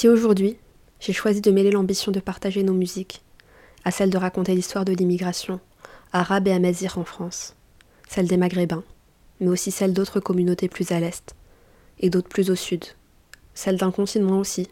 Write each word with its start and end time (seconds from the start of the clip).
Si 0.00 0.08
aujourd'hui, 0.08 0.56
j'ai 0.98 1.12
choisi 1.12 1.42
de 1.42 1.50
mêler 1.50 1.70
l'ambition 1.70 2.10
de 2.10 2.20
partager 2.20 2.62
nos 2.62 2.72
musiques 2.72 3.20
à 3.84 3.90
celle 3.90 4.08
de 4.08 4.16
raconter 4.16 4.54
l'histoire 4.54 4.86
de 4.86 4.94
l'immigration 4.94 5.60
arabe 6.14 6.48
et 6.48 6.52
amazigh 6.52 6.96
en 6.96 7.04
France, 7.04 7.54
celle 8.08 8.26
des 8.26 8.38
Maghrébins, 8.38 8.82
mais 9.40 9.48
aussi 9.48 9.70
celle 9.70 9.92
d'autres 9.92 10.18
communautés 10.18 10.70
plus 10.70 10.90
à 10.92 11.00
l'est 11.00 11.34
et 11.98 12.08
d'autres 12.08 12.30
plus 12.30 12.50
au 12.50 12.54
sud, 12.54 12.86
celle 13.52 13.76
d'un 13.76 13.90
continent 13.90 14.38
aussi, 14.38 14.68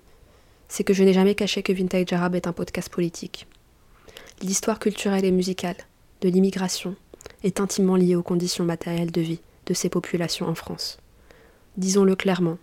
c'est 0.66 0.82
que 0.82 0.94
je 0.94 1.04
n'ai 1.04 1.12
jamais 1.12 1.34
caché 1.34 1.62
que 1.62 1.74
Vintage 1.74 2.10
Arabe 2.14 2.36
est 2.36 2.46
un 2.46 2.54
podcast 2.54 2.88
politique. 2.88 3.46
L'histoire 4.40 4.78
culturelle 4.78 5.26
et 5.26 5.30
musicale 5.30 5.76
de 6.22 6.30
l'immigration 6.30 6.96
est 7.44 7.60
intimement 7.60 7.96
liée 7.96 8.16
aux 8.16 8.22
conditions 8.22 8.64
matérielles 8.64 9.12
de 9.12 9.20
vie 9.20 9.42
de 9.66 9.74
ces 9.74 9.90
populations 9.90 10.48
en 10.48 10.54
France. 10.54 10.96
Disons-le 11.76 12.16
clairement, 12.16 12.56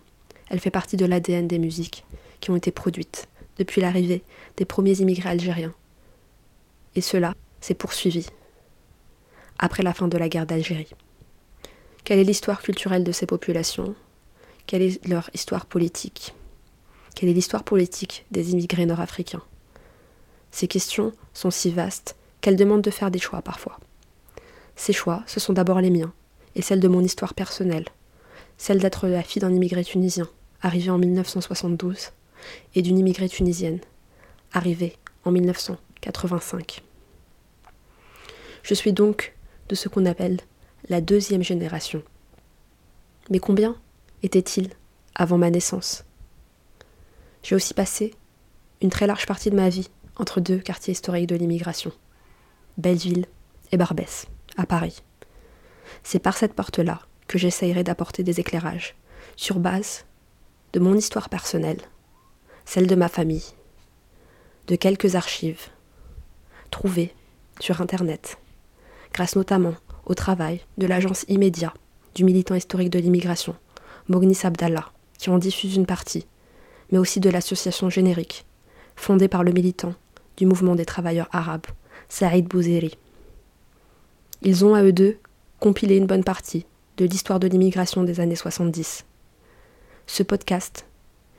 elle 0.50 0.58
fait 0.58 0.72
partie 0.72 0.96
de 0.96 1.06
l'ADN 1.06 1.46
des 1.46 1.60
musiques 1.60 2.04
ont 2.50 2.56
été 2.56 2.70
produites 2.70 3.28
depuis 3.58 3.80
l'arrivée 3.80 4.22
des 4.56 4.64
premiers 4.64 5.00
immigrés 5.00 5.30
algériens. 5.30 5.74
Et 6.94 7.00
cela 7.00 7.34
s'est 7.60 7.74
poursuivi 7.74 8.26
après 9.58 9.82
la 9.82 9.94
fin 9.94 10.08
de 10.08 10.18
la 10.18 10.28
guerre 10.28 10.46
d'Algérie. 10.46 10.92
Quelle 12.04 12.18
est 12.18 12.24
l'histoire 12.24 12.62
culturelle 12.62 13.04
de 13.04 13.12
ces 13.12 13.26
populations? 13.26 13.94
Quelle 14.66 14.82
est 14.82 15.04
leur 15.06 15.30
histoire 15.34 15.66
politique? 15.66 16.34
Quelle 17.14 17.28
est 17.28 17.34
l'histoire 17.34 17.64
politique 17.64 18.26
des 18.30 18.52
immigrés 18.52 18.86
nord-africains? 18.86 19.42
Ces 20.50 20.68
questions 20.68 21.12
sont 21.34 21.50
si 21.50 21.70
vastes 21.70 22.16
qu'elles 22.40 22.56
demandent 22.56 22.82
de 22.82 22.90
faire 22.90 23.10
des 23.10 23.18
choix 23.18 23.42
parfois. 23.42 23.78
Ces 24.76 24.92
choix, 24.92 25.22
ce 25.26 25.40
sont 25.40 25.52
d'abord 25.52 25.80
les 25.80 25.90
miens, 25.90 26.12
et 26.54 26.62
celles 26.62 26.80
de 26.80 26.88
mon 26.88 27.00
histoire 27.00 27.34
personnelle, 27.34 27.86
celle 28.58 28.78
d'être 28.78 29.08
la 29.08 29.22
fille 29.22 29.40
d'un 29.40 29.54
immigré 29.54 29.82
tunisien, 29.84 30.28
arrivé 30.62 30.90
en 30.90 30.98
1972, 30.98 32.10
et 32.74 32.82
d'une 32.82 32.98
immigrée 32.98 33.28
tunisienne, 33.28 33.80
arrivée 34.52 34.96
en 35.24 35.30
1985. 35.30 36.82
Je 38.62 38.74
suis 38.74 38.92
donc 38.92 39.34
de 39.68 39.74
ce 39.74 39.88
qu'on 39.88 40.06
appelle 40.06 40.38
la 40.88 41.00
deuxième 41.00 41.42
génération. 41.42 42.02
Mais 43.30 43.38
combien 43.38 43.76
était-il 44.22 44.70
avant 45.14 45.38
ma 45.38 45.50
naissance? 45.50 46.04
J'ai 47.42 47.54
aussi 47.54 47.74
passé 47.74 48.14
une 48.82 48.90
très 48.90 49.06
large 49.06 49.26
partie 49.26 49.50
de 49.50 49.56
ma 49.56 49.68
vie 49.68 49.88
entre 50.16 50.40
deux 50.40 50.58
quartiers 50.58 50.92
historiques 50.92 51.28
de 51.28 51.36
l'immigration, 51.36 51.92
Belleville 52.78 53.26
et 53.72 53.76
Barbès, 53.76 54.26
à 54.56 54.66
Paris. 54.66 55.02
C'est 56.02 56.18
par 56.18 56.36
cette 56.36 56.54
porte-là 56.54 57.00
que 57.28 57.38
j'essayerai 57.38 57.84
d'apporter 57.84 58.22
des 58.22 58.40
éclairages, 58.40 58.94
sur 59.36 59.58
base 59.58 60.04
de 60.72 60.80
mon 60.80 60.94
histoire 60.94 61.28
personnelle, 61.28 61.80
celle 62.66 62.86
de 62.86 62.94
ma 62.94 63.08
famille, 63.08 63.54
de 64.66 64.76
quelques 64.76 65.14
archives 65.14 65.68
trouvées 66.70 67.14
sur 67.60 67.80
Internet, 67.80 68.38
grâce 69.14 69.36
notamment 69.36 69.74
au 70.04 70.14
travail 70.14 70.60
de 70.76 70.86
l'agence 70.86 71.24
immédiat 71.28 71.72
du 72.14 72.24
militant 72.24 72.54
historique 72.54 72.90
de 72.90 72.98
l'immigration, 72.98 73.54
Mognis 74.08 74.40
Abdallah, 74.42 74.90
qui 75.16 75.30
en 75.30 75.38
diffuse 75.38 75.76
une 75.76 75.86
partie, 75.86 76.26
mais 76.90 76.98
aussi 76.98 77.20
de 77.20 77.30
l'association 77.30 77.88
générique, 77.88 78.44
fondée 78.96 79.28
par 79.28 79.44
le 79.44 79.52
militant 79.52 79.94
du 80.36 80.44
mouvement 80.44 80.74
des 80.74 80.84
travailleurs 80.84 81.28
arabes, 81.32 81.66
Saïd 82.08 82.46
Bouzeri. 82.46 82.98
Ils 84.42 84.64
ont 84.64 84.74
à 84.74 84.82
eux 84.82 84.92
deux 84.92 85.18
compilé 85.60 85.96
une 85.96 86.06
bonne 86.06 86.24
partie 86.24 86.66
de 86.96 87.04
l'histoire 87.04 87.40
de 87.40 87.46
l'immigration 87.46 88.02
des 88.02 88.20
années 88.20 88.36
70. 88.36 89.04
Ce 90.06 90.22
podcast 90.22 90.86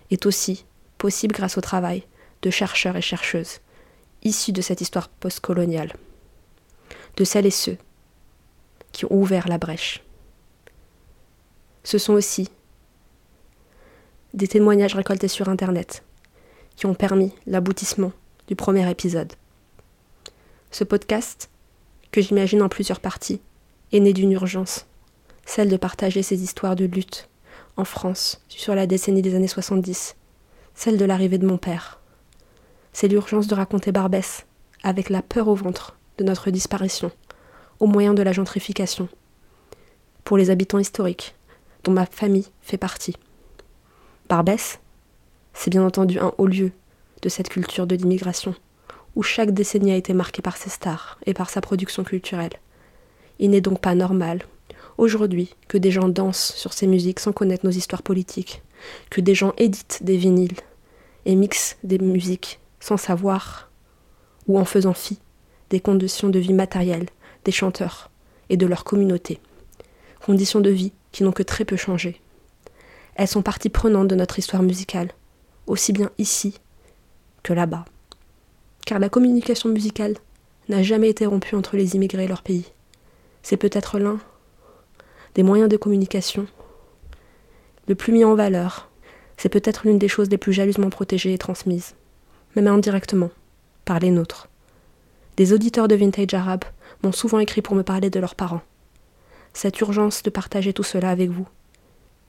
est 0.10 0.26
aussi 0.26 0.66
possible 0.98 1.34
grâce 1.34 1.58
au 1.58 1.62
travail 1.62 2.04
de 2.42 2.50
chercheurs 2.50 2.96
et 2.96 3.02
chercheuses 3.02 3.60
issus 4.24 4.52
de 4.52 4.62
cette 4.62 4.82
histoire 4.82 5.10
postcoloniale, 5.10 5.94
de 7.16 7.24
celles 7.24 7.46
et 7.46 7.52
ceux 7.52 7.78
qui 8.92 9.06
ont 9.06 9.14
ouvert 9.14 9.48
la 9.48 9.58
brèche. 9.58 10.04
Ce 11.84 11.98
sont 11.98 12.14
aussi 12.14 12.50
des 14.34 14.48
témoignages 14.48 14.96
récoltés 14.96 15.28
sur 15.28 15.50
Internet 15.50 16.04
qui 16.76 16.86
ont 16.86 16.94
permis 16.94 17.34
l'aboutissement 17.46 18.12
du 18.48 18.56
premier 18.56 18.90
épisode. 18.90 19.34
Ce 20.72 20.84
podcast, 20.84 21.50
que 22.12 22.22
j'imagine 22.22 22.62
en 22.62 22.70
plusieurs 22.70 23.00
parties, 23.00 23.42
est 23.94 24.00
né 24.00 24.14
d'une 24.14 24.34
urgence, 24.34 24.86
celle 25.46 25.70
de 25.70 25.78
partager 25.78 26.22
ces 26.24 26.44
histoires 26.44 26.76
de 26.76 26.86
lutte 26.86 27.30
en 27.78 27.86
France 27.86 28.42
sur 28.50 28.76
la 28.76 28.86
décennie 28.86 29.22
des 29.22 29.36
années 29.36 29.48
70, 29.48 30.16
celle 30.78 30.98
de 30.98 31.06
l'arrivée 31.06 31.40
de 31.40 31.48
mon 31.48 31.58
père. 31.58 32.00
C'est 32.94 33.08
l'urgence 33.08 33.48
de 33.48 33.56
raconter 33.56 33.92
Barbès, 33.92 34.46
avec 34.84 35.10
la 35.10 35.24
peur 35.24 35.48
au 35.48 35.56
ventre 35.56 35.98
de 36.20 36.24
notre 36.24 36.52
disparition, 36.52 37.12
au 37.80 37.88
moyen 37.88 38.14
de 38.14 38.22
la 38.22 38.32
gentrification, 38.32 39.10
pour 40.24 40.38
les 40.38 40.52
habitants 40.52 40.78
historiques, 40.78 41.36
dont 41.84 41.94
ma 41.94 42.06
famille 42.06 42.46
fait 42.62 42.78
partie. 42.78 43.16
Barbès, 44.30 44.80
c'est 45.52 45.72
bien 45.72 45.84
entendu 45.84 46.20
un 46.20 46.32
haut 46.38 46.46
lieu 46.46 46.72
de 47.24 47.30
cette 47.30 47.50
culture 47.50 47.88
de 47.88 47.96
l'immigration, 47.96 48.54
où 49.16 49.24
chaque 49.24 49.56
décennie 49.56 49.94
a 49.94 49.98
été 49.98 50.14
marquée 50.14 50.44
par 50.44 50.58
ses 50.58 50.70
stars 50.70 51.18
et 51.26 51.34
par 51.34 51.50
sa 51.50 51.60
production 51.60 52.04
culturelle. 52.04 52.54
Il 53.40 53.50
n'est 53.50 53.62
donc 53.62 53.82
pas 53.82 53.96
normal, 53.96 54.44
aujourd'hui, 55.00 55.56
que 55.68 55.80
des 55.80 55.90
gens 55.90 56.08
dansent 56.08 56.54
sur 56.54 56.74
ces 56.74 56.86
musiques 56.86 57.20
sans 57.20 57.34
connaître 57.34 57.66
nos 57.66 57.72
histoires 57.72 58.04
politiques, 58.04 58.62
que 59.10 59.22
des 59.22 59.36
gens 59.36 59.54
éditent 59.58 60.00
des 60.02 60.18
vinyles 60.18 60.58
et 61.26 61.36
mixent 61.36 61.78
des 61.84 62.00
musiques 62.00 62.60
sans 62.80 62.98
savoir 62.98 63.70
ou 64.48 64.60
en 64.60 64.66
faisant 64.66 64.94
fi 64.94 65.20
des 65.70 65.80
conditions 65.80 66.30
de 66.30 66.40
vie 66.40 66.54
matérielles 66.54 67.08
des 67.44 67.52
chanteurs 67.52 68.10
et 68.50 68.58
de 68.58 68.66
leur 68.66 68.84
communauté. 68.84 69.40
Conditions 70.26 70.60
de 70.60 70.70
vie 70.70 70.94
qui 71.12 71.24
n'ont 71.24 71.32
que 71.32 71.44
très 71.44 71.66
peu 71.66 71.76
changé. 71.76 72.22
Elles 73.16 73.28
sont 73.28 73.42
partie 73.42 73.70
prenante 73.70 74.08
de 74.08 74.16
notre 74.16 74.40
histoire 74.40 74.64
musicale, 74.64 75.12
aussi 75.66 75.92
bien 75.92 76.12
ici 76.18 76.60
que 77.44 77.54
là-bas. 77.54 77.86
Car 78.86 79.00
la 79.00 79.10
communication 79.10 79.70
musicale 79.70 80.16
n'a 80.70 80.84
jamais 80.84 81.10
été 81.10 81.26
rompue 81.26 81.56
entre 81.56 81.78
les 81.78 81.96
immigrés 81.96 82.26
et 82.26 82.28
leur 82.28 82.44
pays. 82.44 82.72
C'est 83.42 83.58
peut-être 83.58 84.00
l'un 84.00 84.20
des 85.36 85.44
moyens 85.44 85.70
de 85.70 85.78
communication 85.78 86.48
le 87.88 87.96
plus 87.96 88.14
mis 88.14 88.24
en 88.24 88.36
valeur. 88.36 88.90
C'est 89.38 89.50
peut-être 89.50 89.86
l'une 89.86 90.00
des 90.00 90.08
choses 90.08 90.30
les 90.30 90.38
plus 90.38 90.54
jalousement 90.54 90.90
protégées 90.90 91.34
et 91.34 91.38
transmises, 91.38 91.96
même 92.56 92.68
indirectement, 92.68 93.30
par 93.86 94.00
les 94.00 94.12
nôtres. 94.12 94.50
Des 95.38 95.54
auditeurs 95.54 95.88
de 95.88 95.96
Vintage 95.96 96.34
Arabe 96.34 96.66
m'ont 97.04 97.12
souvent 97.12 97.40
écrit 97.40 97.62
pour 97.62 97.76
me 97.76 97.84
parler 97.84 98.10
de 98.10 98.20
leurs 98.20 98.36
parents. 98.36 98.64
Cette 99.54 99.80
urgence 99.80 100.24
de 100.24 100.30
partager 100.30 100.74
tout 100.74 100.84
cela 100.84 101.10
avec 101.10 101.30
vous 101.30 101.48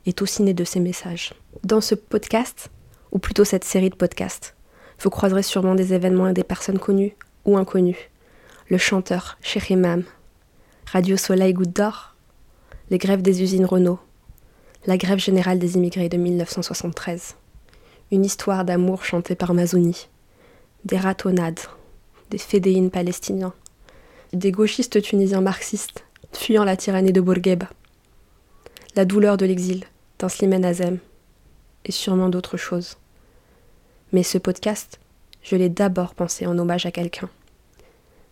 est 0.07 0.23
aussi 0.23 0.43
née 0.43 0.55
de 0.55 0.65
ces 0.65 0.81
messages. 0.81 1.35
Dans 1.65 1.81
ce 1.81 1.95
podcast, 1.95 2.71
ou 3.13 3.19
plutôt 3.19 3.45
cette 3.45 3.65
série 3.65 3.91
de 3.91 3.97
podcasts, 3.97 4.55
vous 5.01 5.11
croiserez 5.11 5.43
sûrement 5.43 5.75
des 5.75 5.95
événements 5.95 6.29
et 6.29 6.35
des 6.35 6.45
personnes 6.45 6.79
connues 6.79 7.17
ou 7.45 7.57
inconnues. 7.57 8.11
Le 8.69 8.79
chanteur 8.79 9.39
Cheikh 9.41 9.71
Imam, 9.71 10.05
Radio 10.87 11.17
Soleil 11.17 11.55
Goutte 11.55 11.75
d'Or, 11.75 12.15
les 12.91 12.99
grèves 12.99 13.23
des 13.23 13.43
usines 13.43 13.67
Renault, 13.67 13.99
la 14.87 14.97
grève 14.97 15.19
générale 15.19 15.59
des 15.59 15.77
immigrés 15.77 16.09
de 16.09 16.17
1973, 16.17 17.35
une 18.13 18.25
histoire 18.25 18.65
d'amour 18.65 19.05
chantée 19.05 19.35
par 19.35 19.53
Mazouni, 19.53 20.09
des 20.85 20.97
ratonnades, 20.97 21.61
des 22.31 22.39
fédéines 22.39 22.91
palestiniens, 22.91 23.55
des 24.33 24.53
gauchistes 24.53 25.03
tunisiens 25.03 25.41
marxistes 25.41 26.05
fuyant 26.33 26.65
la 26.65 26.77
tyrannie 26.77 27.13
de 27.13 27.21
Bourgueba, 27.21 27.69
la 28.95 29.05
douleur 29.05 29.37
de 29.37 29.47
l'exil 29.47 29.85
d'un 30.19 30.29
Slimane 30.29 30.65
Azem, 30.65 30.99
et 31.85 31.93
sûrement 31.93 32.29
d'autres 32.29 32.57
choses. 32.57 32.97
Mais 34.13 34.23
ce 34.23 34.39
podcast, 34.39 35.01
je 35.43 35.57
l'ai 35.57 35.69
d'abord 35.69 36.15
pensé 36.15 36.47
en 36.47 36.59
hommage 36.59 36.87
à 36.87 36.91
quelqu'un. 36.91 37.29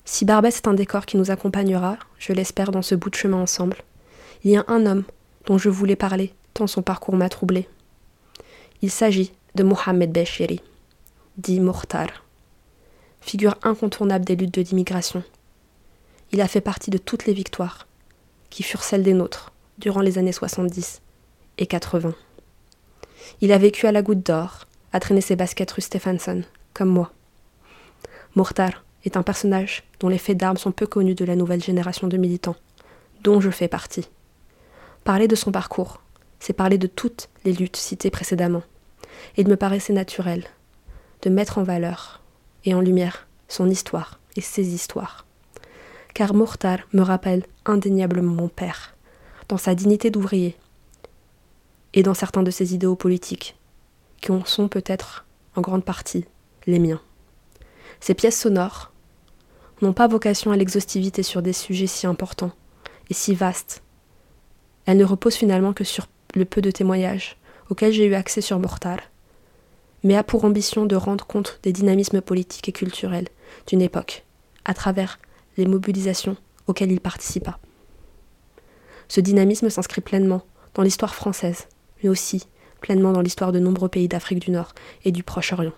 Si 0.04 0.24
Barbès 0.24 0.56
est 0.56 0.68
un 0.68 0.74
décor 0.74 1.06
qui 1.06 1.16
nous 1.16 1.30
accompagnera, 1.30 1.98
je 2.18 2.32
l'espère, 2.32 2.70
dans 2.70 2.82
ce 2.82 2.94
bout 2.94 3.10
de 3.10 3.16
chemin 3.16 3.38
ensemble, 3.38 3.78
il 4.44 4.52
y 4.52 4.56
a 4.56 4.64
un 4.68 4.86
homme 4.86 5.04
dont 5.46 5.58
je 5.58 5.68
voulais 5.68 5.96
parler, 5.96 6.32
son 6.66 6.80
parcours 6.80 7.16
m'a 7.16 7.28
troublé. 7.28 7.68
Il 8.80 8.90
s'agit 8.90 9.32
de 9.54 9.62
Mohamed 9.62 10.12
Beshiri, 10.12 10.62
dit 11.36 11.60
Mourtar, 11.60 12.08
figure 13.20 13.56
incontournable 13.62 14.24
des 14.24 14.36
luttes 14.36 14.54
de 14.54 14.62
l'immigration, 14.62 15.22
il 16.32 16.40
a 16.40 16.48
fait 16.48 16.60
partie 16.60 16.90
de 16.90 16.98
toutes 16.98 17.26
les 17.26 17.32
victoires, 17.32 17.86
qui 18.50 18.62
furent 18.62 18.82
celles 18.82 19.02
des 19.02 19.14
nôtres, 19.14 19.52
durant 19.78 20.00
les 20.00 20.18
années 20.18 20.32
70 20.32 21.00
et 21.58 21.66
80. 21.66 22.14
Il 23.40 23.52
a 23.52 23.58
vécu 23.58 23.86
à 23.86 23.92
la 23.92 24.02
goutte 24.02 24.26
d'or, 24.26 24.66
a 24.92 25.00
traîné 25.00 25.20
ses 25.20 25.36
baskets 25.36 25.70
rue 25.70 25.82
Stephenson, 25.82 26.42
comme 26.74 26.88
moi. 26.88 27.12
Mortar 28.34 28.84
est 29.04 29.16
un 29.16 29.22
personnage 29.22 29.84
dont 30.00 30.08
les 30.08 30.18
faits 30.18 30.36
d'armes 30.36 30.56
sont 30.56 30.72
peu 30.72 30.86
connus 30.86 31.14
de 31.14 31.24
la 31.24 31.36
nouvelle 31.36 31.62
génération 31.62 32.08
de 32.08 32.16
militants, 32.16 32.56
dont 33.22 33.40
je 33.40 33.50
fais 33.50 33.68
partie. 33.68 34.08
Parler 35.04 35.28
de 35.28 35.36
son 35.36 35.52
parcours, 35.52 36.02
c'est 36.40 36.52
parler 36.52 36.78
de 36.78 36.86
toutes 36.86 37.28
les 37.44 37.52
luttes 37.52 37.76
citées 37.76 38.10
précédemment, 38.10 38.62
et 39.36 39.42
il 39.42 39.48
me 39.48 39.56
paraissait 39.56 39.92
naturel 39.92 40.44
de 41.22 41.30
mettre 41.30 41.58
en 41.58 41.62
valeur 41.62 42.22
et 42.64 42.74
en 42.74 42.80
lumière 42.80 43.26
son 43.48 43.68
histoire 43.68 44.20
et 44.36 44.40
ses 44.40 44.74
histoires. 44.74 45.26
Car 46.14 46.34
Mortar 46.34 46.78
me 46.92 47.02
rappelle 47.02 47.44
indéniablement 47.64 48.34
mon 48.34 48.48
père, 48.48 48.94
dans 49.48 49.58
sa 49.58 49.74
dignité 49.74 50.10
d'ouvrier, 50.10 50.56
et 51.94 52.02
dans 52.02 52.14
certains 52.14 52.42
de 52.42 52.50
ses 52.50 52.74
idéaux 52.74 52.96
politiques, 52.96 53.56
qui 54.20 54.32
en 54.32 54.44
sont 54.44 54.68
peut-être 54.68 55.24
en 55.54 55.60
grande 55.60 55.84
partie 55.84 56.26
les 56.66 56.78
miens. 56.78 57.00
Ces 58.00 58.14
pièces 58.14 58.38
sonores 58.38 58.92
n'ont 59.82 59.92
pas 59.92 60.08
vocation 60.08 60.50
à 60.50 60.56
l'exhaustivité 60.56 61.22
sur 61.22 61.42
des 61.42 61.52
sujets 61.52 61.86
si 61.86 62.06
importants 62.06 62.52
et 63.10 63.14
si 63.14 63.34
vastes. 63.34 63.82
Elles 64.84 64.98
ne 64.98 65.04
reposent 65.04 65.36
finalement 65.36 65.72
que 65.72 65.84
sur 65.84 66.06
le 66.36 66.44
peu 66.44 66.60
de 66.60 66.70
témoignages 66.70 67.36
auxquels 67.70 67.92
j'ai 67.92 68.06
eu 68.06 68.14
accès 68.14 68.40
sur 68.40 68.58
Mortar, 68.58 68.98
mais 70.04 70.16
a 70.16 70.22
pour 70.22 70.44
ambition 70.44 70.86
de 70.86 70.94
rendre 70.94 71.26
compte 71.26 71.58
des 71.62 71.72
dynamismes 71.72 72.20
politiques 72.20 72.68
et 72.68 72.72
culturels 72.72 73.28
d'une 73.66 73.82
époque, 73.82 74.24
à 74.64 74.74
travers 74.74 75.18
les 75.56 75.66
mobilisations 75.66 76.36
auxquelles 76.66 76.92
il 76.92 77.00
participa. 77.00 77.58
Ce 79.08 79.20
dynamisme 79.20 79.70
s'inscrit 79.70 80.00
pleinement 80.00 80.42
dans 80.74 80.82
l'histoire 80.82 81.14
française, 81.14 81.66
mais 82.02 82.08
aussi 82.08 82.46
pleinement 82.80 83.12
dans 83.12 83.22
l'histoire 83.22 83.52
de 83.52 83.58
nombreux 83.58 83.88
pays 83.88 84.08
d'Afrique 84.08 84.40
du 84.40 84.50
Nord 84.50 84.74
et 85.04 85.12
du 85.12 85.22
Proche-Orient. 85.22 85.72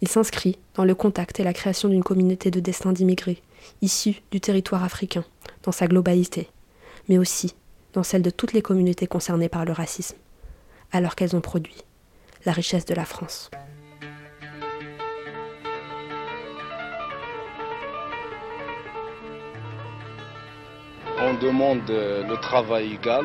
Il 0.00 0.08
s'inscrit 0.08 0.58
dans 0.74 0.84
le 0.84 0.94
contact 0.94 1.40
et 1.40 1.44
la 1.44 1.52
création 1.52 1.88
d'une 1.88 2.02
communauté 2.02 2.50
de 2.50 2.60
destin 2.60 2.92
d'immigrés, 2.92 3.42
issus 3.82 4.22
du 4.30 4.40
territoire 4.40 4.84
africain, 4.84 5.24
dans 5.62 5.72
sa 5.72 5.86
globalité, 5.86 6.48
mais 7.08 7.18
aussi 7.18 7.54
dans 7.94 8.02
celle 8.02 8.22
de 8.22 8.30
toutes 8.30 8.52
les 8.52 8.62
communautés 8.62 9.06
concernées 9.06 9.48
par 9.48 9.64
le 9.64 9.72
racisme, 9.72 10.16
alors 10.92 11.14
qu'elles 11.14 11.34
ont 11.34 11.40
produit 11.40 11.82
la 12.44 12.52
richesse 12.52 12.84
de 12.84 12.94
la 12.94 13.04
France. 13.04 13.50
On 21.18 21.34
demande 21.34 21.88
le 21.88 22.36
travail 22.42 22.94
égal, 22.94 23.24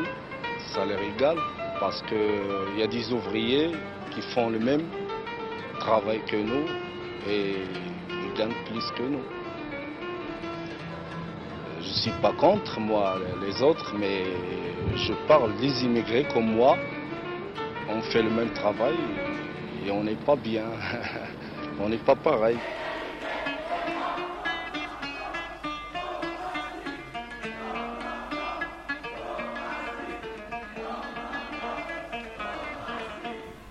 salaire 0.72 1.02
égal, 1.16 1.36
parce 1.80 2.00
qu'il 2.02 2.78
y 2.78 2.82
a 2.82 2.86
des 2.86 3.12
ouvriers 3.12 3.72
qui 4.10 4.22
font 4.34 4.48
le 4.48 4.58
même 4.58 4.84
travail 5.80 6.20
que 6.26 6.36
nous 6.36 6.66
et 7.28 7.56
ils 8.08 8.34
gagnent 8.38 8.54
plus 8.66 8.90
que 8.96 9.02
nous. 9.02 9.39
Je 12.02 12.06
ne 12.08 12.12
suis 12.12 12.22
pas 12.22 12.32
contre, 12.32 12.80
moi, 12.80 13.18
les 13.42 13.60
autres, 13.60 13.92
mais 13.94 14.24
je 14.96 15.12
parle 15.28 15.54
des 15.56 15.84
immigrés 15.84 16.26
comme 16.32 16.46
moi. 16.46 16.78
On 17.90 18.00
fait 18.00 18.22
le 18.22 18.30
même 18.30 18.48
travail 18.54 18.94
et 19.86 19.90
on 19.90 20.04
n'est 20.04 20.14
pas 20.14 20.34
bien. 20.34 20.64
on 21.78 21.90
n'est 21.90 21.98
pas 21.98 22.16
pareil. 22.16 22.56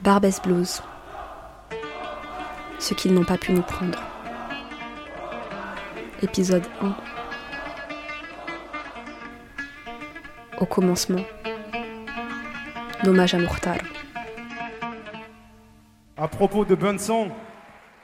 Barbès 0.03 0.39
Blues. 0.43 0.83
Ce 2.77 2.93
qu'ils 2.93 3.15
n'ont 3.15 3.25
pas 3.25 3.37
pu 3.37 3.53
nous 3.53 3.63
prendre. 3.63 3.99
Épisode 6.21 6.67
1. 6.79 7.18
Au 10.59 10.65
commencement. 10.65 11.21
L'hommage 13.05 13.33
à. 13.33 13.77
À 16.17 16.27
propos 16.27 16.65
de 16.65 16.75
Benson, 16.75 17.31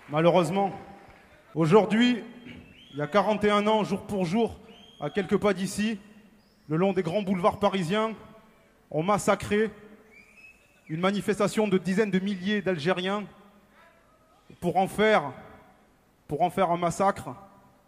malheureusement, 0.10 0.72
aujourd'hui, 1.54 2.24
il 2.94 3.00
y 3.00 3.02
a 3.02 3.08
41 3.08 3.68
ans, 3.68 3.84
jour 3.84 4.04
pour 4.04 4.24
jour, 4.24 4.58
à 5.02 5.10
quelques 5.10 5.38
pas 5.38 5.54
d'ici, 5.54 6.00
le 6.70 6.78
long 6.78 6.94
des 6.94 7.04
grands 7.04 7.24
boulevards 7.24 7.60
parisiens, 7.60 8.14
on 8.90 9.04
massacré 9.04 9.70
une 10.88 11.02
manifestation 11.02 11.68
de 11.68 11.78
dizaines 11.78 12.12
de 12.12 12.20
milliers 12.20 12.62
d'Algériens 12.62 13.26
pour 14.62 14.78
en 14.78 14.88
faire, 14.88 15.34
pour 16.30 16.42
en 16.42 16.50
faire 16.50 16.72
un 16.72 16.78
massacre 16.78 17.36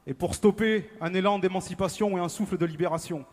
et 0.05 0.13
pour 0.13 0.35
stopper 0.35 0.89
un 0.99 1.13
élan 1.13 1.39
d'émancipation 1.39 2.17
et 2.17 2.21
un 2.21 2.29
souffle 2.29 2.57
de 2.57 2.65
libération. 2.65 3.25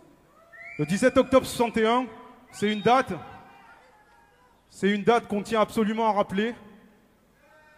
Le 0.77 0.85
17 0.87 1.17
octobre 1.19 1.47
61, 1.47 2.07
c'est 2.51 2.73
une 2.73 2.81
date, 2.81 3.13
c'est 4.71 4.91
une 4.91 5.05
date 5.05 5.29
qu'on 5.29 5.41
tient 5.41 5.61
absolument 5.61 6.09
à 6.09 6.13
rappeler 6.13 6.53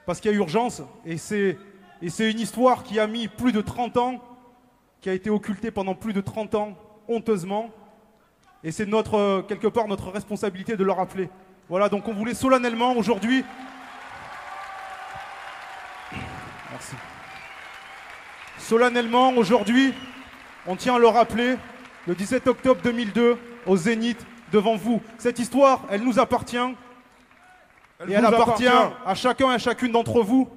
parce 0.07 0.19
qu'il 0.19 0.31
y 0.31 0.35
a 0.35 0.37
urgence 0.39 0.81
et 1.05 1.19
c'est 1.19 1.59
une 2.03 2.41
histoire 2.41 2.85
qui 2.85 2.99
a 2.99 3.07
mis 3.07 3.29
plus 3.29 3.53
de 3.53 3.61
30 3.61 3.99
ans, 3.99 4.25
qui 5.03 5.11
a 5.11 5.13
été 5.13 5.29
occultée 5.29 5.71
pendant 5.71 5.95
plus 5.95 6.15
de 6.15 6.23
30 6.23 6.55
ans, 6.55 6.79
honteusement. 7.07 7.71
Et 8.65 8.73
c'est 8.73 8.87
notre, 8.87 9.45
quelque 9.47 9.67
part 9.67 9.89
notre 9.89 10.11
responsabilité 10.11 10.75
de 10.75 10.85
le 10.85 10.93
rappeler. 10.93 11.29
Voilà, 11.69 11.91
donc 11.91 12.09
on 12.09 12.15
voulait 12.15 12.33
solennellement 12.33 12.97
aujourd'hui. 12.97 13.45
Merci. 16.71 16.95
Solennellement 18.57 19.35
aujourd'hui, 19.35 19.93
on 20.67 20.77
tient 20.77 20.95
à 20.95 20.99
le 20.99 21.09
rappeler, 21.09 21.57
le 22.07 22.15
17 22.15 22.47
octobre 22.47 22.81
2002, 22.83 23.37
au 23.67 23.77
Zénith, 23.77 24.25
devant 24.53 24.77
vous. 24.77 25.01
Cette 25.19 25.39
histoire, 25.39 25.83
elle 25.91 26.03
nous 26.03 26.19
appartient. 26.19 26.57
et 26.57 28.13
elle 28.13 28.25
appartient 28.25 28.67
à 28.67 29.15
chacun 29.15 29.51
et 29.51 29.55
à 29.55 29.59
chacune 29.59 29.93
d'entre 29.93 30.23
vous, 30.23 30.49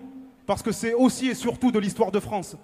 parce 0.45 0.61
que 0.61 0.71
c'est 0.71 0.93
aussi 0.93 1.27
et 1.27 1.35
surtout 1.35 1.71
de 1.71 1.79
l'histoire 1.79 2.11
de 2.11 2.19
France. 2.19 2.55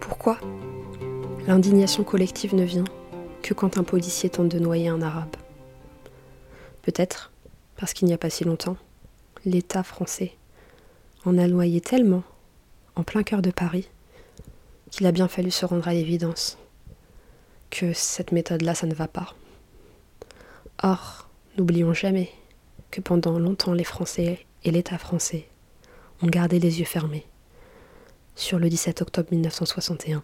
Pourquoi 0.00 0.38
L'indignation 1.46 2.04
collective 2.04 2.54
ne 2.54 2.64
vient 2.64 2.84
que 3.42 3.52
quand 3.52 3.76
un 3.76 3.84
policier 3.84 4.30
tente 4.30 4.48
de 4.48 4.58
noyer 4.58 4.88
un 4.88 5.02
arabe? 5.02 5.36
Peut-être 6.82 7.32
parce 7.76 7.92
qu'il 7.92 8.08
n'y 8.08 8.14
a 8.14 8.18
pas 8.18 8.30
si 8.30 8.44
longtemps, 8.44 8.76
l'État 9.44 9.82
français 9.82 10.36
en 11.24 11.38
a 11.38 11.46
noyé 11.46 11.80
tellement 11.80 12.22
en 12.96 13.02
plein 13.02 13.22
cœur 13.22 13.42
de 13.42 13.50
Paris 13.50 13.88
qu'il 14.90 15.06
a 15.06 15.12
bien 15.12 15.28
fallu 15.28 15.50
se 15.50 15.66
rendre 15.66 15.88
à 15.88 15.94
l'évidence 15.94 16.58
que 17.70 17.92
cette 17.92 18.30
méthode-là, 18.30 18.74
ça 18.74 18.86
ne 18.86 18.94
va 18.94 19.08
pas. 19.08 19.34
Or, 20.82 21.28
n'oublions 21.56 21.94
jamais 21.94 22.30
que 22.90 23.00
pendant 23.00 23.38
longtemps 23.38 23.72
les 23.72 23.84
Français 23.84 24.46
et 24.62 24.70
l'État 24.70 24.98
français 24.98 25.48
ont 26.22 26.28
gardé 26.28 26.60
les 26.60 26.78
yeux 26.78 26.84
fermés 26.84 27.26
sur 28.36 28.58
le 28.58 28.68
17 28.68 29.02
octobre 29.02 29.28
1961 29.32 30.22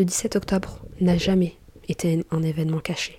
le 0.00 0.06
17 0.06 0.36
octobre 0.36 0.78
n'a 1.02 1.18
jamais 1.18 1.56
été 1.86 2.24
un 2.30 2.42
événement 2.42 2.78
caché. 2.78 3.18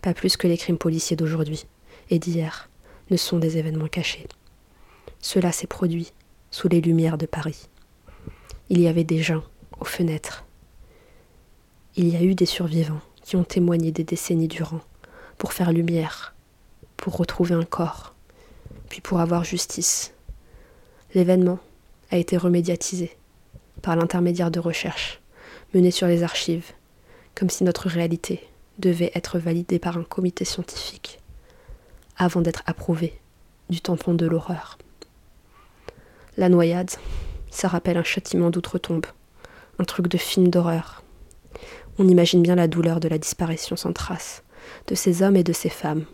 Pas 0.00 0.14
plus 0.14 0.38
que 0.38 0.46
les 0.46 0.56
crimes 0.56 0.78
policiers 0.78 1.16
d'aujourd'hui 1.16 1.66
et 2.08 2.18
d'hier 2.18 2.70
ne 3.10 3.18
sont 3.18 3.38
des 3.38 3.58
événements 3.58 3.88
cachés. 3.88 4.26
Cela 5.20 5.52
s'est 5.52 5.66
produit 5.66 6.12
sous 6.50 6.68
les 6.68 6.80
lumières 6.80 7.18
de 7.18 7.26
Paris. 7.26 7.68
Il 8.70 8.80
y 8.80 8.88
avait 8.88 9.04
des 9.04 9.22
gens 9.22 9.42
aux 9.80 9.84
fenêtres. 9.84 10.44
Il 11.96 12.08
y 12.08 12.16
a 12.16 12.22
eu 12.22 12.34
des 12.34 12.46
survivants 12.46 13.00
qui 13.22 13.36
ont 13.36 13.44
témoigné 13.44 13.92
des 13.92 14.04
décennies 14.04 14.48
durant 14.48 14.80
pour 15.36 15.52
faire 15.52 15.72
lumière, 15.72 16.34
pour 16.96 17.16
retrouver 17.16 17.54
un 17.54 17.64
corps, 17.64 18.14
puis 18.88 19.00
pour 19.00 19.20
avoir 19.20 19.44
justice. 19.44 20.14
L'événement 21.14 21.58
a 22.10 22.16
été 22.16 22.36
remédiatisé 22.36 23.16
par 23.82 23.96
l'intermédiaire 23.96 24.50
de 24.50 24.60
recherches 24.60 25.20
menée 25.74 25.90
sur 25.90 26.06
les 26.06 26.22
archives, 26.22 26.72
comme 27.34 27.50
si 27.50 27.64
notre 27.64 27.88
réalité 27.88 28.46
devait 28.78 29.12
être 29.14 29.38
validée 29.38 29.78
par 29.78 29.98
un 29.98 30.04
comité 30.04 30.44
scientifique, 30.44 31.20
avant 32.16 32.40
d'être 32.40 32.62
approuvée 32.66 33.18
du 33.68 33.80
tampon 33.80 34.14
de 34.14 34.26
l'horreur. 34.26 34.78
La 36.38 36.48
noyade, 36.48 36.92
ça 37.50 37.66
rappelle 37.66 37.96
un 37.96 38.04
châtiment 38.04 38.50
d'outre-tombe, 38.50 39.06
un 39.80 39.84
truc 39.84 40.06
de 40.06 40.18
film 40.18 40.46
d'horreur. 40.46 41.02
On 41.98 42.06
imagine 42.06 42.42
bien 42.42 42.54
la 42.54 42.68
douleur 42.68 43.00
de 43.00 43.08
la 43.08 43.18
disparition 43.18 43.74
sans 43.74 43.92
trace 43.92 44.44
de 44.86 44.94
ces 44.94 45.24
hommes 45.24 45.34
et 45.34 45.42
de 45.42 45.52
ces 45.52 45.68
femmes 45.68 46.04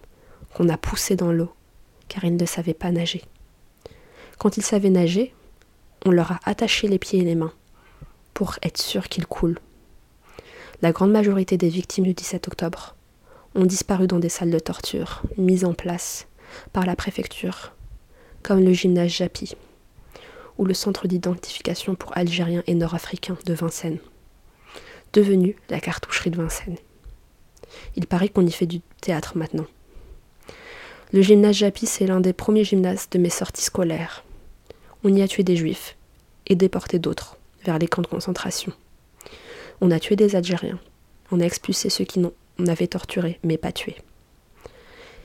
qu'on 0.54 0.70
a 0.70 0.78
poussés 0.78 1.14
dans 1.14 1.30
l'eau 1.30 1.52
car 2.08 2.24
ils 2.24 2.36
ne 2.36 2.46
savaient 2.46 2.72
pas 2.72 2.90
nager. 2.90 3.22
Quand 4.38 4.56
ils 4.56 4.62
savaient 4.62 4.88
nager, 4.88 5.34
on 6.06 6.10
leur 6.10 6.32
a 6.32 6.40
attaché 6.46 6.88
les 6.88 6.98
pieds 6.98 7.20
et 7.20 7.24
les 7.24 7.34
mains 7.34 7.52
pour 8.32 8.54
être 8.62 8.80
sûr 8.80 9.10
qu'il 9.10 9.26
coule. 9.26 9.58
La 10.80 10.92
grande 10.92 11.12
majorité 11.12 11.58
des 11.58 11.68
victimes 11.68 12.04
du 12.04 12.14
17 12.14 12.48
octobre 12.48 12.96
ont 13.54 13.66
disparu 13.66 14.06
dans 14.06 14.20
des 14.20 14.30
salles 14.30 14.50
de 14.50 14.58
torture 14.58 15.20
mises 15.36 15.66
en 15.66 15.74
place 15.74 16.28
par 16.72 16.86
la 16.86 16.96
préfecture, 16.96 17.74
comme 18.42 18.64
le 18.64 18.72
gymnase 18.72 19.10
Japi 19.10 19.54
ou 20.58 20.64
le 20.64 20.74
centre 20.74 21.08
d'identification 21.08 21.94
pour 21.94 22.16
Algériens 22.16 22.62
et 22.66 22.74
Nord-Africains 22.74 23.38
de 23.46 23.54
Vincennes. 23.54 23.98
devenue 25.12 25.56
la 25.70 25.78
cartoucherie 25.78 26.30
de 26.30 26.36
Vincennes. 26.36 26.78
Il 27.94 28.06
paraît 28.06 28.28
qu'on 28.28 28.46
y 28.46 28.50
fait 28.50 28.66
du 28.66 28.80
théâtre 29.00 29.36
maintenant. 29.36 29.66
Le 31.12 31.22
gymnase 31.22 31.56
Japy, 31.56 31.86
c'est 31.86 32.06
l'un 32.06 32.20
des 32.20 32.32
premiers 32.32 32.64
gymnases 32.64 33.08
de 33.10 33.18
mes 33.18 33.30
sorties 33.30 33.62
scolaires. 33.62 34.24
On 35.04 35.14
y 35.14 35.22
a 35.22 35.28
tué 35.28 35.44
des 35.44 35.54
juifs 35.54 35.96
et 36.48 36.56
déporté 36.56 36.98
d'autres 36.98 37.36
vers 37.64 37.78
les 37.78 37.86
camps 37.86 38.02
de 38.02 38.08
concentration. 38.08 38.72
On 39.80 39.92
a 39.92 40.00
tué 40.00 40.16
des 40.16 40.34
Algériens. 40.34 40.80
On 41.30 41.38
a 41.38 41.44
expulsé 41.44 41.90
ceux 41.90 42.04
qui 42.04 42.18
n'ont 42.18 42.32
on 42.58 42.66
avait 42.66 42.86
torturé, 42.86 43.38
mais 43.42 43.56
pas 43.56 43.72
tué. 43.72 43.96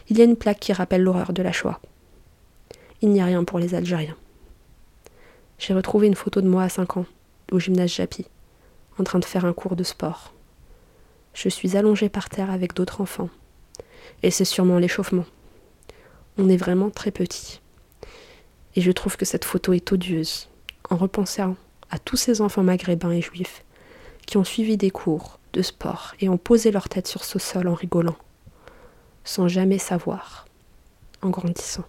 Il 0.09 0.17
y 0.17 0.21
a 0.21 0.25
une 0.25 0.36
plaque 0.36 0.59
qui 0.59 0.74
rappelle 0.74 1.03
l'horreur 1.03 1.33
de 1.33 1.43
la 1.43 1.51
Shoah. 1.51 1.79
Il 3.01 3.09
n'y 3.09 3.21
a 3.21 3.25
rien 3.25 3.43
pour 3.43 3.59
les 3.59 3.75
Algériens. 3.75 4.17
J'ai 5.59 5.73
retrouvé 5.73 6.07
une 6.07 6.15
photo 6.15 6.39
de 6.39 6.47
moi 6.47 6.63
à 6.63 6.69
5 6.69 6.95
ans, 6.95 7.05
au 7.51 7.59
gymnase 7.59 7.91
Japy, 7.91 8.25
en 8.97 9.03
train 9.03 9.19
de 9.19 9.25
faire 9.25 9.43
un 9.43 9.51
cours 9.51 9.75
de 9.75 9.83
sport. 9.83 10.33
Je 11.33 11.49
suis 11.49 11.75
allongée 11.75 12.07
par 12.07 12.29
terre 12.29 12.49
avec 12.49 12.73
d'autres 12.73 13.01
enfants. 13.01 13.29
Et 14.23 14.31
c'est 14.31 14.45
sûrement 14.45 14.79
l'échauffement. 14.79 15.25
On 16.37 16.47
est 16.47 16.57
vraiment 16.57 16.89
très 16.89 17.11
petit. 17.11 17.59
Et 18.75 18.81
je 18.81 18.91
trouve 18.91 19.17
que 19.17 19.25
cette 19.25 19.43
photo 19.43 19.73
est 19.73 19.91
odieuse, 19.91 20.47
en 20.89 20.95
repensant 20.95 21.57
à 21.91 21.99
tous 21.99 22.15
ces 22.15 22.39
enfants 22.39 22.63
maghrébins 22.63 23.11
et 23.11 23.21
juifs 23.21 23.65
qui 24.25 24.37
ont 24.37 24.45
suivi 24.45 24.77
des 24.77 24.91
cours 24.91 25.39
de 25.51 25.61
sport 25.61 26.13
et 26.21 26.29
ont 26.29 26.37
posé 26.37 26.71
leur 26.71 26.87
tête 26.87 27.07
sur 27.07 27.25
ce 27.25 27.37
sol 27.37 27.67
en 27.67 27.73
rigolant, 27.73 28.17
sans 29.25 29.49
jamais 29.49 29.77
savoir, 29.77 30.45
en 31.21 31.29
grandissant. 31.29 31.83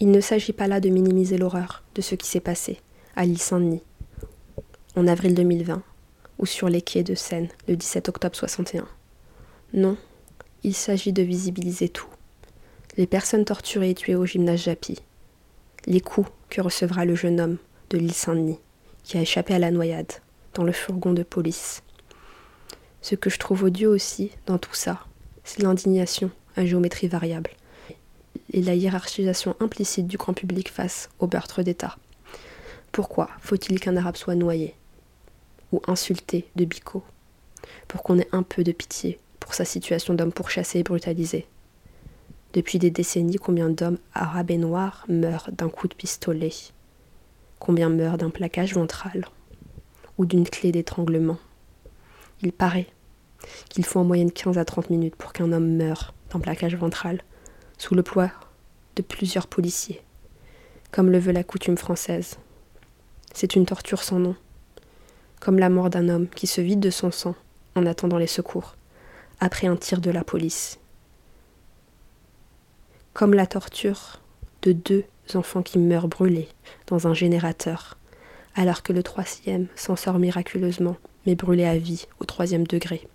Il 0.00 0.10
ne 0.10 0.20
s'agit 0.20 0.52
pas 0.52 0.66
là 0.66 0.80
de 0.80 0.88
minimiser 0.88 1.38
l'horreur 1.38 1.82
de 1.94 2.00
ce 2.00 2.14
qui 2.14 2.26
s'est 2.26 2.40
passé 2.40 2.80
à 3.14 3.24
l'île 3.24 3.38
Saint-Denis, 3.38 3.82
en 4.96 5.06
avril 5.06 5.34
2020, 5.34 5.82
ou 6.38 6.46
sur 6.46 6.68
les 6.68 6.82
quais 6.82 7.02
de 7.02 7.14
Seine 7.14 7.48
le 7.68 7.76
17 7.76 8.08
octobre 8.08 8.34
61. 8.34 8.88
Non, 9.74 9.96
il 10.64 10.74
s'agit 10.74 11.12
de 11.12 11.22
visibiliser 11.22 11.88
tout. 11.88 12.08
Les 12.96 13.06
personnes 13.06 13.44
torturées 13.44 13.90
et 13.90 13.94
tuées 13.94 14.16
au 14.16 14.26
gymnase 14.26 14.64
Japy, 14.64 14.98
les 15.86 16.00
coups 16.00 16.30
que 16.48 16.60
recevra 16.60 17.04
le 17.04 17.14
jeune 17.14 17.40
homme 17.40 17.58
de 17.90 17.98
l'île 17.98 18.12
Saint-Denis, 18.12 18.58
qui 19.04 19.18
a 19.18 19.22
échappé 19.22 19.54
à 19.54 19.58
la 19.58 19.70
noyade 19.70 20.12
dans 20.54 20.64
le 20.64 20.72
fourgon 20.72 21.12
de 21.12 21.22
police. 21.22 21.82
Ce 23.00 23.14
que 23.14 23.30
je 23.30 23.38
trouve 23.38 23.64
odieux 23.64 23.88
aussi 23.88 24.30
dans 24.46 24.58
tout 24.58 24.74
ça, 24.74 25.06
c'est 25.44 25.62
l'indignation 25.62 26.30
à 26.56 26.64
géométrie 26.64 27.08
variable 27.08 27.50
et 28.52 28.62
la 28.62 28.74
hiérarchisation 28.74 29.56
implicite 29.60 30.06
du 30.06 30.16
grand 30.16 30.34
public 30.34 30.70
face 30.70 31.08
au 31.18 31.28
meurtre 31.32 31.62
d'État. 31.62 31.96
Pourquoi 32.92 33.30
faut-il 33.40 33.80
qu'un 33.80 33.96
arabe 33.96 34.16
soit 34.16 34.34
noyé 34.34 34.74
ou 35.72 35.80
insulté 35.86 36.48
de 36.56 36.64
bico 36.64 37.02
pour 37.88 38.02
qu'on 38.02 38.18
ait 38.18 38.28
un 38.32 38.42
peu 38.42 38.62
de 38.64 38.72
pitié 38.72 39.18
pour 39.40 39.54
sa 39.54 39.64
situation 39.64 40.14
d'homme 40.14 40.32
pourchassé 40.32 40.80
et 40.80 40.82
brutalisé? 40.82 41.46
Depuis 42.52 42.78
des 42.78 42.90
décennies, 42.90 43.36
combien 43.36 43.70
d'hommes 43.70 43.98
arabes 44.12 44.50
et 44.50 44.58
noirs 44.58 45.06
meurent 45.08 45.48
d'un 45.52 45.70
coup 45.70 45.88
de 45.88 45.94
pistolet? 45.94 46.52
Combien 47.58 47.88
meurent 47.88 48.18
d'un 48.18 48.28
plaquage 48.28 48.74
ventral 48.74 49.24
ou 50.18 50.26
d'une 50.26 50.46
clé 50.46 50.70
d'étranglement? 50.70 51.38
Il 52.42 52.52
paraît 52.52 52.88
qu'il 53.70 53.86
faut 53.86 54.00
en 54.00 54.04
moyenne 54.04 54.30
15 54.30 54.58
à 54.58 54.64
30 54.64 54.90
minutes 54.90 55.16
pour 55.16 55.32
qu'un 55.32 55.50
homme 55.52 55.76
meure 55.76 56.12
d'un 56.30 56.40
plaquage 56.40 56.76
ventral 56.76 57.22
sous 57.78 57.94
le 57.94 58.02
poids 58.02 58.30
de 58.96 59.02
plusieurs 59.02 59.46
policiers, 59.46 60.02
comme 60.90 61.10
le 61.10 61.18
veut 61.18 61.32
la 61.32 61.44
coutume 61.44 61.76
française. 61.76 62.38
C'est 63.34 63.56
une 63.56 63.66
torture 63.66 64.02
sans 64.02 64.18
nom, 64.18 64.36
comme 65.40 65.58
la 65.58 65.70
mort 65.70 65.90
d'un 65.90 66.08
homme 66.08 66.28
qui 66.28 66.46
se 66.46 66.60
vide 66.60 66.80
de 66.80 66.90
son 66.90 67.10
sang 67.10 67.34
en 67.74 67.86
attendant 67.86 68.18
les 68.18 68.26
secours, 68.26 68.76
après 69.40 69.66
un 69.66 69.76
tir 69.76 70.00
de 70.00 70.10
la 70.10 70.24
police, 70.24 70.78
comme 73.12 73.34
la 73.34 73.46
torture 73.46 74.20
de 74.62 74.72
deux 74.72 75.04
enfants 75.34 75.62
qui 75.62 75.78
meurent 75.78 76.08
brûlés 76.08 76.48
dans 76.86 77.06
un 77.06 77.14
générateur, 77.14 77.96
alors 78.54 78.82
que 78.82 78.92
le 78.92 79.02
troisième 79.02 79.68
s'en 79.76 79.96
sort 79.96 80.18
miraculeusement, 80.18 80.96
mais 81.26 81.34
brûlé 81.34 81.64
à 81.64 81.78
vie 81.78 82.06
au 82.20 82.24
troisième 82.24 82.66
degré. 82.66 83.06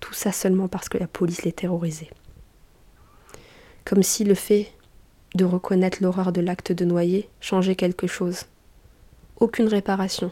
Tout 0.00 0.14
ça 0.14 0.32
seulement 0.32 0.68
parce 0.68 0.88
que 0.88 0.98
la 0.98 1.06
police 1.06 1.44
les 1.44 1.52
terrorisait. 1.52 2.10
Comme 3.84 4.02
si 4.02 4.24
le 4.24 4.34
fait 4.34 4.72
de 5.34 5.44
reconnaître 5.44 5.98
l'horreur 6.02 6.32
de 6.32 6.40
l'acte 6.40 6.72
de 6.72 6.84
noyer 6.84 7.28
changeait 7.40 7.76
quelque 7.76 8.06
chose. 8.06 8.46
Aucune 9.38 9.68
réparation, 9.68 10.30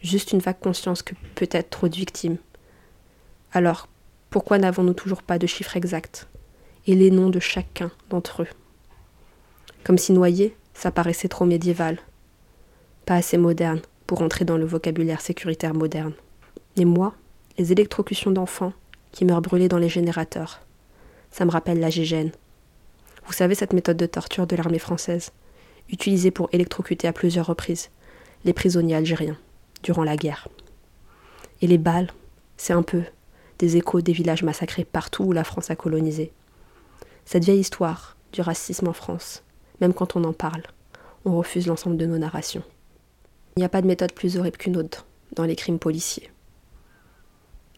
juste 0.00 0.32
une 0.32 0.38
vague 0.38 0.60
conscience 0.60 1.02
que 1.02 1.14
peut-être 1.34 1.70
trop 1.70 1.88
de 1.88 1.96
victimes. 1.96 2.38
Alors, 3.52 3.88
pourquoi 4.30 4.58
n'avons-nous 4.58 4.94
toujours 4.94 5.22
pas 5.22 5.38
de 5.38 5.46
chiffres 5.46 5.76
exacts 5.76 6.28
et 6.86 6.94
les 6.94 7.10
noms 7.10 7.30
de 7.30 7.40
chacun 7.40 7.90
d'entre 8.10 8.42
eux? 8.42 8.48
Comme 9.84 9.98
si 9.98 10.12
noyer, 10.12 10.56
ça 10.74 10.90
paraissait 10.90 11.28
trop 11.28 11.44
médiéval, 11.44 11.98
pas 13.06 13.14
assez 13.14 13.38
moderne 13.38 13.80
pour 14.06 14.22
entrer 14.22 14.44
dans 14.44 14.56
le 14.56 14.66
vocabulaire 14.66 15.20
sécuritaire 15.20 15.74
moderne. 15.74 16.12
Et 16.76 16.84
moi, 16.84 17.14
les 17.58 17.72
électrocutions 17.72 18.30
d'enfants 18.30 18.72
qui 19.12 19.24
meurent 19.24 19.42
brûlés 19.42 19.68
dans 19.68 19.78
les 19.78 19.88
générateurs, 19.88 20.60
ça 21.30 21.44
me 21.44 21.50
rappelle 21.50 21.80
la 21.80 21.90
gégène, 21.90 22.30
vous 23.28 23.34
savez 23.34 23.54
cette 23.54 23.74
méthode 23.74 23.98
de 23.98 24.06
torture 24.06 24.46
de 24.46 24.56
l'armée 24.56 24.78
française, 24.78 25.32
utilisée 25.90 26.30
pour 26.30 26.48
électrocuter 26.52 27.06
à 27.06 27.12
plusieurs 27.12 27.46
reprises 27.46 27.90
les 28.46 28.54
prisonniers 28.54 28.94
algériens 28.94 29.36
durant 29.82 30.02
la 30.02 30.16
guerre. 30.16 30.48
Et 31.60 31.66
les 31.66 31.76
balles, 31.76 32.10
c'est 32.56 32.72
un 32.72 32.82
peu 32.82 33.02
des 33.58 33.76
échos 33.76 34.00
des 34.00 34.14
villages 34.14 34.42
massacrés 34.42 34.86
partout 34.86 35.24
où 35.24 35.32
la 35.32 35.44
France 35.44 35.70
a 35.70 35.76
colonisé. 35.76 36.32
Cette 37.26 37.44
vieille 37.44 37.60
histoire 37.60 38.16
du 38.32 38.40
racisme 38.40 38.88
en 38.88 38.94
France, 38.94 39.42
même 39.82 39.92
quand 39.92 40.16
on 40.16 40.24
en 40.24 40.32
parle, 40.32 40.62
on 41.26 41.36
refuse 41.36 41.66
l'ensemble 41.66 41.98
de 41.98 42.06
nos 42.06 42.18
narrations. 42.18 42.62
Il 43.56 43.60
n'y 43.60 43.66
a 43.66 43.68
pas 43.68 43.82
de 43.82 43.86
méthode 43.86 44.14
plus 44.14 44.38
horrible 44.38 44.56
qu'une 44.56 44.78
autre 44.78 45.04
dans 45.34 45.44
les 45.44 45.56
crimes 45.56 45.78
policiers. 45.78 46.30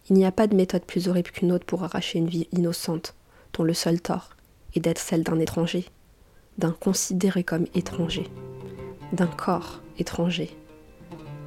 Il 0.09 0.15
n'y 0.15 0.27
a 0.27 0.33
pas 0.33 0.47
de 0.47 0.55
méthode 0.55 0.85
plus 0.85 1.09
horrible 1.09 1.31
qu'une 1.31 1.51
autre 1.51 1.67
pour 1.67 1.83
arracher 1.83 2.21
une 2.21 2.29
vie 2.29 2.47
innocente, 2.53 3.17
dont 3.55 3.65
le 3.65 3.75
seul 3.75 4.01
tort 4.01 4.31
et 4.75 4.81
d'être 4.81 4.99
celle 4.99 5.25
d'un 5.25 5.39
étranger, 5.39 5.87
d'un 6.59 6.73
considéré 6.73 7.45
comme 7.45 7.67
étranger, 7.75 8.29
d'un 9.13 9.27
corps 9.27 9.81
étranger, 9.99 10.57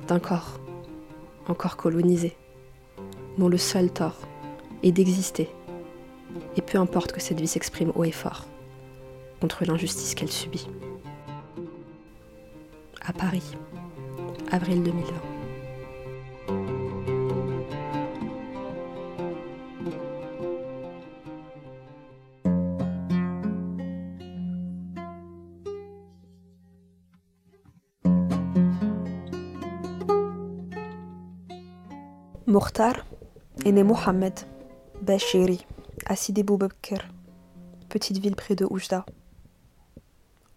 d'un 0.07 0.19
corps 0.19 0.59
encore 1.47 1.77
colonisé, 1.77 2.35
dont 3.37 3.49
le 3.49 3.57
seul 3.57 3.91
tort 3.91 4.19
est 4.81 4.91
d'exister, 4.91 5.49
et 6.55 6.61
peu 6.61 6.77
importe 6.77 7.11
que 7.11 7.21
cette 7.21 7.39
vie 7.39 7.47
s'exprime 7.47 7.91
haut 7.95 8.03
et 8.03 8.11
fort, 8.11 8.45
contre 9.41 9.65
l'injustice 9.65 10.15
qu'elle 10.15 10.31
subit. 10.31 10.67
À 13.05 13.13
Paris, 13.13 13.43
avril 14.51 14.83
2020. 14.83 15.32
Mokhtar 32.53 33.03
est 33.65 33.71
né 33.71 33.81
Mohamed 33.81 34.41
Bachiri 35.01 35.65
à 36.05 36.15
Sidi 36.15 36.43
Boubakir, 36.43 36.99
petite 37.89 38.19
ville 38.19 38.35
près 38.35 38.53
de 38.53 38.67
Oujda. 38.69 39.07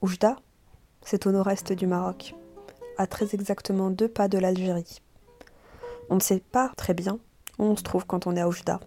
Oujda, 0.02 0.36
c'est 1.00 1.26
au 1.26 1.32
nord-est 1.32 1.72
du 1.72 1.86
Maroc, 1.86 2.34
à 2.98 3.06
très 3.06 3.34
exactement 3.34 3.88
deux 3.88 4.08
pas 4.08 4.28
de 4.28 4.36
l'Algérie. 4.36 5.00
On 6.10 6.16
ne 6.16 6.20
sait 6.20 6.40
pas 6.40 6.70
très 6.76 6.92
bien 6.92 7.18
où 7.58 7.64
on 7.64 7.76
se 7.76 7.82
trouve 7.82 8.04
quand 8.04 8.26
on 8.26 8.36
est 8.36 8.42
à 8.42 8.48
Oujda, 8.48 8.78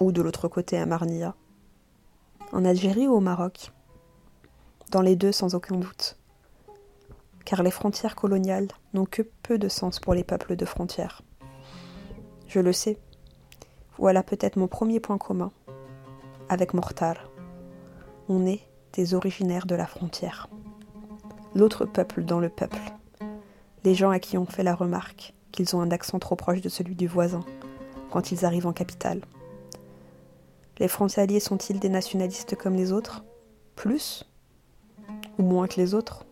ou 0.00 0.10
de 0.10 0.20
l'autre 0.20 0.48
côté 0.48 0.76
à 0.76 0.86
Marnia. 0.86 1.36
En 2.50 2.64
Algérie 2.64 3.06
ou 3.06 3.12
au 3.12 3.20
Maroc? 3.20 3.70
Dans 4.90 5.02
les 5.02 5.14
deux 5.14 5.30
sans 5.30 5.54
aucun 5.54 5.76
doute. 5.76 6.18
Car 7.44 7.62
les 7.62 7.70
frontières 7.70 8.16
coloniales 8.16 8.66
n'ont 8.92 9.06
que 9.06 9.22
peu 9.22 9.56
de 9.56 9.68
sens 9.68 10.00
pour 10.00 10.14
les 10.14 10.24
peuples 10.24 10.56
de 10.56 10.64
frontières. 10.64 11.22
Je 12.48 12.60
le 12.60 12.72
sais. 12.72 12.96
Voilà 13.98 14.22
peut-être 14.22 14.56
mon 14.56 14.68
premier 14.68 15.00
point 15.00 15.18
commun 15.18 15.52
avec 16.48 16.72
Mortar. 16.72 17.16
On 18.30 18.46
est 18.46 18.62
des 18.94 19.12
originaires 19.12 19.66
de 19.66 19.74
la 19.74 19.86
frontière. 19.86 20.48
L'autre 21.54 21.84
peuple 21.84 22.24
dans 22.24 22.40
le 22.40 22.48
peuple. 22.48 22.80
Les 23.84 23.94
gens 23.94 24.10
à 24.10 24.18
qui 24.18 24.38
on 24.38 24.46
fait 24.46 24.62
la 24.62 24.74
remarque 24.74 25.34
qu'ils 25.52 25.76
ont 25.76 25.82
un 25.82 25.90
accent 25.90 26.18
trop 26.18 26.36
proche 26.36 26.62
de 26.62 26.70
celui 26.70 26.94
du 26.94 27.06
voisin 27.06 27.44
quand 28.10 28.32
ils 28.32 28.46
arrivent 28.46 28.66
en 28.66 28.72
capitale. 28.72 29.20
Les 30.78 30.88
frontaliers 30.88 31.40
sont-ils 31.40 31.78
des 31.78 31.90
nationalistes 31.90 32.56
comme 32.56 32.76
les 32.76 32.92
autres? 32.92 33.24
Plus 33.76 34.24
Ou 35.38 35.42
moins 35.42 35.66
que 35.66 35.76
les 35.76 35.92
autres? 35.92 36.24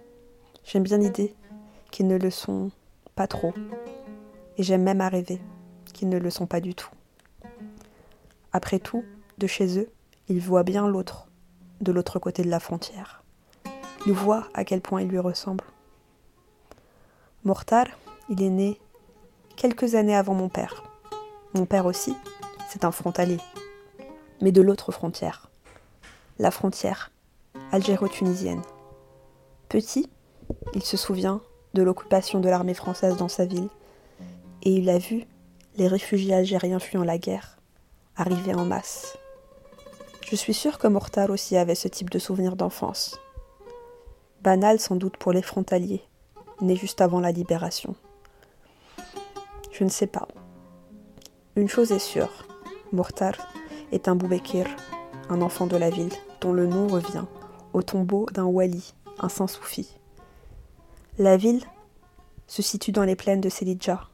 J'aime 0.64 0.84
bien 0.84 0.98
l'idée 0.98 1.34
qu'ils 1.90 2.06
ne 2.06 2.16
le 2.16 2.30
sont 2.30 2.70
pas 3.14 3.26
trop. 3.26 3.52
Et 4.56 4.62
j'aime 4.62 4.82
même 4.82 5.02
à 5.02 5.10
rêver 5.10 5.40
qu'ils 5.96 6.08
ne 6.08 6.18
le 6.18 6.30
sont 6.30 6.46
pas 6.46 6.60
du 6.60 6.74
tout. 6.74 6.90
Après 8.52 8.78
tout, 8.78 9.04
de 9.38 9.46
chez 9.46 9.78
eux, 9.78 9.90
ils 10.28 10.40
voient 10.40 10.62
bien 10.62 10.86
l'autre, 10.86 11.26
de 11.80 11.90
l'autre 11.90 12.18
côté 12.18 12.42
de 12.42 12.50
la 12.50 12.60
frontière. 12.60 13.22
Ils 14.06 14.12
voient 14.12 14.46
à 14.54 14.64
quel 14.64 14.80
point 14.80 15.02
il 15.02 15.08
lui 15.08 15.18
ressemble. 15.18 15.64
Mortar, 17.44 17.86
il 18.28 18.42
est 18.42 18.50
né 18.50 18.80
quelques 19.56 19.94
années 19.94 20.16
avant 20.16 20.34
mon 20.34 20.48
père. 20.48 20.84
Mon 21.54 21.64
père 21.64 21.86
aussi, 21.86 22.14
c'est 22.68 22.84
un 22.84 22.92
frontalier, 22.92 23.40
mais 24.42 24.52
de 24.52 24.60
l'autre 24.60 24.92
frontière, 24.92 25.50
la 26.38 26.50
frontière 26.50 27.10
algéro-tunisienne. 27.72 28.62
Petit, 29.68 30.10
il 30.74 30.82
se 30.82 30.96
souvient 30.96 31.40
de 31.74 31.82
l'occupation 31.82 32.40
de 32.40 32.48
l'armée 32.48 32.74
française 32.74 33.16
dans 33.16 33.28
sa 33.28 33.46
ville, 33.46 33.68
et 34.62 34.70
il 34.70 34.90
a 34.90 34.98
vu 34.98 35.24
les 35.76 35.88
réfugiés 35.88 36.34
algériens 36.34 36.78
fuyant 36.78 37.04
la 37.04 37.18
guerre 37.18 37.56
arriver 38.16 38.54
en 38.54 38.64
masse. 38.64 39.18
Je 40.28 40.36
suis 40.36 40.54
sûre 40.54 40.78
que 40.78 40.88
Mortar 40.88 41.30
aussi 41.30 41.56
avait 41.56 41.74
ce 41.74 41.88
type 41.88 42.10
de 42.10 42.18
souvenir 42.18 42.56
d'enfance. 42.56 43.20
Banal 44.42 44.80
sans 44.80 44.96
doute 44.96 45.16
pour 45.18 45.32
les 45.32 45.42
frontaliers, 45.42 46.02
nés 46.60 46.76
juste 46.76 47.00
avant 47.00 47.20
la 47.20 47.30
libération. 47.30 47.94
Je 49.70 49.84
ne 49.84 49.88
sais 49.88 50.06
pas. 50.06 50.26
Une 51.54 51.68
chose 51.68 51.92
est 51.92 51.98
sûre, 51.98 52.46
Mortar 52.92 53.34
est 53.92 54.08
un 54.08 54.16
Boubekir, 54.16 54.66
un 55.28 55.42
enfant 55.42 55.66
de 55.66 55.76
la 55.76 55.90
ville, 55.90 56.12
dont 56.40 56.52
le 56.52 56.66
nom 56.66 56.86
revient 56.86 57.24
au 57.72 57.82
tombeau 57.82 58.26
d'un 58.32 58.44
wali, 58.44 58.94
un 59.18 59.28
saint 59.28 59.46
soufi. 59.46 59.98
La 61.18 61.36
ville 61.36 61.64
se 62.46 62.62
situe 62.62 62.92
dans 62.92 63.04
les 63.04 63.16
plaines 63.16 63.40
de 63.40 63.48
Selidja, 63.48 64.08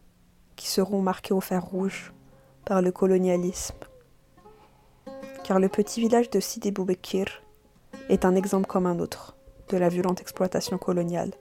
qui 0.63 0.69
seront 0.69 1.03
marquées 1.03 1.35
au 1.35 1.41
fer 1.41 1.61
rouge 1.61 2.13
par 2.65 2.83
le 2.83 2.93
colonialisme. 2.93 3.75
Car 5.43 5.59
le 5.59 5.69
petit 5.69 6.01
village 6.01 6.31
de 6.31 6.39
Sidi 6.39 6.71
Boubekir 6.71 7.43
est 8.09 8.25
un 8.25 8.37
exemple 8.37 8.69
comme 8.69 8.87
un 8.87 9.01
autre 9.01 9.35
de 9.71 9.77
la 9.77 9.89
violente 9.89 10.21
exploitation 10.21 10.79
coloniale 10.79 11.33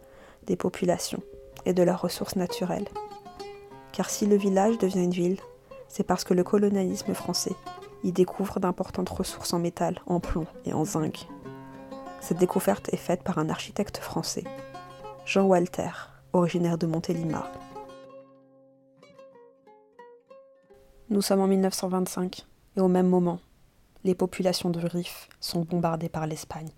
des 0.47 0.55
populations 0.55 1.21
et 1.67 1.73
de 1.73 1.83
leurs 1.83 2.01
ressources 2.01 2.35
naturelles. 2.35 2.87
Car 3.91 4.09
si 4.09 4.25
le 4.25 4.37
village 4.37 4.79
devient 4.79 5.03
une 5.03 5.11
ville, 5.11 5.39
c'est 5.87 6.03
parce 6.03 6.23
que 6.23 6.33
le 6.33 6.43
colonialisme 6.43 7.13
français 7.13 7.55
y 8.03 8.11
découvre 8.11 8.59
d'importantes 8.59 9.09
ressources 9.09 9.53
en 9.53 9.59
métal, 9.59 10.01
en 10.07 10.19
plomb 10.19 10.47
et 10.65 10.73
en 10.73 10.83
zinc. 10.83 11.27
Cette 12.21 12.39
découverte 12.39 12.91
est 12.91 12.97
faite 12.97 13.21
par 13.21 13.37
un 13.37 13.49
architecte 13.49 13.99
français, 13.99 14.45
Jean 15.25 15.43
Walter, 15.43 15.91
originaire 16.33 16.79
de 16.79 16.87
Montélimar. 16.87 17.51
Nous 21.11 21.21
sommes 21.21 21.41
en 21.41 21.47
1925 21.47 22.45
et 22.77 22.79
au 22.79 22.87
même 22.87 23.09
moment, 23.09 23.41
les 24.05 24.15
populations 24.15 24.69
de 24.69 24.79
Rif 24.79 25.27
sont 25.41 25.59
bombardées 25.59 26.07
par 26.07 26.25
l'Espagne, 26.25 26.71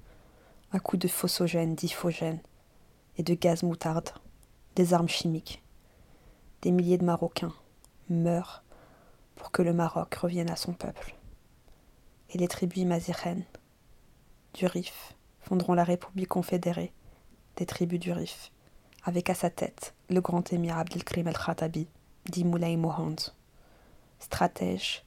à 0.72 0.80
coups 0.80 1.04
de 1.04 1.08
phosogènes, 1.08 1.76
d'hyphogènes 1.76 2.42
et 3.20 3.22
de 3.22 3.36
gaz 3.36 3.62
moutarde, 3.62 4.10
des 4.76 4.96
armes 4.96 5.08
chimiques. 5.08 5.62
Des 6.64 6.72
milliers 6.72 6.98
de 6.98 7.06
Marocains 7.06 7.54
meurent 8.10 8.64
pour 9.36 9.52
que 9.52 9.62
le 9.62 9.72
Maroc 9.72 10.16
revienne 10.16 10.50
à 10.50 10.56
son 10.56 10.74
peuple. 10.74 11.14
Et 12.32 12.40
les 12.40 12.48
tribus 12.48 12.86
mazirènes 12.86 13.46
du 14.56 14.66
Rif 14.66 15.14
fonderont 15.42 15.76
la 15.76 15.84
République 15.84 16.30
confédérée 16.30 16.92
des 17.58 17.68
tribus 17.68 18.00
du 18.00 18.12
Rif, 18.12 18.52
avec 19.04 19.30
à 19.30 19.36
sa 19.36 19.52
tête 19.52 19.94
le 20.10 20.22
grand 20.22 20.52
émir 20.52 20.80
Abdelkrim 20.80 21.28
el-Khattabi, 21.28 21.88
dit 22.32 22.46
Moulay 22.46 22.78
Mohand, 22.78 23.36
stratège 24.24 25.04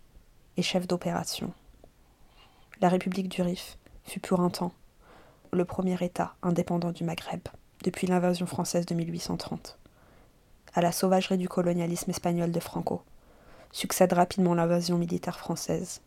et 0.59 0.63
chef 0.63 0.87
d'opération. 0.87 1.51
La 2.83 2.91
République 2.91 3.31
du 3.31 3.41
Rif 3.41 3.79
fut 4.05 4.21
pour 4.21 4.41
un 4.41 4.51
temps 4.51 4.75
le 5.53 5.65
premier 5.65 5.97
État 6.05 6.35
indépendant 6.43 6.93
du 6.93 7.03
Maghreb 7.03 7.41
depuis 7.83 8.07
l'invasion 8.07 8.45
française 8.45 8.85
de 8.85 8.95
1830. 8.95 9.79
À 10.75 10.83
la 10.83 10.93
sauvagerie 10.93 11.39
du 11.39 11.49
colonialisme 11.49 12.11
espagnol 12.11 12.53
de 12.53 12.61
Franco 12.61 13.03
succède 13.73 14.13
rapidement 14.13 14.55
l'invasion 14.55 14.99
militaire 14.99 15.39
française, 15.39 16.03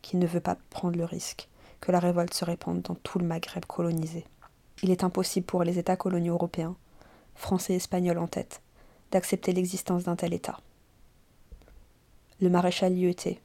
qui 0.00 0.16
ne 0.16 0.26
veut 0.26 0.40
pas 0.40 0.56
prendre 0.70 0.96
le 0.96 1.04
risque 1.04 1.48
que 1.82 1.92
la 1.92 2.00
révolte 2.00 2.32
se 2.32 2.46
répande 2.46 2.80
dans 2.80 2.94
tout 2.94 3.18
le 3.18 3.26
Maghreb 3.26 3.66
colonisé. 3.66 4.24
Il 4.82 4.90
est 4.90 5.04
impossible 5.04 5.44
pour 5.44 5.62
les 5.62 5.78
États 5.78 5.96
coloniaux 5.96 6.34
européens, 6.34 6.74
français 7.34 7.74
et 7.74 7.76
espagnols 7.76 8.18
en 8.18 8.28
tête, 8.28 8.62
d'accepter 9.10 9.52
l'existence 9.52 10.04
d'un 10.04 10.16
tel 10.16 10.32
État. 10.32 10.58
Le 12.38 12.50
maréchal 12.50 12.94
Lieuté, 12.94 13.40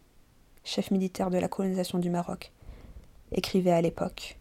chef 0.66 0.92
militaire 0.92 1.30
de 1.30 1.38
la 1.38 1.48
colonisation 1.48 1.98
du 1.98 2.10
Maroc, 2.10 2.52
écrivait 3.32 3.72
à 3.72 3.82
l'époque. 3.82 4.38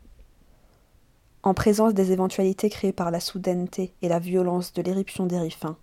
En 1.44 1.54
présence 1.54 1.94
des 1.94 2.10
éventualités 2.10 2.68
créées 2.68 2.92
par 2.92 3.12
la 3.12 3.20
soudaineté 3.20 3.94
et 4.02 4.08
la 4.08 4.18
violence 4.18 4.72
de 4.72 4.82
l'éruption 4.82 5.26
des 5.26 5.38
Riffins, 5.38 5.76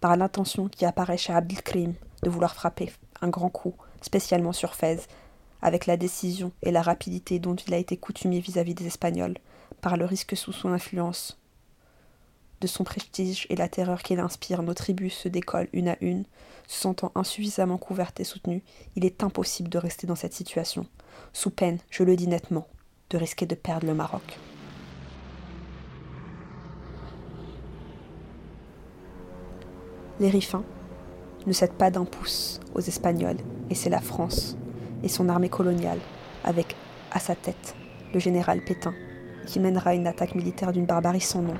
par 0.00 0.16
l'intention 0.16 0.68
qui 0.68 0.84
apparaît 0.84 1.16
chez 1.16 1.32
Abdelkrim 1.32 1.94
de 2.22 2.30
vouloir 2.30 2.54
frapper 2.54 2.92
un 3.20 3.30
grand 3.30 3.50
coup, 3.50 3.74
spécialement 4.00 4.52
sur 4.52 4.76
Fès, 4.76 5.08
avec 5.60 5.86
la 5.86 5.96
décision 5.96 6.52
et 6.62 6.70
la 6.70 6.82
rapidité 6.82 7.40
dont 7.40 7.56
il 7.56 7.74
a 7.74 7.78
été 7.78 7.96
coutumier 7.96 8.38
vis-à-vis 8.38 8.74
des 8.74 8.86
Espagnols, 8.86 9.38
par 9.80 9.96
le 9.96 10.04
risque 10.04 10.36
sous 10.36 10.52
son 10.52 10.68
influence 10.68 11.36
de 12.60 12.66
son 12.68 12.84
prestige 12.84 13.46
et 13.50 13.56
la 13.56 13.68
terreur 13.68 14.02
qu'il 14.02 14.20
inspire, 14.20 14.62
nos 14.62 14.72
tribus 14.72 15.14
se 15.14 15.28
décollent 15.28 15.68
une 15.72 15.88
à 15.88 15.96
une, 16.00 16.24
se 16.66 16.80
sentant 16.80 17.12
insuffisamment 17.14 17.78
couvertes 17.78 18.20
et 18.20 18.24
soutenues, 18.24 18.62
il 18.96 19.04
est 19.04 19.22
impossible 19.22 19.68
de 19.68 19.78
rester 19.78 20.06
dans 20.06 20.14
cette 20.14 20.34
situation, 20.34 20.86
sous 21.32 21.50
peine, 21.50 21.78
je 21.90 22.04
le 22.04 22.16
dis 22.16 22.28
nettement, 22.28 22.66
de 23.10 23.18
risquer 23.18 23.46
de 23.46 23.54
perdre 23.54 23.86
le 23.86 23.94
Maroc. 23.94 24.38
Les 30.20 30.30
ne 31.46 31.52
cèdent 31.52 31.72
pas 31.72 31.90
d'un 31.90 32.04
pouce 32.04 32.60
aux 32.74 32.80
Espagnols, 32.80 33.36
et 33.68 33.74
c'est 33.74 33.90
la 33.90 34.00
France 34.00 34.56
et 35.02 35.08
son 35.08 35.28
armée 35.28 35.48
coloniale, 35.48 35.98
avec 36.44 36.76
à 37.10 37.18
sa 37.18 37.34
tête 37.34 37.74
le 38.12 38.20
général 38.20 38.62
Pétain, 38.62 38.94
qui 39.46 39.60
mènera 39.60 39.94
une 39.94 40.06
attaque 40.06 40.34
militaire 40.34 40.72
d'une 40.72 40.86
barbarie 40.86 41.20
sans 41.20 41.42
nom, 41.42 41.54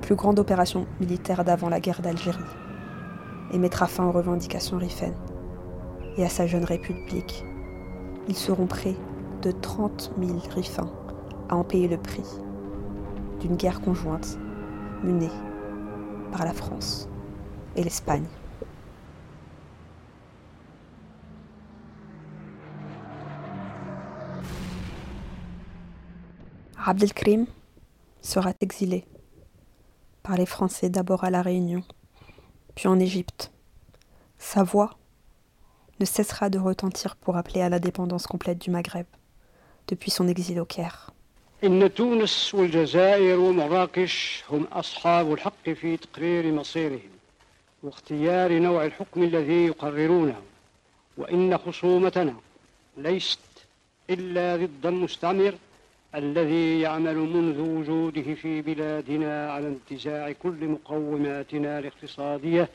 plus 0.00 0.14
grande 0.14 0.38
opération 0.38 0.86
militaire 1.00 1.44
d'avant 1.44 1.68
la 1.68 1.80
guerre 1.80 2.00
d'Algérie, 2.00 2.38
et 3.52 3.58
mettra 3.58 3.86
fin 3.86 4.04
aux 4.04 4.12
revendications 4.12 4.78
riffaines 4.78 5.16
et 6.16 6.24
à 6.24 6.28
sa 6.28 6.46
jeune 6.46 6.64
république. 6.64 7.44
Ils 8.28 8.36
seront 8.36 8.66
près 8.66 8.94
de 9.42 9.50
30 9.50 10.12
000 10.18 10.38
riffins 10.54 10.90
à 11.48 11.56
en 11.56 11.64
payer 11.64 11.88
le 11.88 11.98
prix 11.98 12.24
d'une 13.40 13.56
guerre 13.56 13.80
conjointe 13.80 14.38
menée 15.04 15.30
par 16.32 16.44
la 16.44 16.52
France 16.52 17.08
et 17.76 17.84
l'Espagne. 17.84 18.26
Abdelkrim 26.88 27.46
sera 28.20 28.52
exilé 28.60 29.04
par 30.22 30.36
les 30.36 30.46
Français 30.46 30.88
d'abord 30.88 31.24
à 31.24 31.30
La 31.30 31.42
Réunion, 31.42 31.82
puis 32.75 32.87
en 32.87 32.99
Égypte. 32.99 33.51
Sa 34.37 34.63
voix 34.63 34.91
ne 35.99 36.05
cessera 36.05 36.49
de 36.49 36.59
retentir 36.59 37.15
pour 37.15 37.37
appeler 37.37 37.61
à 37.61 37.69
l'indépendance 37.69 38.27
complète 38.27 38.59
du 38.59 38.71
Maghreb 38.71 39.05
depuis 39.87 40.11
son 40.11 40.27
exil 40.27 40.59
au 40.59 40.65
Caire. 40.65 41.11
إن 41.63 41.93
تونس 41.93 42.53
والجزائر 42.55 43.39
ومراكش 43.39 44.43
هم 44.49 44.63
أصحاب 44.63 45.33
الحق 45.33 45.69
في 45.69 45.97
تقرير 45.97 46.51
مصيرهم 46.51 47.09
واختيار 47.83 48.59
نوع 48.59 48.85
الحكم 48.85 49.23
الذي 49.23 49.65
يقررونه 49.65 50.41
وإن 51.17 51.57
خصومتنا 51.57 52.35
ليست 52.97 53.39
إلا 54.09 54.55
ضد 54.55 54.85
المستعمر 54.85 55.53
الذي 56.16 56.80
يعمل 56.80 57.16
منذ 57.16 57.60
وجوده 57.60 58.34
في 58.34 58.62
بلادنا 58.62 59.52
على 59.52 59.66
انتزاع 59.68 60.32
كل 60.32 60.68
مقوماتنا 60.68 61.78
الاقتصادية 61.78 62.68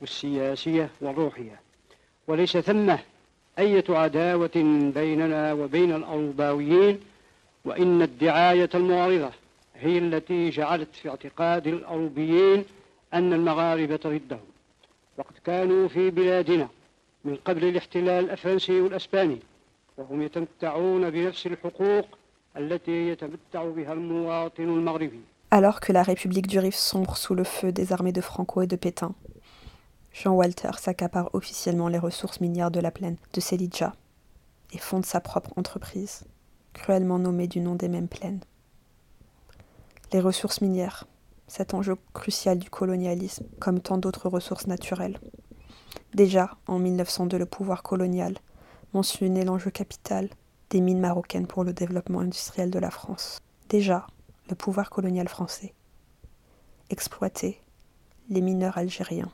والسياسية 0.00 0.90
والروحية. 1.00 1.60
وليس 2.28 2.56
ثمة 2.56 2.98
أية 3.58 3.84
عداوة 3.88 4.50
بيننا 4.94 5.52
وبين 5.52 5.94
الأوروباويين 5.94 7.00
وإن 7.64 8.02
الدعاية 8.02 8.70
المعارضة 8.74 9.30
هي 9.76 9.98
التي 9.98 10.50
جعلت 10.50 10.94
في 10.94 11.08
اعتقاد 11.08 11.66
الأوروبيين 11.66 12.64
أن 13.14 13.32
المغاربة 13.32 13.96
ضدهم. 13.96 14.40
وقد 15.18 15.34
كانوا 15.44 15.88
في 15.88 16.10
بلادنا 16.10 16.68
من 17.24 17.36
قبل 17.44 17.64
الاحتلال 17.64 18.30
الفرنسي 18.30 18.80
والأسباني 18.80 19.38
وهم 19.96 20.22
يتمتعون 20.22 21.10
بنفس 21.10 21.46
الحقوق 21.46 22.06
Alors 25.50 25.80
que 25.80 25.92
la 25.92 26.04
République 26.04 26.46
du 26.46 26.60
Rif 26.60 26.76
sombre 26.76 27.16
sous 27.16 27.34
le 27.34 27.42
feu 27.42 27.72
des 27.72 27.92
armées 27.92 28.12
de 28.12 28.20
Franco 28.20 28.62
et 28.62 28.68
de 28.68 28.76
Pétain, 28.76 29.14
Jean 30.12 30.34
Walter 30.34 30.70
s'accapare 30.78 31.30
officiellement 31.32 31.88
les 31.88 31.98
ressources 31.98 32.40
minières 32.40 32.70
de 32.70 32.78
la 32.78 32.92
plaine 32.92 33.16
de 33.32 33.40
Selidja 33.40 33.94
et 34.72 34.78
fonde 34.78 35.04
sa 35.04 35.20
propre 35.20 35.50
entreprise, 35.56 36.24
cruellement 36.72 37.18
nommée 37.18 37.48
du 37.48 37.58
nom 37.58 37.74
des 37.74 37.88
mêmes 37.88 38.08
plaines. 38.08 38.40
Les 40.12 40.20
ressources 40.20 40.60
minières, 40.60 41.08
cet 41.48 41.74
enjeu 41.74 41.96
crucial 42.12 42.58
du 42.60 42.70
colonialisme, 42.70 43.46
comme 43.58 43.80
tant 43.80 43.98
d'autres 43.98 44.28
ressources 44.28 44.68
naturelles. 44.68 45.18
Déjà, 46.14 46.56
en 46.68 46.78
1902, 46.78 47.36
le 47.36 47.46
pouvoir 47.46 47.82
colonial 47.82 48.38
mentionnait 48.92 49.44
l'enjeu 49.44 49.70
capital 49.70 50.28
des 50.74 50.80
mines 50.80 50.98
marocaines 50.98 51.46
pour 51.46 51.62
le 51.62 51.72
développement 51.72 52.18
industriel 52.18 52.68
de 52.68 52.80
la 52.80 52.90
France. 52.90 53.38
Déjà, 53.68 54.08
le 54.50 54.56
pouvoir 54.56 54.90
colonial 54.90 55.28
français 55.28 55.72
exploitait 56.90 57.60
les 58.28 58.40
mineurs 58.40 58.76
algériens 58.76 59.30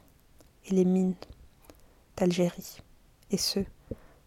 et 0.66 0.74
les 0.74 0.84
mines 0.84 1.14
d'Algérie, 2.18 2.82
et 3.30 3.38
ce, 3.38 3.60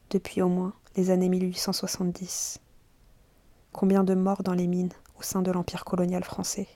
depuis 0.10 0.42
au 0.42 0.50
moins 0.50 0.74
les 0.96 1.12
années 1.12 1.30
1870. 1.30 2.60
Combien 3.72 4.04
de 4.04 4.16
morts 4.16 4.42
dans 4.42 4.56
les 4.56 4.66
mines 4.66 4.94
au 5.20 5.22
sein 5.22 5.44
de 5.44 5.52
l'Empire 5.52 5.86
colonial 5.86 6.24
français? 6.24 6.68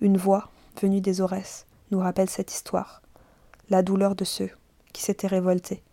Une 0.00 0.16
voix, 0.16 0.50
venue 0.82 1.00
des 1.00 1.20
Aurès, 1.20 1.66
nous 1.92 2.00
rappelle 2.00 2.28
cette 2.28 2.52
histoire, 2.52 3.00
la 3.68 3.84
douleur 3.84 4.16
de 4.16 4.24
ceux 4.24 4.50
qui 4.92 5.02
s'étaient 5.02 5.28
révoltés 5.28 5.84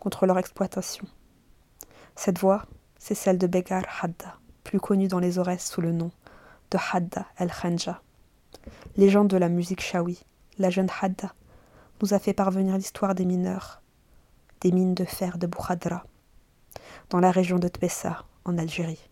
contre 0.00 0.26
leur 0.26 0.38
exploitation. 0.38 1.06
Cette 2.16 2.40
voix, 2.40 2.66
c'est 3.00 3.16
celle 3.16 3.38
de 3.38 3.48
Begar 3.48 3.82
Hadda, 4.00 4.36
plus 4.62 4.78
connu 4.78 5.08
dans 5.08 5.18
les 5.18 5.38
Aurès 5.38 5.66
sous 5.66 5.80
le 5.80 5.90
nom 5.90 6.12
de 6.70 6.78
Hadda 6.92 7.26
el-Khanja. 7.38 8.00
Légende 8.96 9.28
de 9.28 9.38
la 9.38 9.48
musique 9.48 9.80
shawi, 9.80 10.22
la 10.58 10.70
jeune 10.70 10.90
Hadda 11.00 11.34
nous 12.02 12.14
a 12.14 12.18
fait 12.18 12.34
parvenir 12.34 12.76
l'histoire 12.76 13.14
des 13.14 13.24
mineurs, 13.24 13.82
des 14.60 14.70
mines 14.70 14.94
de 14.94 15.04
fer 15.04 15.38
de 15.38 15.46
Boukhadra, 15.46 16.04
dans 17.08 17.20
la 17.20 17.30
région 17.30 17.58
de 17.58 17.68
Tbessa, 17.68 18.24
en 18.44 18.58
Algérie. 18.58 19.08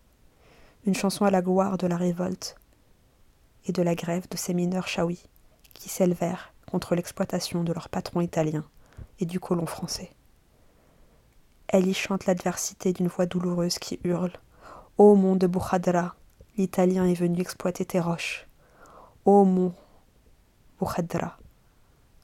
Une 0.85 0.95
chanson 0.95 1.25
à 1.25 1.31
la 1.31 1.41
gloire 1.41 1.77
de 1.77 1.87
la 1.87 1.97
révolte 1.97 2.55
et 3.65 3.71
de 3.71 3.81
la 3.81 3.95
grève 3.95 4.29
de 4.29 4.37
ces 4.37 4.53
mineurs 4.53 4.87
shawi 4.87 5.21
qui 5.73 5.89
s'élevèrent 5.89 6.53
contre 6.71 6.95
l'exploitation 6.95 7.63
de 7.63 7.73
leur 7.73 7.89
patron 7.89 8.21
italien 8.21 8.63
et 9.19 9.25
du 9.25 9.39
colon 9.39 9.65
français. 9.65 10.11
Elle 11.71 11.87
y 11.87 11.93
chante 11.93 12.25
l'adversité 12.25 12.93
d'une 12.93 13.09
voix 13.09 13.27
douloureuse 13.27 13.77
qui 13.77 13.99
hurle 14.03 14.31
Ô 14.97 15.13
mon 15.13 15.35
de 15.35 15.45
Boukhadra, 15.45 16.15
l'Italien 16.57 17.05
est 17.05 17.13
venu 17.13 17.39
exploiter 17.39 17.85
tes 17.85 17.99
roches. 17.99 18.47
Ô 19.23 19.45
mon 19.45 19.71
Boukhadra, 20.79 21.37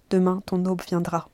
demain 0.10 0.42
ton 0.48 0.66
aube 0.66 0.82
viendra. 0.82 1.30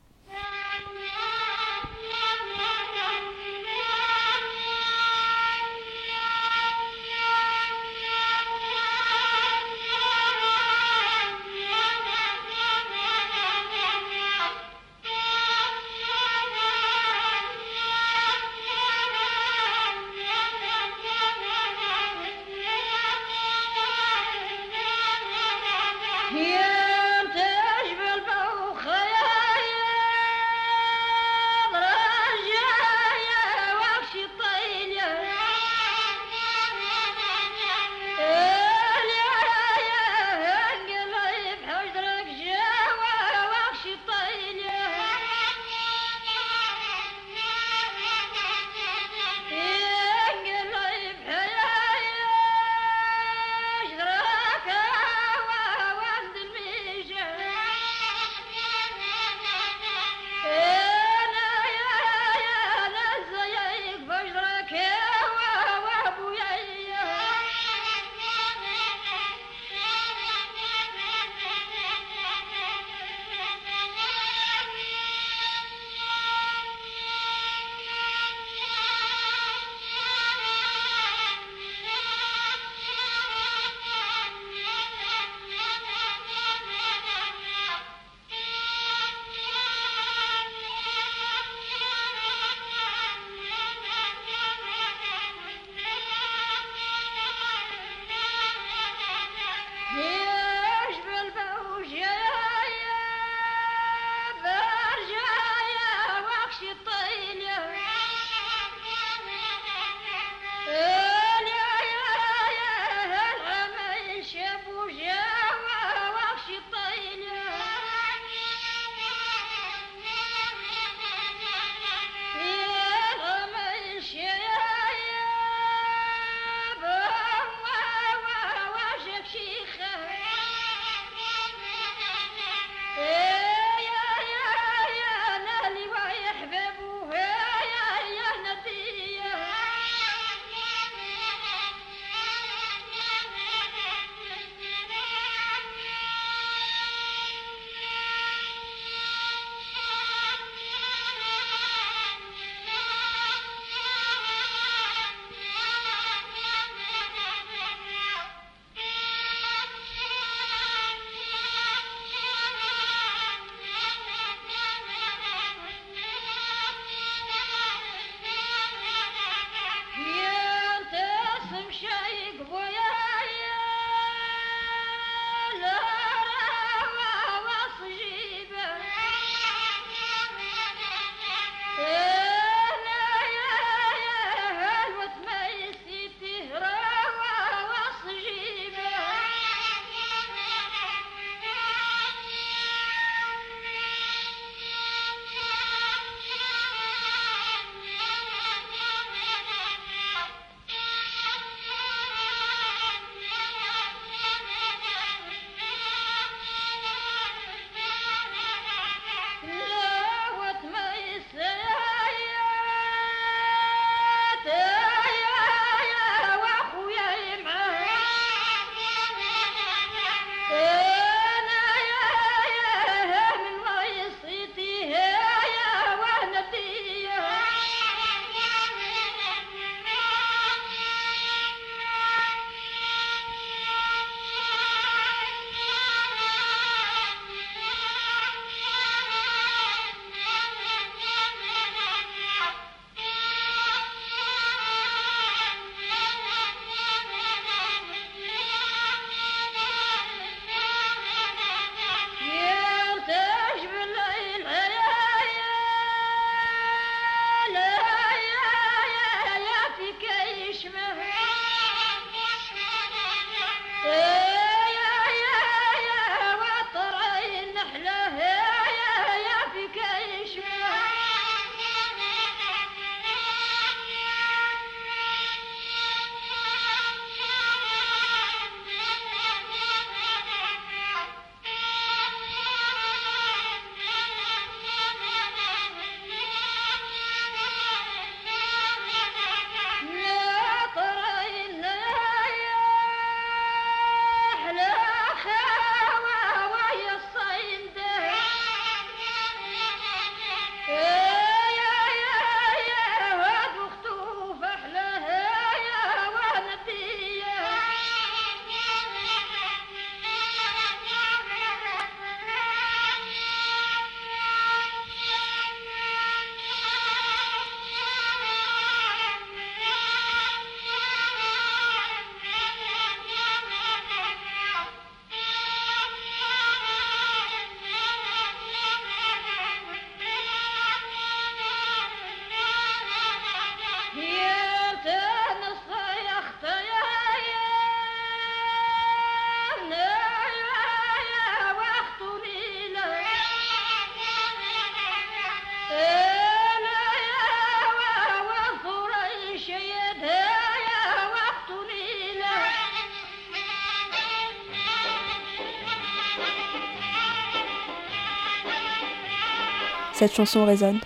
Cette 360.02 360.16
chanson 360.16 360.44
résonne 360.44 360.80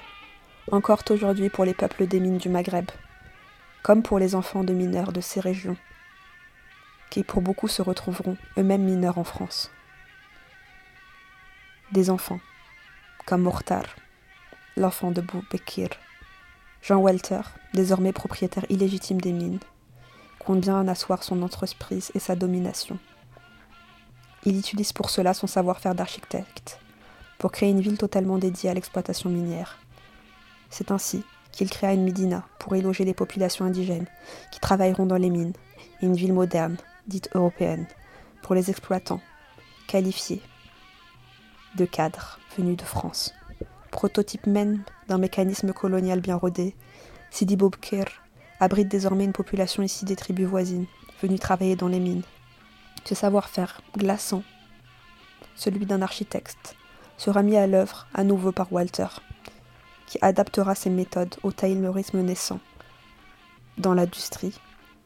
encore 0.71 1.03
aujourd'hui 1.09 1.49
pour 1.49 1.65
les 1.65 1.73
peuples 1.73 2.07
des 2.07 2.21
mines 2.21 2.37
du 2.37 2.51
Maghreb, 2.51 2.91
comme 3.83 4.03
pour 4.03 4.19
les 4.19 4.35
enfants 4.35 4.63
de 4.63 4.75
mineurs 4.75 5.11
de 5.11 5.23
ces 5.23 5.41
régions, 5.41 5.79
qui 7.09 7.25
pour 7.25 7.41
beaucoup 7.41 7.67
se 7.67 7.81
retrouveront 7.81 8.37
eux-mêmes 8.59 8.85
mineurs 8.85 9.17
en 9.17 9.25
France. 9.25 9.71
Des 11.93 12.11
enfants, 12.11 12.41
comme 13.25 13.41
Mortar, 13.41 13.85
l'enfant 14.77 15.13
de 15.13 15.23
Bekir, 15.23 15.89
Jean 16.83 16.99
Walter, 16.99 17.41
désormais 17.73 18.13
propriétaire 18.13 18.67
illégitime 18.69 19.23
des 19.23 19.33
mines, 19.33 19.61
compte 20.41 20.61
bien 20.61 20.79
en 20.79 20.89
asseoir 20.89 21.23
son 21.23 21.41
entreprise 21.41 22.13
et 22.15 22.19
sa 22.19 22.37
domination. 22.37 22.99
Il 24.45 24.59
utilise 24.59 24.93
pour 24.93 25.09
cela 25.09 25.33
son 25.33 25.47
savoir-faire 25.47 25.95
d'architecte, 25.95 26.81
pour 27.39 27.53
créer 27.53 27.71
une 27.71 27.81
ville 27.81 27.99
totalement 27.99 28.39
dédiée 28.39 28.71
à 28.71 28.75
l'exploitation 28.75 29.31
minière. 29.31 29.79
C'est 30.71 30.91
ainsi 30.91 31.25
qu'il 31.53 31.71
créa 31.71 31.93
une 31.93 32.05
Médina 32.05 32.47
pour 32.59 32.77
y 32.77 32.83
loger 32.83 33.05
les 33.05 33.15
populations 33.15 33.65
indigènes 33.65 34.07
qui 34.53 34.61
travailleront 34.61 35.07
dans 35.07 35.17
les 35.17 35.31
mines, 35.31 35.55
une 36.03 36.15
ville 36.15 36.35
moderne, 36.35 36.77
dite 37.07 37.31
européenne, 37.35 37.87
pour 38.43 38.55
les 38.55 38.71
exploitants, 38.71 39.21
qualifiés 39.87 40.43
de 41.77 41.85
cadres 41.85 42.39
venus 42.57 42.77
de 42.77 42.83
France. 42.83 43.35
Prototype 43.91 44.47
même 44.47 44.83
d'un 45.09 45.19
mécanisme 45.19 45.73
colonial 45.73 46.21
bien 46.21 46.37
rodé, 46.37 46.75
Sidi 47.31 47.57
Bobker 47.57 48.05
abrite 48.61 48.89
désormais 48.89 49.25
une 49.25 49.33
population 49.33 49.83
ici 49.83 50.05
des 50.05 50.17
tribus 50.17 50.47
voisines, 50.47 50.87
venues 51.23 51.39
travailler 51.39 51.77
dans 51.77 51.89
les 51.89 52.01
mines. 52.01 52.23
Ce 53.05 53.15
savoir-faire 53.15 53.81
glaçant, 53.97 54.43
celui 55.55 55.87
d'un 55.87 56.03
architecte, 56.03 56.77
sera 57.17 57.43
mis 57.43 57.57
à 57.57 57.67
l'œuvre 57.67 58.07
à 58.15 58.25
nouveau 58.25 58.53
par 58.53 58.73
Walter, 58.73 59.09
qui 60.07 60.19
adaptera 60.21 60.75
ses 60.75 60.91
méthodes 60.91 61.37
au 61.43 61.53
taylorisme 61.53 62.21
naissant 62.21 62.61
dans 63.79 63.95
l'industrie, 63.95 64.59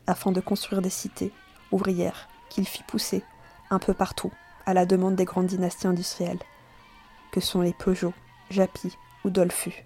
afin 0.07 0.33
de 0.33 0.40
construire 0.40 0.83
des 0.83 0.90
cités 0.90 1.33
ouvrières 1.73 2.29
qu'il 2.49 2.66
fit 2.66 2.83
pousser 2.83 3.23
un 3.70 3.79
peu 3.79 3.94
partout 3.94 4.33
à 4.66 4.75
la 4.75 4.87
demande 4.87 5.16
des 5.16 5.25
grandes 5.25 5.46
dynasties 5.46 5.87
industrielles, 5.87 6.38
que 7.33 7.40
sont 7.40 7.61
les 7.61 7.73
Peugeot, 7.73 8.14
Japy 8.51 8.96
ou 9.25 9.31
Dolfu. 9.31 9.85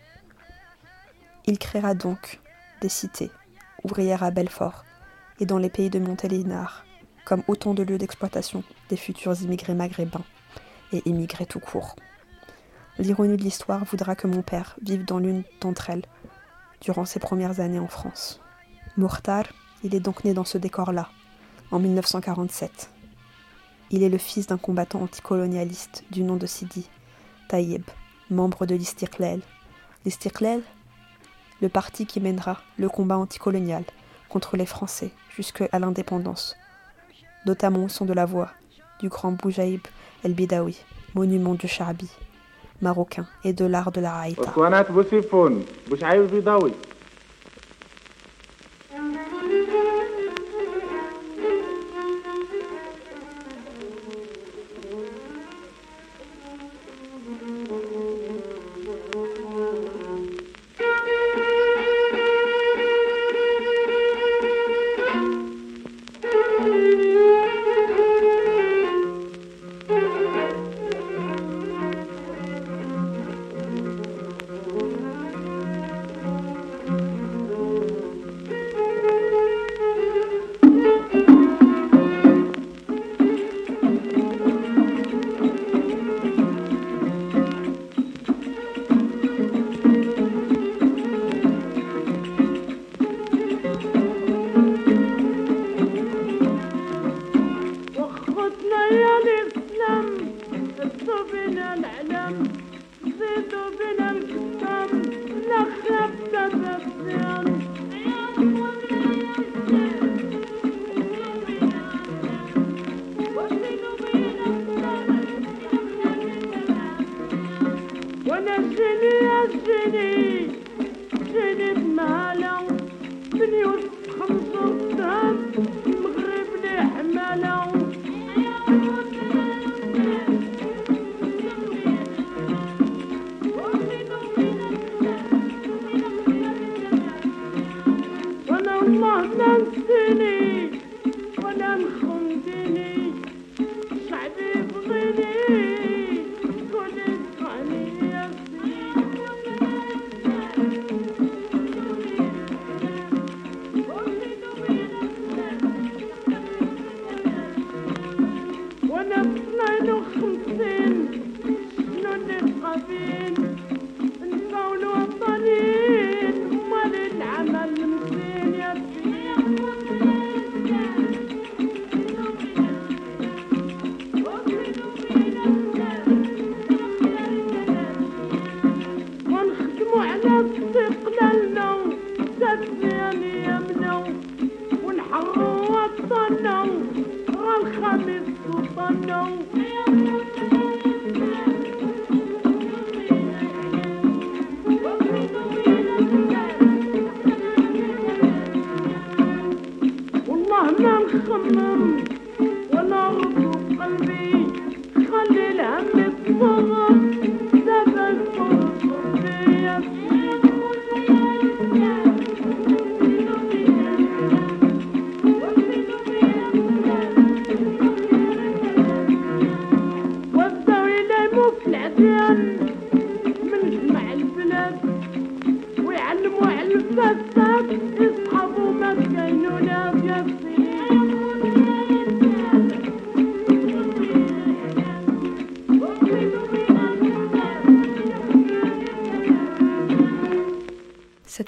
Il 1.46 1.58
créera 1.58 1.94
donc 1.94 2.40
des 2.80 2.88
cités 2.88 3.30
ouvrières 3.82 4.22
à 4.22 4.30
Belfort 4.30 4.84
et 5.40 5.46
dans 5.46 5.58
les 5.58 5.68
pays 5.68 5.90
de 5.90 5.98
Montélimar, 5.98 6.84
comme 7.24 7.42
autant 7.48 7.74
de 7.74 7.82
lieux 7.82 7.98
d'exploitation 7.98 8.62
des 8.88 8.96
futurs 8.96 9.40
immigrés 9.42 9.74
maghrébins 9.74 10.24
et 10.92 11.02
immigrés 11.06 11.46
tout 11.46 11.60
court. 11.60 11.96
L'ironie 12.98 13.36
de 13.36 13.42
l'histoire 13.42 13.84
voudra 13.84 14.14
que 14.14 14.28
mon 14.28 14.42
père 14.42 14.76
vive 14.80 15.04
dans 15.04 15.18
l'une 15.18 15.42
d'entre 15.60 15.90
elles 15.90 16.04
durant 16.80 17.04
ses 17.04 17.18
premières 17.18 17.58
années 17.58 17.80
en 17.80 17.88
France. 17.88 18.40
Mourtar, 18.96 19.46
il 19.82 19.96
est 19.96 20.00
donc 20.00 20.22
né 20.22 20.32
dans 20.32 20.44
ce 20.44 20.58
décor-là, 20.58 21.08
en 21.72 21.80
1947. 21.80 22.90
Il 23.90 24.04
est 24.04 24.08
le 24.08 24.18
fils 24.18 24.46
d'un 24.46 24.58
combattant 24.58 25.02
anticolonialiste 25.02 26.04
du 26.12 26.22
nom 26.22 26.36
de 26.36 26.46
Sidi 26.46 26.88
Taïeb, 27.48 27.82
membre 28.30 28.64
de 28.64 28.76
l'Istiklal. 28.76 29.40
L'Istiklal, 30.04 30.62
le 31.60 31.68
parti 31.68 32.06
qui 32.06 32.20
mènera 32.20 32.60
le 32.78 32.88
combat 32.88 33.18
anticolonial 33.18 33.82
contre 34.28 34.56
les 34.56 34.66
Français 34.66 35.10
jusqu'à 35.34 35.80
l'indépendance, 35.80 36.54
notamment 37.44 37.82
au 37.82 37.88
son 37.88 38.04
de 38.04 38.12
la 38.12 38.24
voix 38.24 38.52
du 39.00 39.08
grand 39.08 39.32
Boujaïb 39.32 39.80
El-Bidawi, 40.22 40.78
monument 41.14 41.54
du 41.54 41.66
Charbi 41.66 42.08
marocain 42.80 43.26
et 43.44 43.52
de 43.52 43.64
l'art 43.64 43.92
de 43.92 44.00
la 44.00 44.14
haïta. 44.16 44.42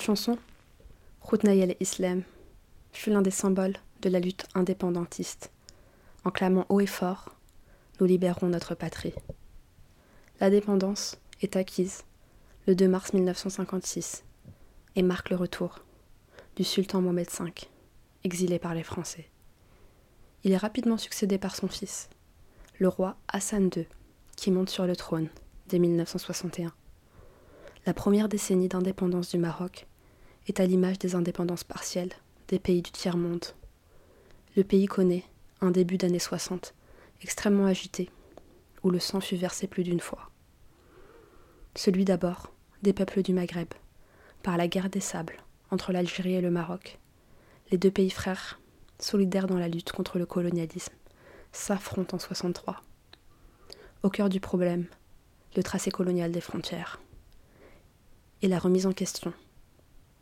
Chanson, 0.07 0.39
Khoutnaï 1.21 1.77
islam 1.81 2.23
fut 2.93 3.11
l'un 3.11 3.23
des 3.23 3.33
symboles 3.33 3.77
de 4.03 4.09
la 4.09 4.21
lutte 4.21 4.47
indépendantiste, 4.55 5.51
en 6.25 6.31
clamant 6.31 6.65
haut 6.69 6.79
et 6.79 6.87
fort 6.87 7.35
Nous 7.99 8.07
libérons 8.07 8.47
notre 8.47 8.77
patrie. 8.77 9.15
L'indépendance 10.39 11.19
est 11.43 11.57
acquise 11.57 12.05
le 12.69 12.77
2 12.77 12.87
mars 12.87 13.15
1956 13.15 14.23
et 14.95 15.03
marque 15.03 15.31
le 15.31 15.35
retour 15.35 15.81
du 16.55 16.63
sultan 16.63 17.03
Mohamed 17.03 17.29
V, 17.29 17.53
exilé 18.23 18.61
par 18.61 18.75
les 18.75 18.85
Français. 18.85 19.29
Il 20.45 20.53
est 20.53 20.57
rapidement 20.57 20.99
succédé 20.99 21.37
par 21.37 21.57
son 21.57 21.67
fils, 21.67 22.11
le 22.79 22.87
roi 22.87 23.17
Hassan 23.27 23.71
II, 23.75 23.89
qui 24.37 24.53
monte 24.53 24.71
sur 24.71 24.87
le 24.87 24.95
trône 24.95 25.31
dès 25.67 25.81
1961. 25.81 26.73
La 27.87 27.95
première 27.95 28.29
décennie 28.29 28.69
d'indépendance 28.69 29.31
du 29.31 29.39
Maroc 29.39 29.89
est 30.47 30.61
à 30.61 30.67
l'image 30.67 30.99
des 30.99 31.15
indépendances 31.15 31.65
partielles 31.65 32.13
des 32.49 32.59
pays 32.59 32.83
du 32.83 32.91
tiers-monde. 32.91 33.45
Le 34.57 34.65
pays 34.65 34.87
connaît 34.87 35.25
un 35.61 35.71
début 35.71 35.97
d'année 35.97 36.19
60 36.19 36.75
extrêmement 37.23 37.67
agité, 37.67 38.11
où 38.83 38.91
le 38.91 39.01
sang 39.01 39.21
fut 39.21 39.37
versé 39.37 39.67
plus 39.67 39.83
d'une 39.83 40.01
fois. 40.01 40.31
Celui 41.75 42.05
d'abord 42.05 42.53
des 42.83 42.93
peuples 42.93 43.23
du 43.23 43.33
Maghreb, 43.33 43.69
par 44.43 44.57
la 44.57 44.69
guerre 44.69 44.91
des 44.91 45.01
sables 45.01 45.37
entre 45.71 45.93
l'Algérie 45.93 46.35
et 46.35 46.41
le 46.41 46.51
Maroc. 46.51 46.99
Les 47.71 47.79
deux 47.79 47.91
pays 47.91 48.11
frères, 48.11 48.61
solidaires 49.01 49.49
dans 49.49 49.59
la 49.59 49.69
lutte 49.69 49.93
contre 49.93 50.19
le 50.19 50.27
colonialisme, 50.27 50.95
s'affrontent 51.53 52.17
en 52.17 52.21
63. 52.21 52.81
Au 54.03 54.11
cœur 54.11 54.29
du 54.29 54.41
problème, 54.41 54.87
le 55.57 55.63
tracé 55.63 55.91
colonial 55.91 56.31
des 56.31 56.41
frontières 56.41 57.01
et 58.43 58.49
la 58.49 58.59
remise 58.59 58.87
en 58.87 58.93
question 58.93 59.33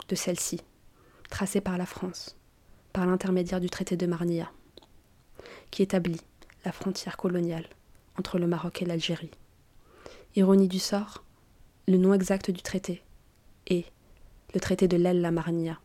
de 0.08 0.14
celle-ci, 0.14 0.60
tracée 1.30 1.60
par 1.60 1.78
la 1.78 1.86
France, 1.86 2.36
par 2.92 3.06
l'intermédiaire 3.06 3.60
du 3.60 3.70
traité 3.70 3.96
de 3.96 4.06
Marnia, 4.06 4.50
qui 5.70 5.82
établit 5.82 6.20
la 6.64 6.72
frontière 6.72 7.16
coloniale 7.16 7.66
entre 8.18 8.38
le 8.38 8.46
Maroc 8.46 8.82
et 8.82 8.84
l'Algérie. 8.84 9.30
Ironie 10.36 10.68
du 10.68 10.78
sort, 10.78 11.24
le 11.86 11.96
nom 11.96 12.14
exact 12.14 12.50
du 12.50 12.62
traité 12.62 13.02
est 13.66 13.86
le 14.54 14.60
traité 14.60 14.88
de 14.88 14.96
l'El 14.96 15.28
Marnia, 15.30 15.78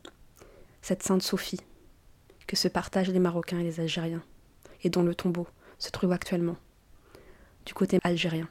cette 0.81 1.03
sainte 1.03 1.23
Sophie 1.23 1.61
que 2.47 2.55
se 2.55 2.67
partagent 2.67 3.09
les 3.09 3.19
Marocains 3.19 3.59
et 3.59 3.63
les 3.63 3.79
Algériens, 3.79 4.23
et 4.83 4.89
dont 4.89 5.03
le 5.03 5.15
tombeau 5.15 5.47
se 5.77 5.91
trouve 5.91 6.11
actuellement 6.11 6.57
du 7.65 7.73
côté 7.73 7.99
algérien. 8.03 8.47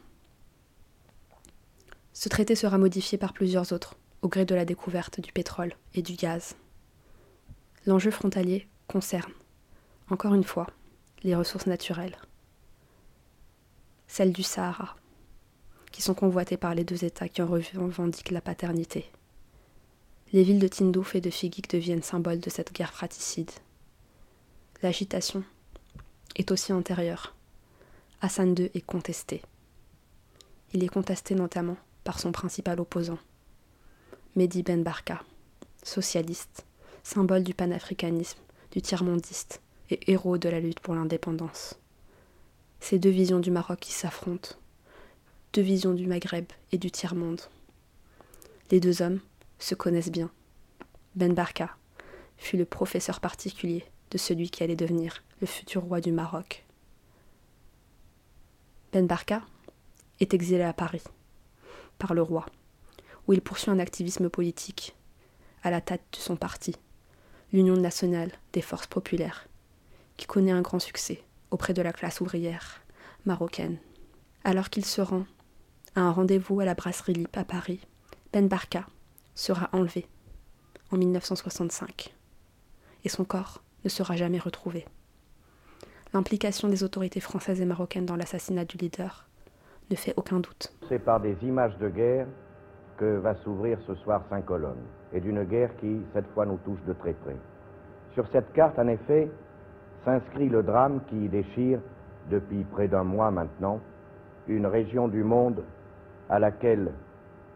Ce 2.12 2.29
traité 2.29 2.54
sera 2.54 2.79
modifié 2.79 3.19
par 3.19 3.33
plusieurs 3.33 3.73
autres 3.73 3.96
au 4.23 4.29
gré 4.29 4.44
de 4.44 4.54
la 4.54 4.64
découverte 4.64 5.21
du 5.21 5.33
pétrole 5.33 5.75
et 5.94 6.02
du 6.02 6.14
gaz. 6.14 6.56
L'enjeu 7.87 8.10
frontalier 8.10 8.66
concerne, 8.87 9.33
encore 10.10 10.35
une 10.35 10.44
fois, 10.44 10.66
les 11.23 11.35
ressources 11.35 11.66
naturelles, 11.66 12.16
celles 14.06 14.33
du 14.33 14.42
Sahara, 14.42 14.96
qui 15.92 16.02
sont 16.02 16.14
convoitées 16.14 16.56
par 16.56 16.75
les 16.75 16.85
deux 16.85 17.04
États 17.04 17.29
qui 17.29 17.42
en 17.42 17.46
revendiquent 17.46 18.31
la 18.31 18.40
paternité. 18.40 19.10
Les 20.33 20.42
villes 20.42 20.58
de 20.58 20.69
Tindouf 20.69 21.14
et 21.14 21.21
de 21.21 21.31
Figik 21.31 21.71
deviennent 21.71 22.02
symboles 22.02 22.40
de 22.40 22.50
cette 22.50 22.73
guerre 22.73 22.92
fratricide. 22.92 23.50
L'agitation 24.83 25.42
est 26.37 26.50
aussi 26.50 26.73
antérieure. 26.73 27.35
Hassan 28.21 28.54
II 28.56 28.71
est 28.75 28.85
contesté. 28.85 29.42
Il 30.75 30.85
est 30.85 30.88
contesté 30.88 31.35
notamment 31.35 31.77
par 32.04 32.21
son 32.21 32.33
principal 32.33 32.81
opposant, 32.81 33.19
Mehdi 34.37 34.62
Ben 34.62 34.83
Barka, 34.83 35.22
socialiste, 35.83 36.64
symbole 37.02 37.42
du 37.42 37.54
panafricanisme, 37.54 38.38
du 38.70 38.83
tiers-mondiste 38.83 39.60
et 39.90 40.12
héros 40.12 40.38
de 40.38 40.48
la 40.48 40.60
lutte 40.60 40.81
pour 40.81 40.94
l'indépendance. 40.94 41.79
Ces 42.81 42.98
deux 42.98 43.10
visions 43.10 43.40
du 43.40 43.50
Maroc 43.50 43.81
qui 43.81 43.92
s'affrontent, 43.92 44.50
deux 45.52 45.62
visions 45.62 45.94
du 45.94 46.06
Maghreb 46.06 46.46
et 46.72 46.79
du 46.79 46.90
tiers-monde. 46.90 47.40
Les 48.70 48.81
deux 48.81 49.02
hommes 49.02 49.20
se 49.58 49.74
connaissent 49.74 50.12
bien. 50.12 50.31
Ben 51.16 51.35
Barka 51.35 51.76
fut 52.37 52.56
le 52.56 52.64
professeur 52.64 53.20
particulier 53.20 53.85
de 54.10 54.18
celui 54.18 54.50
qui 54.50 54.62
allait 54.62 54.76
devenir 54.76 55.24
le 55.40 55.46
futur 55.46 55.83
roi 55.83 56.00
du 56.00 56.12
Maroc. 56.12 56.64
Ben 58.92 59.06
Barka 59.06 59.42
est 60.20 60.35
exilé 60.35 60.62
à 60.62 60.72
Paris 60.72 61.02
par 61.98 62.14
le 62.14 62.22
roi, 62.22 62.46
où 63.29 63.35
il 63.35 63.42
poursuit 63.42 63.70
un 63.70 63.79
activisme 63.79 64.31
politique 64.31 64.96
à 65.62 65.70
la 65.70 65.81
tête 65.81 66.02
de 66.12 66.16
son 66.16 66.37
parti, 66.37 66.74
l'Union 67.52 67.76
nationale 67.76 68.33
des 68.54 68.62
forces 68.62 68.87
populaires, 68.87 69.46
qui 70.16 70.26
connaît 70.26 70.50
un 70.50 70.62
grand 70.62 70.79
succès 70.79 71.22
auprès 71.50 71.74
de 71.74 71.83
la 71.83 71.92
classe 71.92 72.20
ouvrière 72.20 72.81
marocaine. 73.26 73.76
Alors 74.44 74.70
qu'il 74.70 74.85
se 74.85 75.02
rend 75.02 75.26
à 75.94 76.00
un 76.00 76.10
rendez-vous 76.10 76.60
à 76.60 76.64
la 76.64 76.74
brasserie 76.74 77.12
Lip 77.12 77.37
à 77.37 77.44
Paris, 77.44 77.81
Ben 78.33 78.48
Barka 78.48 78.87
sera 79.35 79.68
enlevé 79.72 80.06
en 80.90 80.96
1965 80.96 82.14
et 83.04 83.08
son 83.08 83.24
corps 83.24 83.62
ne 83.85 83.90
sera 83.90 84.16
jamais 84.16 84.38
retrouvé. 84.38 84.87
L'implication 86.14 86.68
des 86.68 86.83
autorités 86.83 87.20
françaises 87.20 87.60
et 87.60 87.66
marocaines 87.66 88.06
dans 88.06 88.16
l'assassinat 88.16 88.64
du 88.64 88.79
leader 88.79 89.29
ne 89.90 89.96
fait 89.96 90.14
aucun 90.16 90.40
doute. 90.40 90.72
C'est 90.88 90.98
par 90.98 91.20
des 91.20 91.37
images 91.42 91.76
de 91.79 91.88
guerre 91.88 92.26
que 92.99 93.17
va 93.19 93.35
s'ouvrir 93.37 93.79
ce 93.87 93.94
soir 93.94 94.23
cinq 94.29 94.44
colonnes, 94.44 94.85
et 95.13 95.21
d'une 95.21 95.44
guerre 95.44 95.75
qui, 95.77 96.03
cette 96.13 96.27
fois, 96.29 96.44
nous 96.44 96.59
touche 96.59 96.83
de 96.87 96.92
très 96.92 97.13
près. 97.13 97.37
Sur 98.13 98.27
cette 98.29 98.53
carte, 98.53 98.79
en 98.79 98.88
effet, 98.88 99.31
s'inscrit 100.05 100.49
le 100.49 100.63
drame 100.63 101.01
qui 101.09 101.29
déchire, 101.29 101.81
depuis 102.31 102.65
près 102.65 102.88
d'un 102.88 103.05
mois 103.05 103.31
maintenant, 103.31 103.81
une 104.49 104.67
région 104.67 105.09
du 105.09 105.23
monde 105.23 105.63
à 106.29 106.38
laquelle, 106.38 106.90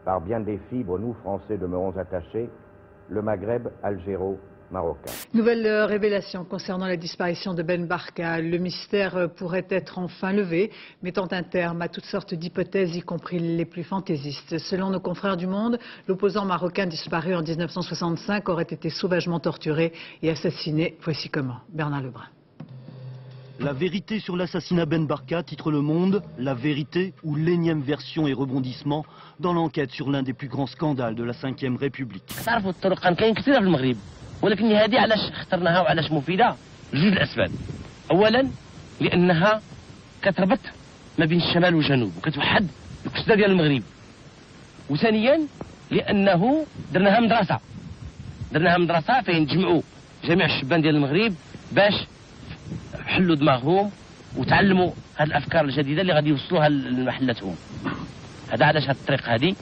par 0.05 0.21
bien 0.21 0.39
des 0.39 0.57
fibres, 0.69 0.97
nous, 0.97 1.13
Français, 1.15 1.57
demeurons 1.57 1.95
attachés, 1.97 2.49
le 3.09 3.21
Maghreb 3.21 3.67
algéro 3.83 4.39
Nouvelle 5.33 5.65
euh, 5.65 5.85
révélation 5.85 6.43
concernant 6.43 6.87
la 6.87 6.97
disparition 6.97 7.53
de 7.53 7.61
Ben 7.63 7.85
Barka. 7.85 8.41
Le 8.41 8.57
mystère 8.57 9.15
euh, 9.15 9.27
pourrait 9.27 9.67
être 9.69 9.99
enfin 9.99 10.33
levé, 10.33 10.71
mettant 11.01 11.27
un 11.31 11.43
terme 11.43 11.81
à 11.81 11.87
toutes 11.87 12.05
sortes 12.05 12.33
d'hypothèses, 12.33 12.95
y 12.95 13.01
compris 13.01 13.39
les 13.39 13.65
plus 13.65 13.83
fantaisistes. 13.83 14.57
Selon 14.57 14.89
nos 14.89 14.99
confrères 14.99 15.37
du 15.37 15.47
Monde, 15.47 15.77
l'opposant 16.07 16.45
marocain 16.45 16.87
disparu 16.87 17.35
en 17.35 17.41
1965 17.41 18.49
aurait 18.49 18.63
été 18.63 18.89
sauvagement 18.89 19.39
torturé 19.39 19.93
et 20.21 20.29
assassiné. 20.29 20.97
Voici 21.01 21.29
comment. 21.29 21.57
Bernard 21.69 22.01
Lebrun. 22.01 22.25
La 23.59 23.71
vérité 23.71 24.19
sur 24.19 24.35
l'assassinat 24.35 24.87
Ben 24.87 25.05
Barka 25.05 25.43
titre 25.43 25.71
Le 25.71 25.81
Monde, 25.81 26.23
la 26.39 26.55
vérité 26.55 27.13
ou 27.23 27.35
l'énième 27.35 27.81
version 27.81 28.27
et 28.27 28.33
rebondissement 28.33 29.05
dans 29.39 29.53
l'enquête 29.53 29.91
sur 29.91 30.09
l'un 30.09 30.23
des 30.23 30.33
plus 30.33 30.47
grands 30.47 30.67
scandales 30.67 31.13
de 31.13 31.23
la 31.23 31.33
Ve 31.33 31.77
République. 31.79 32.33
ولكن 34.43 34.71
هذه 34.71 34.99
علاش 34.99 35.19
اخترناها 35.19 35.81
وعلاش 35.81 36.11
مفيدة؟ 36.11 36.55
جوج 36.93 37.11
الأسباب. 37.11 37.51
أولا 38.11 38.47
لأنها 39.01 39.61
كتربط 40.21 40.59
ما 41.17 41.25
بين 41.25 41.41
الشمال 41.41 41.75
والجنوب 41.75 42.11
وكتوحد 42.17 42.67
القصدة 43.05 43.35
ديال 43.35 43.51
المغرب. 43.51 43.83
وثانيا 44.89 45.39
لأنه 45.91 46.65
درناها 46.93 47.19
مدرسة. 47.19 47.59
درناها 48.51 48.77
مدرسة 48.77 49.21
فين 49.21 49.47
تجمعوا 49.47 49.81
جميع 50.23 50.45
الشبان 50.45 50.81
ديال 50.81 50.95
المغرب 50.95 51.35
باش 51.71 51.93
حلوا 53.05 53.35
دماغهم 53.35 53.91
وتعلموا 54.37 54.91
هذه 55.15 55.27
الأفكار 55.27 55.65
الجديدة 55.65 56.01
اللي 56.01 56.13
غادي 56.13 56.29
يوصلوها 56.29 56.69
لمحلاتهم 56.69 57.55
هذا 58.51 58.65
علاش 58.65 58.83
هذه 58.83 58.91
الطريق 58.91 59.29
هذه 59.29 59.55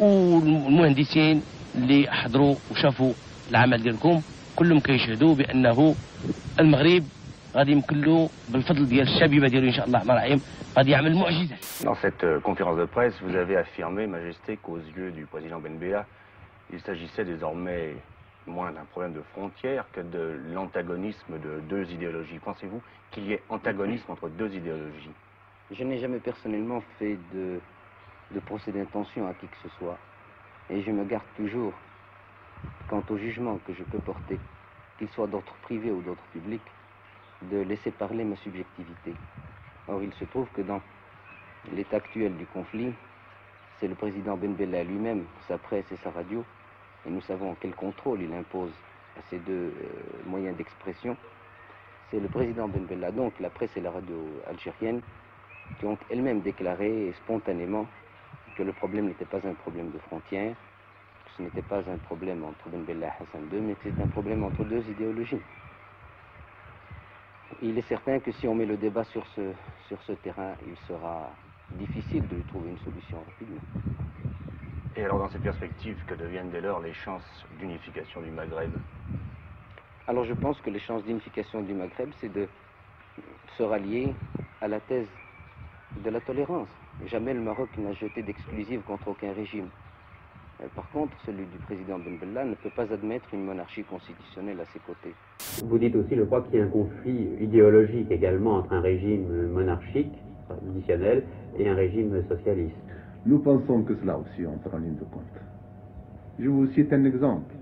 والمهندسين 0.00 1.42
اللي 1.74 2.06
حضروا 2.10 2.54
وشافوا 2.70 3.12
العمل 3.49 3.83
ديالكم 3.83 4.21
كلهم 4.55 4.79
كيشهدوا 4.79 5.35
بانه 5.35 5.95
المغرب 6.59 7.03
غادي 7.55 7.71
يمكن 7.71 8.01
له 8.01 8.29
بالفضل 8.49 8.85
ديال 8.87 9.07
الشبيبه 9.07 9.47
ديالو 9.47 9.67
ان 9.67 9.73
شاء 9.73 9.85
الله 9.85 9.97
الرحمن 10.01 10.17
الرحيم 10.17 10.41
غادي 10.77 10.91
يعمل 10.91 11.15
معجزات 11.15 11.59
Dans 11.83 11.95
cette 11.95 12.23
euh, 12.23 12.39
conférence 12.39 12.77
de 12.77 12.85
presse, 12.85 13.13
vous 13.21 13.35
avez 13.35 13.57
affirmé, 13.57 14.07
Majesté, 14.07 14.57
qu'aux 14.57 14.79
yeux 14.97 15.11
du 15.11 15.25
président 15.25 15.59
Ben 15.59 15.77
Bella, 15.77 16.05
il 16.71 16.79
s'agissait 16.79 17.25
désormais 17.25 17.95
moins 18.47 18.71
d'un 18.71 18.85
problème 18.91 19.13
de 19.13 19.21
frontières 19.33 19.85
que 19.93 20.01
de 20.01 20.39
l'antagonisme 20.53 21.33
de 21.45 21.59
deux 21.69 21.85
idéologies. 21.91 22.39
Pensez-vous 22.43 22.81
qu'il 23.11 23.25
y 23.27 23.33
ait 23.33 23.41
antagonisme 23.49 24.09
entre 24.11 24.29
deux 24.29 24.51
idéologies 24.53 25.15
Je 25.71 25.83
n'ai 25.83 25.99
jamais 25.99 26.19
personnellement 26.19 26.81
fait 26.97 27.17
de, 27.33 27.59
de 28.33 28.39
procès 28.39 28.71
d'intention 28.71 29.27
à 29.27 29.33
qui 29.33 29.47
que 29.47 29.57
ce 29.63 29.69
soit. 29.77 29.97
Et 30.69 30.81
je 30.81 30.91
me 30.91 31.03
garde 31.03 31.23
toujours 31.35 31.73
quant 32.88 33.02
au 33.10 33.16
jugement 33.16 33.58
que 33.66 33.72
je 33.74 33.84
peux 33.84 33.98
porter, 33.98 34.38
qu'il 34.98 35.08
soit 35.08 35.26
d'ordre 35.26 35.54
privé 35.62 35.90
ou 35.90 36.02
d'ordre 36.02 36.22
public, 36.32 36.62
de 37.42 37.58
laisser 37.58 37.90
parler 37.90 38.24
ma 38.24 38.36
subjectivité. 38.36 39.14
Or, 39.88 40.02
il 40.02 40.12
se 40.14 40.24
trouve 40.24 40.48
que 40.54 40.62
dans 40.62 40.80
l'état 41.72 41.98
actuel 41.98 42.36
du 42.36 42.46
conflit, 42.46 42.92
c'est 43.78 43.88
le 43.88 43.94
président 43.94 44.36
Ben 44.36 44.54
Bella 44.54 44.84
lui-même, 44.84 45.24
sa 45.48 45.58
presse 45.58 45.90
et 45.92 45.96
sa 45.98 46.10
radio, 46.10 46.44
et 47.06 47.10
nous 47.10 47.20
savons 47.20 47.56
quel 47.60 47.74
contrôle 47.74 48.22
il 48.22 48.32
impose 48.32 48.72
à 49.18 49.20
ces 49.30 49.38
deux 49.38 49.72
moyens 50.26 50.56
d'expression, 50.56 51.16
c'est 52.10 52.20
le 52.20 52.28
président 52.28 52.68
Ben 52.68 52.84
Bella, 52.84 53.10
donc 53.10 53.38
la 53.40 53.50
presse 53.50 53.76
et 53.76 53.80
la 53.80 53.90
radio 53.90 54.16
algérienne, 54.46 55.02
qui 55.78 55.86
ont 55.86 55.98
elles-mêmes 56.08 56.40
déclaré 56.40 57.12
spontanément 57.24 57.86
que 58.56 58.62
le 58.62 58.72
problème 58.72 59.06
n'était 59.06 59.26
pas 59.26 59.46
un 59.46 59.54
problème 59.54 59.90
de 59.90 59.98
frontières, 59.98 60.56
ce 61.36 61.42
n'était 61.42 61.62
pas 61.62 61.78
un 61.78 61.98
problème 61.98 62.44
entre 62.44 62.68
Ben 62.68 62.82
Bella 62.82 63.08
et 63.08 63.22
Hassan 63.22 63.48
II, 63.52 63.60
mais 63.60 63.76
c'était 63.82 64.02
un 64.02 64.06
problème 64.06 64.42
entre 64.44 64.64
deux 64.64 64.82
idéologies. 64.88 65.40
Il 67.62 67.76
est 67.78 67.88
certain 67.88 68.18
que 68.20 68.32
si 68.32 68.48
on 68.48 68.54
met 68.54 68.66
le 68.66 68.76
débat 68.76 69.04
sur 69.04 69.26
ce, 69.28 69.52
sur 69.88 70.00
ce 70.02 70.12
terrain, 70.12 70.54
il 70.66 70.76
sera 70.88 71.30
difficile 71.72 72.26
de 72.28 72.42
trouver 72.48 72.70
une 72.70 72.78
solution 72.78 73.18
rapidement. 73.18 73.60
Et 74.96 75.04
alors 75.04 75.18
dans 75.18 75.28
cette 75.28 75.42
perspective, 75.42 75.96
que 76.06 76.14
deviennent 76.14 76.50
dès 76.50 76.60
lors 76.60 76.80
les 76.80 76.94
chances 76.94 77.44
d'unification 77.58 78.22
du 78.22 78.30
Maghreb? 78.30 78.70
Alors 80.08 80.24
je 80.24 80.34
pense 80.34 80.58
que 80.60 80.70
les 80.70 80.78
chances 80.78 81.04
d'unification 81.04 81.60
du 81.62 81.74
Maghreb, 81.74 82.10
c'est 82.20 82.32
de 82.32 82.48
se 83.58 83.62
rallier 83.62 84.14
à 84.62 84.68
la 84.68 84.80
thèse 84.80 85.08
de 85.96 86.10
la 86.10 86.20
tolérance. 86.20 86.68
Jamais 87.06 87.34
le 87.34 87.40
Maroc 87.40 87.68
n'a 87.76 87.92
jeté 87.92 88.22
d'exclusive 88.22 88.80
contre 88.82 89.08
aucun 89.08 89.32
régime. 89.34 89.68
Euh, 90.62 90.66
par 90.74 90.90
contre, 90.90 91.12
celui 91.26 91.44
du 91.44 91.58
président 91.66 91.98
Ben 91.98 92.16
Bella 92.18 92.44
ne 92.44 92.54
peut 92.54 92.70
pas 92.74 92.90
admettre 92.92 93.26
une 93.34 93.44
monarchie 93.44 93.84
constitutionnelle 93.84 94.58
à 94.60 94.64
ses 94.66 94.78
côtés. 94.80 95.14
Vous 95.64 95.78
dites 95.78 95.94
aussi, 95.94 96.16
je 96.16 96.22
crois, 96.22 96.42
qu'il 96.42 96.58
y 96.58 96.62
a 96.62 96.64
un 96.64 96.68
conflit 96.68 97.28
idéologique 97.40 98.10
également 98.10 98.58
entre 98.58 98.72
un 98.72 98.80
régime 98.80 99.48
monarchique, 99.52 100.12
traditionnel, 100.48 101.24
et 101.58 101.68
un 101.68 101.74
régime 101.74 102.22
socialiste. 102.28 102.76
Nous 103.26 103.38
pensons 103.40 103.82
que 103.82 103.94
cela 103.96 104.18
aussi 104.18 104.46
entre 104.46 104.74
en 104.74 104.78
ligne 104.78 104.94
de 104.96 105.04
compte. 105.04 105.22
Je 106.38 106.48
vous 106.48 106.66
cite 106.68 106.92
un 106.92 107.04
exemple. 107.04 107.54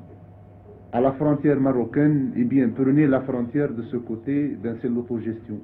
À 0.92 1.00
la 1.00 1.12
frontière 1.12 1.58
marocaine, 1.58 2.32
eh 2.36 2.44
bien, 2.44 2.68
prenez 2.68 3.08
la 3.08 3.20
frontière 3.22 3.72
de 3.72 3.82
ce 3.82 3.96
côté, 3.96 4.56
ben, 4.62 4.76
c'est 4.80 4.88
l'autogestion. 4.88 5.58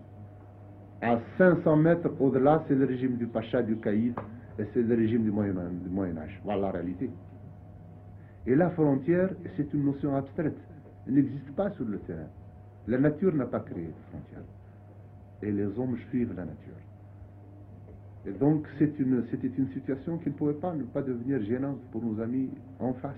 À 1.00 1.20
500 1.38 1.76
mètres 1.76 2.10
au-delà, 2.18 2.64
c'est 2.66 2.74
le 2.74 2.84
régime 2.86 3.16
du 3.16 3.26
Pacha 3.26 3.62
du 3.62 3.76
Caïd 3.76 4.14
c'est 4.56 4.82
le 4.82 4.94
régime 4.94 5.24
du 5.24 5.30
Moyen, 5.30 5.54
du 5.82 5.88
Moyen 5.88 6.16
Âge. 6.18 6.40
Voilà 6.44 6.62
la 6.62 6.70
réalité. 6.72 7.10
Et 8.46 8.54
la 8.54 8.70
frontière, 8.70 9.30
c'est 9.56 9.72
une 9.74 9.84
notion 9.84 10.14
abstraite. 10.16 10.56
Elle 11.06 11.14
n'existe 11.14 11.50
pas 11.56 11.70
sur 11.72 11.84
le 11.84 11.98
terrain. 12.00 12.28
La 12.86 12.98
nature 12.98 13.34
n'a 13.34 13.46
pas 13.46 13.60
créé 13.60 13.86
de 13.86 14.10
frontières. 14.10 14.44
Et 15.42 15.52
les 15.52 15.66
hommes 15.78 15.96
suivent 16.10 16.34
la 16.36 16.44
nature. 16.44 16.74
Et 18.26 18.32
donc, 18.32 18.66
c'était 18.78 19.02
une, 19.02 19.24
une 19.58 19.72
situation 19.72 20.18
qui 20.18 20.28
ne 20.28 20.34
pouvait 20.34 20.52
pas 20.54 20.74
ne 20.74 20.82
pas 20.82 21.02
devenir 21.02 21.42
gênante 21.42 21.80
pour 21.90 22.02
nos 22.02 22.20
amis 22.20 22.50
en 22.78 22.92
face. 22.94 23.16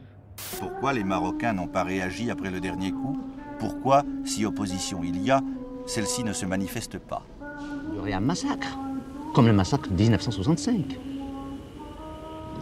Pourquoi 0.61 0.93
les 0.93 1.05
Marocains 1.05 1.53
n'ont 1.53 1.67
pas 1.67 1.83
réagi 1.83 2.31
après 2.31 2.51
le 2.51 2.61
dernier 2.61 2.93
coup? 2.93 3.19
Pourquoi, 3.59 4.05
si 4.25 4.45
opposition 4.45 5.03
il 5.03 5.21
y 5.23 5.31
a, 5.31 5.41
celle-ci 5.87 6.25
ne 6.25 6.33
se 6.33 6.47
manifeste 6.47 6.99
pas? 6.99 7.23
Il 7.91 7.97
y 7.97 7.99
aurait 7.99 8.13
un 8.13 8.21
massacre, 8.21 8.79
comme 9.35 9.47
le 9.47 9.53
massacre 9.53 9.91
de 9.91 9.95
1965. 9.95 11.12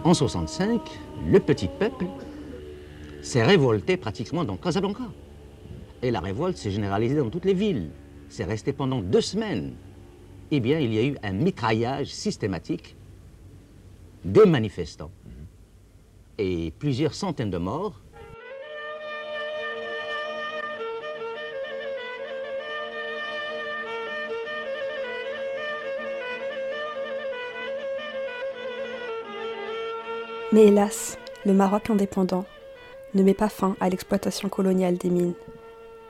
En 0.03 0.15
65, 0.15 0.81
le 1.27 1.41
petit 1.41 1.69
peuple 1.69 2.07
s'est 3.21 3.43
révolté 3.43 3.99
pratiquement 3.99 4.45
dans 4.45 4.57
Casablanca. 4.57 5.05
Et 6.03 6.11
la 6.11 6.21
révolte 6.21 6.57
s'est 6.57 6.71
généralisée 6.71 7.17
dans 7.17 7.29
toutes 7.29 7.45
les 7.45 7.53
villes. 7.53 7.91
C'est 8.31 8.45
resté 8.45 8.73
pendant 8.73 9.03
deux 9.03 9.21
semaines. 9.21 9.75
Eh 10.51 10.61
bien, 10.61 10.79
il 10.79 10.95
y 10.95 10.99
a 10.99 11.05
eu 11.05 11.17
un 11.23 11.33
mitraillage 11.33 12.07
systématique 12.07 12.97
des 14.25 14.47
manifestants. 14.47 15.11
Et 16.39 16.73
plusieurs 16.79 17.13
centaines 17.13 17.51
de 17.51 17.59
morts. 17.59 18.01
Mais 30.53 30.67
hélas, 30.67 31.17
le 31.47 31.53
Maroc 31.53 31.91
indépendant 31.91 32.45
ne 33.15 33.23
met 33.23 33.35
pas 33.35 33.49
fin 33.49 33.77
à 33.79 33.89
l'exploitation 33.89 34.49
coloniale 34.49 34.97
des 34.97 35.09
mines, 35.09 35.35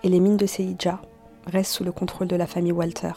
et 0.03 0.09
les 0.09 0.18
mines 0.18 0.38
de 0.38 0.47
Seidja 0.47 1.03
restent 1.47 1.72
sous 1.72 1.84
le 1.84 1.93
contrôle 1.93 2.26
de 2.26 2.36
la 2.36 2.47
famille 2.47 2.72
Walter. 2.72 3.12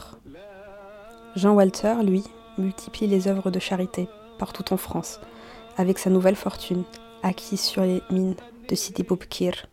Jean 1.34 1.54
Walter, 1.54 1.94
lui, 2.02 2.24
multiplie 2.58 3.06
les 3.06 3.26
œuvres 3.26 3.50
de 3.50 3.58
charité 3.58 4.06
partout 4.38 4.74
en 4.74 4.76
France, 4.76 5.18
avec 5.78 5.98
sa 5.98 6.10
nouvelle 6.10 6.36
fortune 6.36 6.84
acquise 7.22 7.60
sur 7.60 7.82
les 7.82 8.02
mines 8.10 8.36
de 8.68 8.74
Sidi 8.74 9.02
Boubkir, 9.02 9.66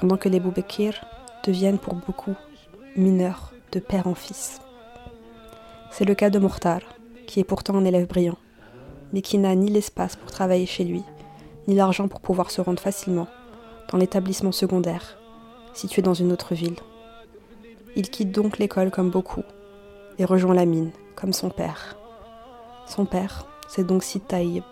pendant 0.00 0.16
que 0.16 0.28
les 0.28 0.40
Boubkir 0.40 1.04
deviennent 1.44 1.78
pour 1.78 1.94
beaucoup 1.94 2.34
mineurs 2.96 3.52
de 3.70 3.78
père 3.78 4.08
en 4.08 4.16
fils. 4.16 4.60
C'est 5.92 6.04
le 6.04 6.16
cas 6.16 6.30
de 6.30 6.40
Mourtar, 6.40 6.80
qui 7.28 7.38
est 7.38 7.44
pourtant 7.44 7.76
un 7.76 7.84
élève 7.84 8.08
brillant, 8.08 8.38
mais 9.12 9.22
qui 9.22 9.38
n'a 9.38 9.54
ni 9.54 9.70
l'espace 9.70 10.16
pour 10.16 10.30
travailler 10.30 10.66
chez 10.66 10.84
lui, 10.84 11.02
ni 11.68 11.74
l'argent 11.74 12.08
pour 12.08 12.20
pouvoir 12.20 12.50
se 12.50 12.60
rendre 12.60 12.80
facilement 12.80 13.28
dans 13.90 13.98
l'établissement 13.98 14.52
secondaire, 14.52 15.18
situé 15.74 16.02
dans 16.02 16.14
une 16.14 16.32
autre 16.32 16.54
ville. 16.54 16.76
Il 17.94 18.08
quitte 18.08 18.32
donc 18.32 18.58
l'école 18.58 18.90
comme 18.90 19.10
beaucoup 19.10 19.42
et 20.18 20.24
rejoint 20.24 20.54
la 20.54 20.64
mine, 20.64 20.90
comme 21.14 21.32
son 21.32 21.50
père. 21.50 21.96
Son 22.86 23.04
père, 23.04 23.46
c'est 23.68 23.86
donc 23.86 24.02
Sid 24.02 24.26
Taïb, 24.26 24.64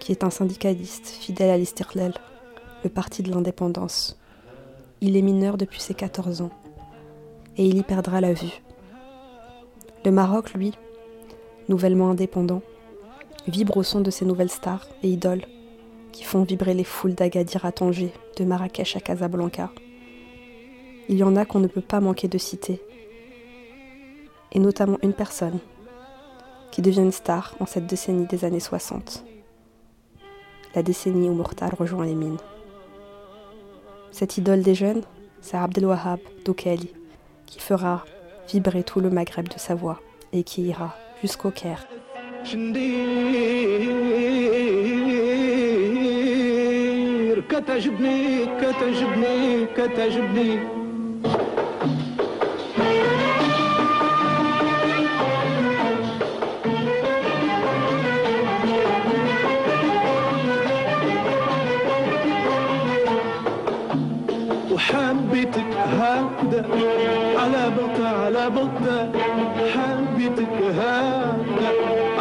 qui 0.00 0.12
est 0.12 0.24
un 0.24 0.30
syndicaliste 0.30 1.08
fidèle 1.08 1.50
à 1.50 1.58
l'Istirlel, 1.58 2.14
le 2.84 2.90
parti 2.90 3.22
de 3.22 3.30
l'indépendance. 3.30 4.18
Il 5.00 5.16
est 5.16 5.22
mineur 5.22 5.56
depuis 5.56 5.80
ses 5.80 5.94
14 5.94 6.42
ans, 6.42 6.50
et 7.56 7.66
il 7.66 7.76
y 7.76 7.82
perdra 7.82 8.20
la 8.20 8.32
vue. 8.32 8.62
Le 10.04 10.10
Maroc, 10.10 10.54
lui, 10.54 10.72
nouvellement 11.68 12.10
indépendant, 12.10 12.62
vibre 13.46 13.76
au 13.76 13.82
son 13.82 14.00
de 14.00 14.10
ses 14.10 14.24
nouvelles 14.24 14.50
stars 14.50 14.86
et 15.02 15.08
idoles 15.08 15.44
qui 16.12 16.24
font 16.24 16.42
vibrer 16.42 16.74
les 16.74 16.84
foules 16.84 17.14
d'Agadir 17.14 17.64
à 17.64 17.72
Tanger, 17.72 18.12
de 18.36 18.44
Marrakech 18.44 18.96
à 18.96 19.00
Casablanca. 19.00 19.70
Il 21.08 21.16
y 21.16 21.24
en 21.24 21.36
a 21.36 21.44
qu'on 21.44 21.58
ne 21.58 21.66
peut 21.66 21.80
pas 21.80 22.00
manquer 22.00 22.28
de 22.28 22.38
citer, 22.38 22.80
et 24.52 24.58
notamment 24.58 24.98
une 25.02 25.14
personne 25.14 25.58
qui 26.70 26.82
devient 26.82 27.00
une 27.00 27.12
star 27.12 27.54
en 27.60 27.66
cette 27.66 27.86
décennie 27.86 28.26
des 28.26 28.44
années 28.44 28.60
60, 28.60 29.24
la 30.74 30.82
décennie 30.82 31.28
où 31.28 31.34
Mortal 31.34 31.74
rejoint 31.74 32.06
les 32.06 32.14
mines. 32.14 32.38
Cette 34.10 34.36
idole 34.36 34.62
des 34.62 34.74
jeunes, 34.74 35.02
c'est 35.40 35.56
Abdelwahab 35.56 36.20
Doukeli, 36.44 36.92
qui 37.46 37.58
fera 37.58 38.04
vibrer 38.48 38.84
tout 38.84 39.00
le 39.00 39.10
Maghreb 39.10 39.48
de 39.48 39.58
sa 39.58 39.74
voix 39.74 40.00
et 40.32 40.44
qui 40.44 40.62
ira 40.62 40.94
jusqu'au 41.22 41.50
Caire. 41.50 41.86
كتعجبني 47.50 48.46
كتعجبني 48.60 49.66
كتعجبني 49.76 50.58
وحبيتك 64.72 65.81
على 67.42 67.70
بطة 67.78 68.08
على 68.24 68.50
بطة 68.50 69.12
حبيتك 69.74 70.52
هكذا 70.78 71.72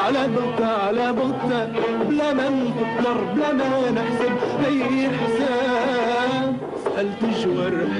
على 0.05 0.27
بطة 0.27 0.67
على 0.87 1.11
بطة 1.13 1.67
بلا 2.09 2.33
ما 2.33 2.49
نفكر 2.49 3.17
بلا 3.35 3.53
ما 3.53 3.91
نحسب 3.91 4.31
أي 4.65 5.09
حساب. 5.09 6.55
سألت 6.95 7.25
جوارح 7.45 7.93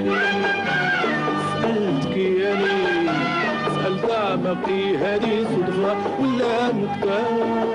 سألت 1.61 2.13
كياني 2.13 3.07
سألت 3.75 4.11
أعمقي 4.11 4.97
هذه 4.97 5.45
صدفة 5.55 5.95
ولا 6.19 6.67
مكتاب 6.67 7.67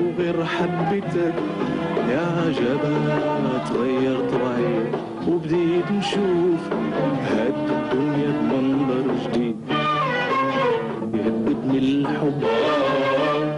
وغير 0.00 0.44
حبيتك 0.44 1.34
يا 2.10 2.26
عجبا 2.46 2.94
تغير 3.68 4.18
طبعي 4.32 4.84
وبديت 5.28 5.90
نشوف 5.92 6.60
هاد 7.00 7.54
الدنيا 7.70 8.30
بمنظر 8.40 9.06
جديد. 9.24 9.56
يهبطني 11.14 11.78
الحب 11.78 12.42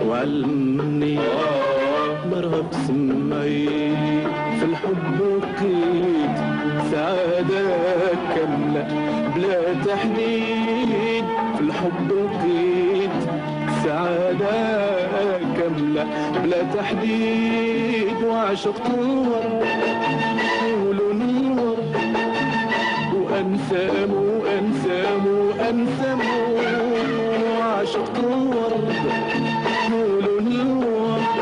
وعلمني 0.09 1.19
مرهب 2.33 2.69
سمعي 2.87 3.69
في 4.59 4.65
الحب 4.65 5.19
لقيت 5.21 6.37
سعادة 6.91 7.65
كاملة 8.35 8.85
بلا 9.37 9.61
تحديد. 9.87 11.25
في 11.57 11.61
الحب 11.61 12.09
لقيت 12.11 13.19
سعادة 13.85 14.57
كاملة 15.57 16.05
بلا 16.45 16.63
تحديد. 16.63 18.19
وعشقت 18.27 18.87
الورد 18.95 19.63
أنسامو 23.73 24.45
أنسامو 24.59 25.51
أنسامو. 25.71 26.59
عشق 27.63 28.17
الورد 28.19 28.93
طول 29.89 30.25
الورد 30.39 31.39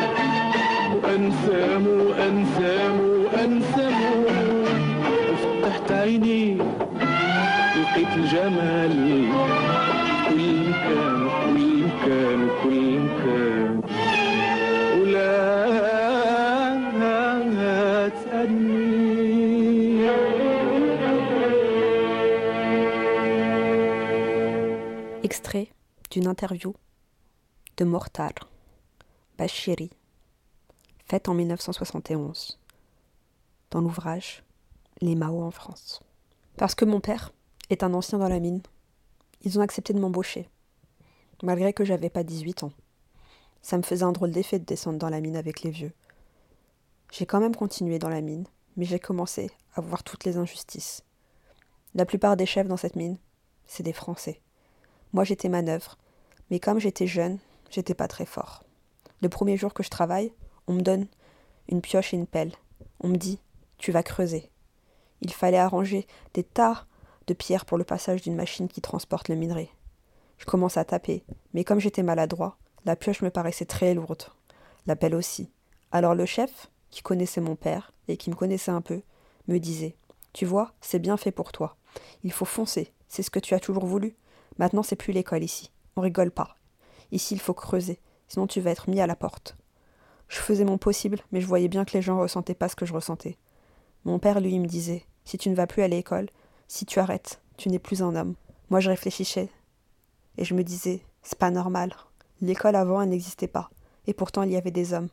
وأنسامو 0.95 1.99
أنسامو 2.13 3.27
أنسامو. 3.45 4.15
فتحت 5.43 5.93
عيني 5.93 6.57
لقيت 7.77 8.13
الجمال. 8.17 9.27
D'une 26.11 26.27
interview 26.27 26.75
de 27.77 27.85
Mortar, 27.85 28.33
Bachiri, 29.39 29.91
faite 31.07 31.29
en 31.29 31.35
1971, 31.35 32.59
dans 33.71 33.81
l'ouvrage 33.81 34.43
Les 35.01 35.15
Mao 35.15 35.41
en 35.41 35.53
France. 35.53 36.01
Parce 36.57 36.75
que 36.75 36.85
mon 36.85 37.01
père 37.01 37.33
est 37.71 37.85
un 37.85 37.95
ancien 37.95 38.19
dans 38.19 38.29
la 38.29 38.41
mine, 38.41 38.61
ils 39.43 39.59
ont 39.59 39.63
accepté 39.63 39.93
de 39.93 40.01
m'embaucher, 40.01 40.49
malgré 41.45 41.73
que 41.73 41.85
j'avais 41.85 42.11
pas 42.11 42.25
18 42.25 42.65
ans. 42.65 42.73
Ça 43.63 43.79
me 43.79 43.83
faisait 43.83 44.05
un 44.05 44.13
drôle 44.13 44.33
d'effet 44.33 44.59
de 44.59 44.65
descendre 44.65 44.99
dans 44.99 45.11
la 45.11 45.21
mine 45.21 45.37
avec 45.37 45.63
les 45.63 45.71
vieux. 45.71 45.93
J'ai 47.13 47.27
quand 47.27 47.41
même 47.41 47.55
continué 47.55 48.01
dans 48.01 48.09
la 48.09 48.21
mine, 48.21 48.47
mais 48.77 48.85
j'ai 48.85 48.99
commencé 48.99 49.51
à 49.75 49.81
voir 49.81 50.03
toutes 50.03 50.25
les 50.25 50.37
injustices. 50.37 51.05
La 51.95 52.05
plupart 52.05 52.37
des 52.37 52.47
chefs 52.47 52.69
dans 52.69 52.77
cette 52.77 52.97
mine, 52.97 53.17
c'est 53.67 53.85
des 53.85 53.93
Français. 53.93 54.41
Moi 55.13 55.25
j'étais 55.25 55.49
manœuvre, 55.49 55.99
mais 56.51 56.61
comme 56.61 56.79
j'étais 56.79 57.07
jeune, 57.07 57.39
j'étais 57.71 57.95
pas 57.95 58.09
très 58.09 58.27
fort. 58.27 58.65
Le 59.23 59.29
premier 59.29 59.57
jour 59.57 59.75
que 59.75 59.83
je 59.83 59.91
travaille, 59.91 60.33
on 60.67 60.75
me 60.75 60.81
donne 60.81 61.07
une 61.69 61.81
pioche 61.81 62.15
et 62.15 62.17
une 62.17 62.27
pelle. 62.27 62.53
On 63.01 63.09
me 63.09 63.17
dit 63.17 63.41
Tu 63.79 63.93
vas 63.93 64.03
creuser. 64.03 64.51
Il 65.21 65.33
fallait 65.33 65.59
arranger 65.59 66.07
des 66.35 66.45
tas 66.45 66.87
de 67.27 67.35
pierres 67.35 67.65
pour 67.65 67.79
le 67.79 67.85
passage 67.85 68.23
d'une 68.23 68.35
machine 68.37 68.69
qui 68.69 68.81
transporte 68.81 69.29
le 69.29 69.35
minerai. 69.35 69.71
Je 70.39 70.47
commence 70.47 70.77
à 70.77 70.85
taper, 70.85 71.23
mais 71.53 71.65
comme 71.65 71.81
j'étais 71.81 72.03
maladroit, 72.03 72.57
la 72.85 72.97
pioche 72.97 73.23
me 73.23 73.31
paraissait 73.31 73.67
très 73.67 73.95
lourde. 73.95 74.25
La 74.87 74.97
pelle 74.97 75.15
aussi. 75.15 75.51
Alors 75.93 76.15
le 76.15 76.25
chef, 76.25 76.71
qui 76.91 77.03
connaissait 77.03 77.41
mon 77.41 77.57
père 77.57 77.93
et 78.09 78.17
qui 78.17 78.31
me 78.31 78.35
connaissait 78.35 78.71
un 78.71 78.81
peu, 78.81 79.03
me 79.49 79.59
disait 79.59 79.97
Tu 80.33 80.47
vois, 80.47 80.73
c'est 80.81 80.99
bien 80.99 81.17
fait 81.17 81.33
pour 81.33 81.53
toi. 81.53 81.77
Il 82.25 82.33
faut 82.33 82.45
foncer, 82.45 82.93
c'est 83.09 83.23
ce 83.23 83.31
que 83.31 83.39
tu 83.39 83.55
as 83.55 83.61
toujours 83.61 83.87
voulu. 83.87 84.15
Maintenant, 84.61 84.83
c'est 84.83 84.95
plus 84.95 85.15
l'école 85.15 85.43
ici. 85.43 85.71
On 85.97 86.03
rigole 86.03 86.31
pas. 86.31 86.55
Ici, 87.13 87.33
il 87.33 87.41
faut 87.41 87.55
creuser, 87.55 87.99
sinon 88.29 88.47
tu 88.47 88.61
vas 88.61 88.71
être 88.71 88.91
mis 88.91 89.01
à 89.01 89.07
la 89.07 89.17
porte. 89.17 89.57
Je 90.29 90.37
faisais 90.37 90.67
mon 90.67 90.77
possible, 90.77 91.21
mais 91.33 91.41
je 91.41 91.47
voyais 91.47 91.69
bien 91.69 91.87
que 91.87 91.95
les 91.95 92.03
gens 92.03 92.21
ressentaient 92.21 92.53
pas 92.53 92.69
ce 92.69 92.77
que 92.77 92.85
je 92.85 92.93
ressentais. 92.93 93.39
Mon 94.05 94.19
père, 94.19 94.39
lui, 94.39 94.59
me 94.59 94.67
disait 94.67 95.07
Si 95.25 95.39
tu 95.39 95.49
ne 95.49 95.55
vas 95.55 95.67
plus 95.67 95.83
à 95.83 95.89
l'école, 95.89 96.29
si 96.69 96.85
tu 96.85 96.99
arrêtes, 96.99 97.41
tu 97.57 97.71
n'es 97.71 97.79
plus 97.79 98.03
un 98.03 98.15
homme. 98.15 98.35
Moi, 98.69 98.81
je 98.81 98.91
réfléchissais. 98.91 99.49
Et 100.37 100.45
je 100.45 100.53
me 100.53 100.63
disais 100.63 101.01
C'est 101.23 101.39
pas 101.39 101.51
normal. 101.51 101.95
L'école 102.43 102.77
avant, 102.77 103.01
elle 103.01 103.09
n'existait 103.09 103.49
pas. 103.49 103.71
Et 104.07 104.13
pourtant, 104.13 104.43
il 104.43 104.53
y 104.53 104.59
avait 104.59 104.71
des 104.71 104.93
hommes. 104.93 105.09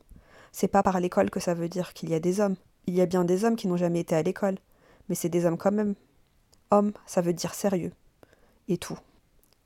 C'est 0.52 0.68
pas 0.68 0.84
par 0.84 1.00
l'école 1.00 1.30
que 1.30 1.40
ça 1.40 1.54
veut 1.54 1.70
dire 1.70 1.94
qu'il 1.94 2.10
y 2.10 2.16
a 2.16 2.20
des 2.20 2.42
hommes. 2.42 2.58
Il 2.86 2.96
y 2.96 3.02
a 3.02 3.06
bien 3.06 3.24
des 3.24 3.46
hommes 3.46 3.56
qui 3.56 3.70
n'ont 3.70 3.78
jamais 3.78 4.02
été 4.02 4.14
à 4.14 4.24
l'école. 4.24 4.58
Mais 5.08 5.16
c'est 5.16 5.30
des 5.30 5.46
hommes 5.46 5.58
quand 5.58 5.72
même. 5.72 5.96
Homme, 6.70 6.92
ça 7.06 7.22
veut 7.22 7.34
dire 7.34 7.54
sérieux. 7.54 7.94
Et 8.68 8.78
tout. 8.78 9.00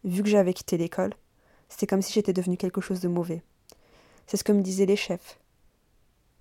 Vu 0.03 0.23
que 0.23 0.29
j'avais 0.29 0.53
quitté 0.53 0.77
l'école, 0.77 1.13
c'était 1.69 1.85
comme 1.85 2.01
si 2.01 2.13
j'étais 2.13 2.33
devenu 2.33 2.57
quelque 2.57 2.81
chose 2.81 3.01
de 3.01 3.07
mauvais. 3.07 3.43
C'est 4.25 4.37
ce 4.37 4.43
que 4.43 4.51
me 4.51 4.61
disaient 4.61 4.85
les 4.85 4.95
chefs. 4.95 5.39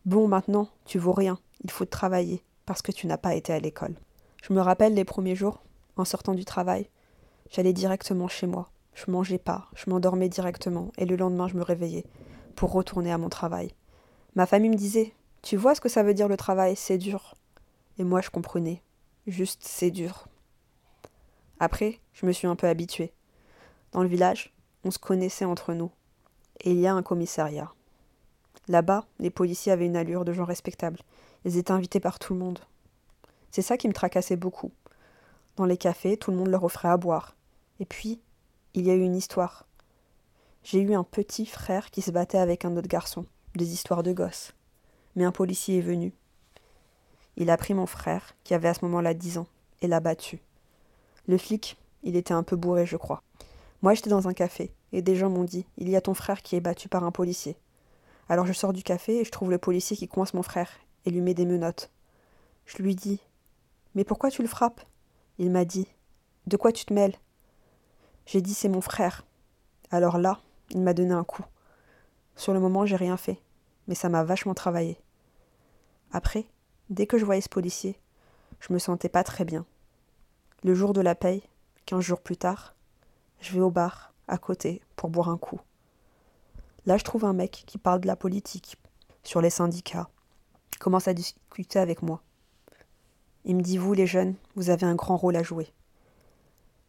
Bon, 0.06 0.26
maintenant, 0.28 0.68
tu 0.86 0.98
vaux 0.98 1.12
rien, 1.12 1.38
il 1.62 1.70
faut 1.70 1.84
travailler, 1.84 2.42
parce 2.64 2.80
que 2.80 2.92
tu 2.92 3.06
n'as 3.06 3.18
pas 3.18 3.34
été 3.34 3.52
à 3.52 3.60
l'école. 3.60 3.94
Je 4.42 4.54
me 4.54 4.60
rappelle 4.60 4.94
les 4.94 5.04
premiers 5.04 5.36
jours, 5.36 5.62
en 5.96 6.06
sortant 6.06 6.34
du 6.34 6.46
travail, 6.46 6.88
j'allais 7.50 7.74
directement 7.74 8.28
chez 8.28 8.46
moi. 8.46 8.70
Je 8.94 9.10
mangeais 9.10 9.38
pas, 9.38 9.68
je 9.74 9.90
m'endormais 9.90 10.30
directement, 10.30 10.90
et 10.96 11.04
le 11.04 11.16
lendemain 11.16 11.48
je 11.48 11.56
me 11.56 11.62
réveillais, 11.62 12.06
pour 12.56 12.72
retourner 12.72 13.12
à 13.12 13.18
mon 13.18 13.28
travail. 13.28 13.74
Ma 14.36 14.46
famille 14.46 14.70
me 14.70 14.76
disait 14.76 15.12
Tu 15.42 15.56
vois 15.56 15.74
ce 15.74 15.80
que 15.82 15.88
ça 15.88 16.02
veut 16.02 16.14
dire 16.14 16.28
le 16.28 16.36
travail, 16.36 16.76
c'est 16.76 16.98
dur. 16.98 17.34
Et 17.98 18.04
moi 18.04 18.22
je 18.22 18.30
comprenais. 18.30 18.82
Juste 19.26 19.60
c'est 19.64 19.90
dur. 19.90 20.28
Après, 21.58 22.00
je 22.14 22.24
me 22.24 22.32
suis 22.32 22.46
un 22.46 22.56
peu 22.56 22.66
habituée. 22.66 23.12
Dans 23.92 24.02
le 24.02 24.08
village, 24.08 24.52
on 24.84 24.90
se 24.90 24.98
connaissait 24.98 25.44
entre 25.44 25.74
nous. 25.74 25.90
Et 26.60 26.72
il 26.72 26.78
y 26.78 26.86
a 26.86 26.94
un 26.94 27.02
commissariat. 27.02 27.72
Là-bas, 28.68 29.06
les 29.18 29.30
policiers 29.30 29.72
avaient 29.72 29.86
une 29.86 29.96
allure 29.96 30.24
de 30.24 30.32
gens 30.32 30.44
respectables. 30.44 31.00
Ils 31.44 31.56
étaient 31.56 31.72
invités 31.72 32.00
par 32.00 32.18
tout 32.18 32.34
le 32.34 32.38
monde. 32.38 32.60
C'est 33.50 33.62
ça 33.62 33.76
qui 33.76 33.88
me 33.88 33.92
tracassait 33.92 34.36
beaucoup. 34.36 34.70
Dans 35.56 35.64
les 35.64 35.76
cafés, 35.76 36.16
tout 36.16 36.30
le 36.30 36.36
monde 36.36 36.48
leur 36.48 36.64
offrait 36.64 36.88
à 36.88 36.96
boire. 36.96 37.34
Et 37.80 37.84
puis, 37.84 38.20
il 38.74 38.86
y 38.86 38.90
a 38.90 38.94
eu 38.94 39.02
une 39.02 39.16
histoire. 39.16 39.66
J'ai 40.62 40.80
eu 40.80 40.94
un 40.94 41.02
petit 41.02 41.46
frère 41.46 41.90
qui 41.90 42.02
se 42.02 42.10
battait 42.10 42.38
avec 42.38 42.64
un 42.64 42.76
autre 42.76 42.88
garçon. 42.88 43.26
Des 43.56 43.72
histoires 43.72 44.04
de 44.04 44.12
gosses. 44.12 44.54
Mais 45.16 45.24
un 45.24 45.32
policier 45.32 45.78
est 45.78 45.82
venu. 45.82 46.12
Il 47.36 47.50
a 47.50 47.56
pris 47.56 47.74
mon 47.74 47.86
frère, 47.86 48.34
qui 48.44 48.54
avait 48.54 48.68
à 48.68 48.74
ce 48.74 48.84
moment-là 48.84 49.14
dix 49.14 49.38
ans, 49.38 49.46
et 49.80 49.88
l'a 49.88 49.98
battu. 49.98 50.40
Le 51.26 51.38
flic, 51.38 51.76
il 52.02 52.14
était 52.14 52.34
un 52.34 52.42
peu 52.42 52.54
bourré, 52.54 52.86
je 52.86 52.96
crois. 52.96 53.22
Moi, 53.82 53.94
j'étais 53.94 54.10
dans 54.10 54.28
un 54.28 54.34
café, 54.34 54.72
et 54.92 55.02
des 55.02 55.16
gens 55.16 55.30
m'ont 55.30 55.44
dit 55.44 55.66
Il 55.78 55.88
y 55.88 55.96
a 55.96 56.00
ton 56.00 56.14
frère 56.14 56.42
qui 56.42 56.56
est 56.56 56.60
battu 56.60 56.88
par 56.88 57.04
un 57.04 57.10
policier. 57.10 57.56
Alors 58.30 58.46
je 58.46 58.52
sors 58.52 58.72
du 58.72 58.84
café 58.84 59.18
et 59.18 59.24
je 59.24 59.30
trouve 59.30 59.50
le 59.50 59.58
policier 59.58 59.96
qui 59.96 60.06
coince 60.06 60.34
mon 60.34 60.44
frère 60.44 60.70
et 61.04 61.10
lui 61.10 61.20
met 61.20 61.34
des 61.34 61.46
menottes. 61.46 61.90
Je 62.64 62.80
lui 62.80 62.94
dis 62.94 63.20
Mais 63.96 64.04
pourquoi 64.04 64.30
tu 64.30 64.42
le 64.42 64.48
frappes? 64.48 64.82
Il 65.38 65.50
m'a 65.50 65.64
dit 65.64 65.88
De 66.46 66.56
quoi 66.56 66.70
tu 66.70 66.84
te 66.84 66.94
mêles? 66.94 67.16
J'ai 68.26 68.40
dit 68.40 68.54
C'est 68.54 68.68
mon 68.68 68.80
frère. 68.80 69.26
Alors 69.90 70.18
là, 70.18 70.38
il 70.70 70.80
m'a 70.80 70.94
donné 70.94 71.12
un 71.12 71.24
coup. 71.24 71.44
Sur 72.36 72.54
le 72.54 72.60
moment, 72.60 72.86
j'ai 72.86 72.94
rien 72.94 73.16
fait, 73.16 73.38
mais 73.88 73.96
ça 73.96 74.08
m'a 74.08 74.22
vachement 74.22 74.54
travaillé. 74.54 74.96
Après, 76.12 76.46
dès 76.88 77.08
que 77.08 77.18
je 77.18 77.24
voyais 77.24 77.40
ce 77.40 77.48
policier, 77.48 77.98
je 78.60 78.72
me 78.72 78.78
sentais 78.78 79.08
pas 79.08 79.24
très 79.24 79.44
bien. 79.44 79.66
Le 80.62 80.74
jour 80.74 80.92
de 80.92 81.00
la 81.00 81.16
paye, 81.16 81.42
quinze 81.84 82.02
jours 82.02 82.20
plus 82.20 82.36
tard, 82.36 82.76
je 83.40 83.54
vais 83.54 83.60
au 83.60 83.70
bar, 83.70 84.12
à 84.28 84.38
côté, 84.38 84.80
pour 84.96 85.10
boire 85.10 85.28
un 85.28 85.38
coup. 85.38 85.60
Là, 86.86 86.96
je 86.96 87.04
trouve 87.04 87.24
un 87.24 87.32
mec 87.32 87.64
qui 87.66 87.78
parle 87.78 88.00
de 88.00 88.06
la 88.06 88.16
politique, 88.16 88.76
sur 89.22 89.40
les 89.40 89.50
syndicats, 89.50 90.08
commence 90.78 91.08
à 91.08 91.14
discuter 91.14 91.78
avec 91.78 92.02
moi. 92.02 92.22
Il 93.44 93.56
me 93.56 93.62
dit 93.62 93.78
Vous, 93.78 93.92
les 93.92 94.06
jeunes, 94.06 94.34
vous 94.56 94.70
avez 94.70 94.86
un 94.86 94.94
grand 94.94 95.16
rôle 95.16 95.36
à 95.36 95.42
jouer. 95.42 95.68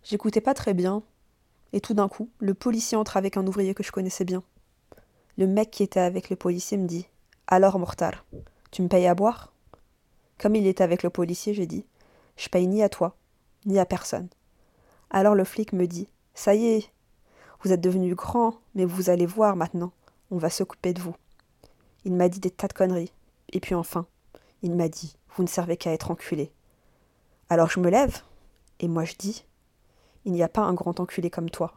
J'écoutais 0.03 0.41
pas 0.41 0.53
très 0.53 0.73
bien, 0.73 1.03
et 1.73 1.81
tout 1.81 1.93
d'un 1.93 2.07
coup, 2.07 2.29
le 2.39 2.53
policier 2.53 2.97
entre 2.97 3.17
avec 3.17 3.37
un 3.37 3.45
ouvrier 3.45 3.73
que 3.73 3.83
je 3.83 3.91
connaissais 3.91 4.25
bien. 4.25 4.43
Le 5.37 5.47
mec 5.47 5.71
qui 5.71 5.83
était 5.83 5.99
avec 5.99 6.29
le 6.29 6.35
policier 6.35 6.77
me 6.77 6.87
dit 6.87 7.07
Alors, 7.47 7.77
Mortar, 7.77 8.25
tu 8.71 8.81
me 8.81 8.87
payes 8.87 9.07
à 9.07 9.15
boire? 9.15 9.53
Comme 10.39 10.55
il 10.55 10.65
était 10.65 10.83
avec 10.83 11.03
le 11.03 11.09
policier, 11.09 11.53
j'ai 11.53 11.67
dit 11.67 11.85
Je 12.35 12.49
paye 12.49 12.67
ni 12.67 12.81
à 12.81 12.89
toi, 12.89 13.15
ni 13.65 13.77
à 13.77 13.85
personne. 13.85 14.27
Alors 15.09 15.35
le 15.35 15.43
flic 15.43 15.73
me 15.73 15.85
dit 15.85 16.07
Ça 16.33 16.55
y 16.55 16.65
est, 16.65 16.91
vous 17.63 17.71
êtes 17.71 17.81
devenu 17.81 18.15
grand, 18.15 18.55
mais 18.73 18.85
vous 18.85 19.09
allez 19.09 19.25
voir 19.25 19.55
maintenant, 19.55 19.91
on 20.31 20.37
va 20.37 20.49
s'occuper 20.49 20.93
de 20.93 21.01
vous. 21.01 21.15
Il 22.05 22.13
m'a 22.13 22.29
dit 22.29 22.39
des 22.39 22.49
tas 22.49 22.67
de 22.67 22.73
conneries. 22.73 23.13
Et 23.53 23.59
puis 23.59 23.75
enfin, 23.75 24.07
il 24.61 24.75
m'a 24.75 24.89
dit 24.89 25.15
Vous 25.35 25.43
ne 25.43 25.47
servez 25.47 25.77
qu'à 25.77 25.91
être 25.91 26.09
enculé. 26.09 26.51
Alors 27.49 27.69
je 27.69 27.79
me 27.79 27.89
lève, 27.89 28.21
et 28.79 28.87
moi 28.87 29.03
je 29.03 29.13
dis 29.17 29.45
Il 30.25 30.31
n'y 30.31 30.43
a 30.43 30.49
pas 30.49 30.61
un 30.61 30.73
grand 30.73 30.99
enculé 30.99 31.29
comme 31.29 31.49
toi. 31.49 31.73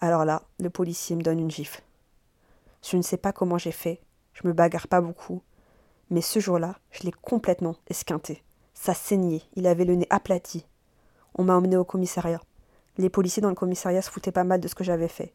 Alors 0.00 0.24
là, 0.24 0.42
le 0.58 0.70
policier 0.70 1.16
me 1.16 1.22
donne 1.22 1.40
une 1.40 1.50
gifle. 1.50 1.82
Je 2.82 2.96
ne 2.96 3.02
sais 3.02 3.16
pas 3.16 3.32
comment 3.32 3.58
j'ai 3.58 3.72
fait, 3.72 4.00
je 4.32 4.46
me 4.46 4.52
bagarre 4.52 4.88
pas 4.88 5.00
beaucoup, 5.00 5.42
mais 6.10 6.20
ce 6.20 6.40
jour-là, 6.40 6.78
je 6.90 7.02
l'ai 7.02 7.12
complètement 7.12 7.76
esquinté. 7.88 8.42
Ça 8.74 8.94
saignait, 8.94 9.42
il 9.54 9.66
avait 9.66 9.84
le 9.84 9.94
nez 9.94 10.06
aplati. 10.10 10.66
On 11.34 11.44
m'a 11.44 11.54
emmené 11.54 11.76
au 11.76 11.84
commissariat. 11.84 12.40
Les 12.98 13.08
policiers 13.08 13.42
dans 13.42 13.48
le 13.48 13.54
commissariat 13.54 14.02
se 14.02 14.10
foutaient 14.10 14.32
pas 14.32 14.44
mal 14.44 14.60
de 14.60 14.68
ce 14.68 14.74
que 14.74 14.84
j'avais 14.84 15.08
fait. 15.08 15.32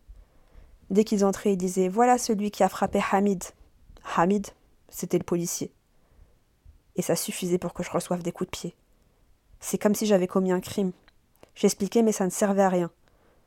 Dès 0.89 1.03
qu'ils 1.03 1.25
entraient, 1.25 1.53
ils 1.53 1.57
disaient 1.57 1.89
Voilà 1.89 2.17
celui 2.17 2.51
qui 2.51 2.63
a 2.63 2.69
frappé 2.69 3.01
Hamid. 3.11 3.43
Hamid, 4.15 4.47
c'était 4.89 5.17
le 5.17 5.23
policier. 5.23 5.71
Et 6.95 7.01
ça 7.01 7.15
suffisait 7.15 7.57
pour 7.57 7.73
que 7.73 7.83
je 7.83 7.91
reçoive 7.91 8.23
des 8.23 8.31
coups 8.31 8.49
de 8.49 8.57
pied. 8.57 8.75
C'est 9.59 9.77
comme 9.77 9.95
si 9.95 10.05
j'avais 10.05 10.27
commis 10.27 10.51
un 10.51 10.59
crime. 10.59 10.91
J'expliquais, 11.55 12.03
mais 12.03 12.11
ça 12.11 12.25
ne 12.25 12.31
servait 12.31 12.61
à 12.61 12.69
rien. 12.69 12.91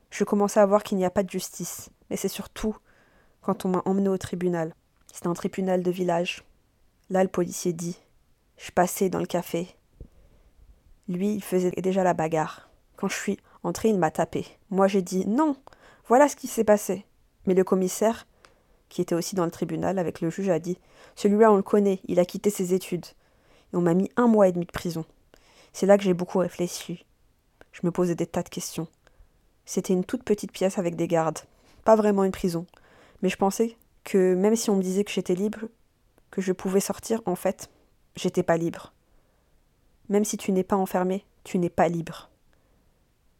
Je 0.09 0.23
commençais 0.23 0.59
à 0.59 0.65
voir 0.65 0.83
qu'il 0.83 0.97
n'y 0.97 1.05
a 1.05 1.09
pas 1.09 1.23
de 1.23 1.29
justice. 1.29 1.89
Mais 2.09 2.17
c'est 2.17 2.27
surtout 2.27 2.75
quand 3.41 3.65
on 3.65 3.69
m'a 3.69 3.81
emmené 3.85 4.09
au 4.09 4.17
tribunal. 4.17 4.75
C'était 5.11 5.27
un 5.27 5.33
tribunal 5.33 5.83
de 5.83 5.91
village. 5.91 6.43
Là, 7.09 7.23
le 7.23 7.29
policier 7.29 7.73
dit 7.73 7.97
Je 8.57 8.71
passais 8.71 9.09
dans 9.09 9.19
le 9.19 9.25
café. 9.25 9.75
Lui, 11.07 11.33
il 11.33 11.43
faisait 11.43 11.71
déjà 11.71 12.03
la 12.03 12.13
bagarre. 12.13 12.69
Quand 12.95 13.07
je 13.07 13.15
suis 13.15 13.37
entré, 13.63 13.89
il 13.89 13.99
m'a 13.99 14.11
tapé. 14.11 14.45
Moi, 14.69 14.87
j'ai 14.87 15.01
dit 15.01 15.25
Non, 15.25 15.55
voilà 16.07 16.27
ce 16.27 16.35
qui 16.35 16.47
s'est 16.47 16.63
passé. 16.63 17.05
Mais 17.45 17.53
le 17.53 17.63
commissaire, 17.63 18.27
qui 18.89 19.01
était 19.01 19.15
aussi 19.15 19.35
dans 19.35 19.45
le 19.45 19.51
tribunal 19.51 19.99
avec 19.99 20.21
le 20.21 20.29
juge, 20.29 20.49
a 20.49 20.59
dit 20.59 20.77
Celui-là, 21.15 21.51
on 21.51 21.57
le 21.57 21.63
connaît, 21.63 21.99
il 22.07 22.19
a 22.19 22.25
quitté 22.25 22.49
ses 22.49 22.73
études. 22.73 23.05
Et 23.73 23.77
on 23.77 23.81
m'a 23.81 23.93
mis 23.93 24.09
un 24.17 24.27
mois 24.27 24.47
et 24.47 24.51
demi 24.51 24.65
de 24.65 24.71
prison. 24.71 25.05
C'est 25.73 25.85
là 25.85 25.97
que 25.97 26.03
j'ai 26.03 26.13
beaucoup 26.13 26.39
réfléchi. 26.39 27.05
Je 27.71 27.81
me 27.83 27.91
posais 27.91 28.15
des 28.15 28.27
tas 28.27 28.43
de 28.43 28.49
questions. 28.49 28.87
C'était 29.65 29.93
une 29.93 30.03
toute 30.03 30.23
petite 30.23 30.51
pièce 30.51 30.77
avec 30.77 30.95
des 30.95 31.07
gardes. 31.07 31.39
Pas 31.85 31.95
vraiment 31.95 32.23
une 32.23 32.31
prison. 32.31 32.65
Mais 33.21 33.29
je 33.29 33.37
pensais 33.37 33.77
que 34.03 34.33
même 34.35 34.55
si 34.55 34.69
on 34.69 34.75
me 34.75 34.81
disait 34.81 35.03
que 35.03 35.11
j'étais 35.11 35.35
libre, 35.35 35.59
que 36.31 36.41
je 36.41 36.51
pouvais 36.51 36.79
sortir, 36.79 37.21
en 37.25 37.35
fait, 37.35 37.69
j'étais 38.15 38.43
pas 38.43 38.57
libre. 38.57 38.93
Même 40.09 40.25
si 40.25 40.37
tu 40.37 40.51
n'es 40.51 40.63
pas 40.63 40.75
enfermé, 40.75 41.25
tu 41.43 41.57
n'es 41.57 41.69
pas 41.69 41.87
libre. 41.87 42.30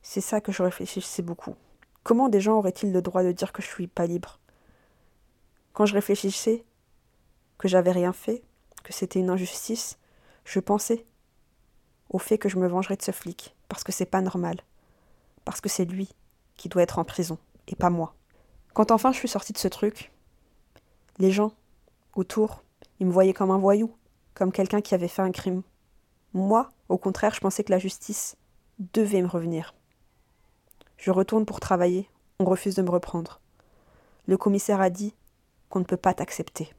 C'est 0.02 0.22
ça 0.22 0.42
que 0.42 0.52
je 0.52 0.64
réfléchissais 0.64 1.22
beaucoup. 1.22 1.56
Comment 2.04 2.30
des 2.30 2.42
gens 2.42 2.58
auraient-ils 2.58 2.92
le 2.92 3.02
droit 3.02 3.24
de 3.24 3.32
dire 3.32 3.54
que 3.54 3.62
je 3.62 3.68
suis 3.68 3.88
pas 3.88 4.08
libre? 4.08 4.40
Quand 5.74 5.86
je 5.86 5.94
réfléchissais 5.94 6.66
que 7.58 7.68
j'avais 7.68 7.92
rien 7.92 8.12
fait, 8.12 8.44
que 8.84 8.94
c'était 8.94 9.20
une 9.20 9.30
injustice, 9.30 10.00
je 10.44 10.60
pensais 10.60 11.06
au 12.10 12.18
fait 12.18 12.38
que 12.38 12.50
je 12.50 12.58
me 12.58 12.68
vengerais 12.68 12.98
de 12.98 13.04
ce 13.04 13.12
flic, 13.12 13.56
parce 13.70 13.84
que 13.84 13.92
c'est 13.92 14.06
pas 14.06 14.22
normal, 14.22 14.58
parce 15.46 15.62
que 15.62 15.70
c'est 15.70 15.86
lui 15.86 16.10
qui 16.58 16.68
doit 16.68 16.82
être 16.82 17.00
en 17.00 17.06
prison, 17.06 17.38
et 17.68 17.76
pas 17.76 17.90
moi. 17.90 18.16
Quand 18.74 18.92
enfin 18.92 19.12
je 19.12 19.18
suis 19.18 19.28
sortie 19.28 19.54
de 19.54 19.58
ce 19.58 19.68
truc, 19.68 20.12
les 21.20 21.32
gens 21.32 21.54
autour, 22.16 22.64
ils 23.00 23.06
me 23.06 23.12
voyaient 23.12 23.34
comme 23.34 23.52
un 23.52 23.58
voyou, 23.58 23.96
comme 24.34 24.52
quelqu'un 24.52 24.82
qui 24.82 24.96
avait 24.96 25.08
fait 25.08 25.22
un 25.22 25.32
crime. 25.32 25.62
Moi, 26.34 26.72
au 26.90 26.98
contraire, 26.98 27.34
je 27.34 27.40
pensais 27.40 27.64
que 27.64 27.72
la 27.72 27.80
justice 27.80 28.36
devait 28.94 29.22
me 29.22 29.28
revenir. 29.28 29.74
Je 31.02 31.10
retourne 31.10 31.48
pour 31.48 31.60
travailler, 31.60 32.08
on 32.40 32.46
refuse 32.46 32.76
de 32.76 32.84
me 32.84 32.92
reprendre. 32.92 33.42
Le 34.28 34.38
commissaire 34.38 34.82
a 34.82 34.92
dit 34.92 35.16
qu'on 35.68 35.80
ne 35.80 35.84
peut 35.84 35.98
pas 35.98 36.14
t'accepter. 36.14 36.72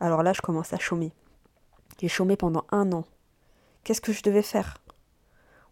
Alors 0.00 0.24
là, 0.24 0.32
je 0.32 0.40
commence 0.40 0.72
à 0.72 0.78
chômer. 0.78 1.12
J'ai 2.00 2.08
chômé 2.08 2.36
pendant 2.36 2.66
un 2.72 2.90
an. 2.90 3.04
Qu'est-ce 3.84 4.00
que 4.00 4.12
je 4.12 4.24
devais 4.24 4.42
faire? 4.42 4.78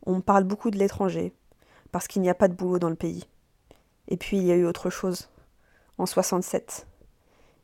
On 0.05 0.15
me 0.15 0.21
parle 0.21 0.45
beaucoup 0.45 0.71
de 0.71 0.79
l'étranger, 0.79 1.35
parce 1.91 2.07
qu'il 2.07 2.23
n'y 2.23 2.31
a 2.31 2.37
pas 2.37 2.47
de 2.47 2.55
boulot 2.55 2.79
dans 2.79 2.89
le 2.89 2.95
pays. 2.95 3.25
Et 4.07 4.17
puis 4.17 4.37
il 4.37 4.45
y 4.45 4.53
a 4.53 4.57
eu 4.57 4.65
autre 4.65 4.89
chose. 4.89 5.29
En 5.99 6.07
67, 6.07 6.87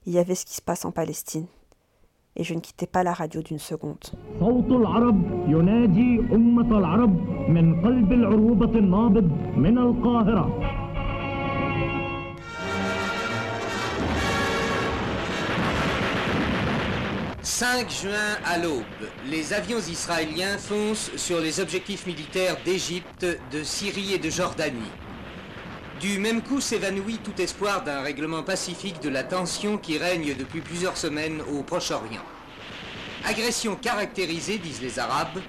il 0.07 0.15
y 0.15 0.19
avait 0.19 0.35
ce 0.35 0.47
qui 0.47 0.57
se 0.57 0.63
passe 0.63 0.85
en 0.85 0.91
Palestine 0.91 1.47
et 2.37 2.45
je 2.45 2.55
ne 2.55 2.61
quittais 2.61 2.87
pas 2.87 3.03
la 3.03 3.13
radio 3.13 3.43
d'une 3.43 3.59
seconde. 3.59 3.99
«5 17.45 17.91
juin 17.91 18.11
à 18.45 18.59
l'aube, 18.59 18.83
les 19.31 19.53
avions 19.53 19.79
israéliens 19.79 20.59
foncent 20.59 21.11
sur 21.17 21.41
les 21.41 21.61
objectifs 21.61 22.07
militaires 22.07 22.57
d'Égypte, 22.65 23.27
de 23.53 23.63
Syrie 23.63 24.15
et 24.15 24.19
de 24.19 24.31
Jordanie. 24.31 24.79
Du 26.02 26.20
même 26.20 26.42
coup 26.42 26.62
s'évanouit 26.62 27.18
tout 27.18 27.42
espoir 27.42 27.84
d'un 27.84 28.02
règlement 28.02 28.44
pacifique 28.44 29.02
de 29.02 29.10
la 29.10 29.24
tension 29.24 29.78
qui 29.78 29.98
règne 29.98 30.36
depuis 30.36 30.62
plusieurs 30.62 30.96
semaines 30.96 31.42
au 31.52 31.64
Proche-Orient. 31.64 32.26
Agression 33.26 33.76
caractérisée, 33.76 34.60
disent 34.60 34.82
les 34.82 35.00
Arabes, 35.00 35.42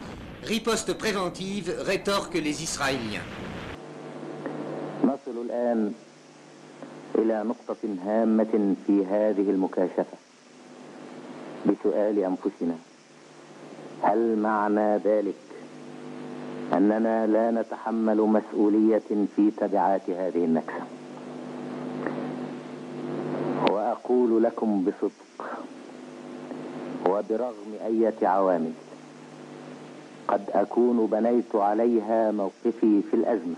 riposte 0.43 0.95
préventive, 0.95 1.75
rétorquent 1.81 2.41
les 2.43 2.63
Israéliens. 2.63 3.27
نصل 5.05 5.37
الآن 5.47 5.93
إلى 7.19 7.45
نقطة 7.45 7.83
هامة 8.07 8.75
في 8.87 9.07
هذه 9.07 9.51
المكاشفة 9.51 10.17
بسؤال 11.67 12.19
أنفسنا 12.19 12.77
هل 14.03 14.39
معنى 14.39 14.97
ذلك 14.97 15.35
أننا 16.74 17.28
لا 17.28 17.52
نتحمل 17.62 18.18
مسؤولية 18.18 19.02
في 19.36 19.52
تبعات 19.58 20.10
هذه 20.10 20.46
النكسة 20.46 20.84
وأقول 23.72 24.44
لكم 24.44 24.84
بصدق 24.86 25.46
وبرغم 27.10 27.74
أية 27.86 28.28
عوامل 28.28 28.72
قد 30.28 30.42
أكون 30.54 31.06
بنيت 31.12 31.56
عليها 31.56 32.32
موقفي 32.32 33.02
في 33.12 33.14
الأزمة 33.14 33.56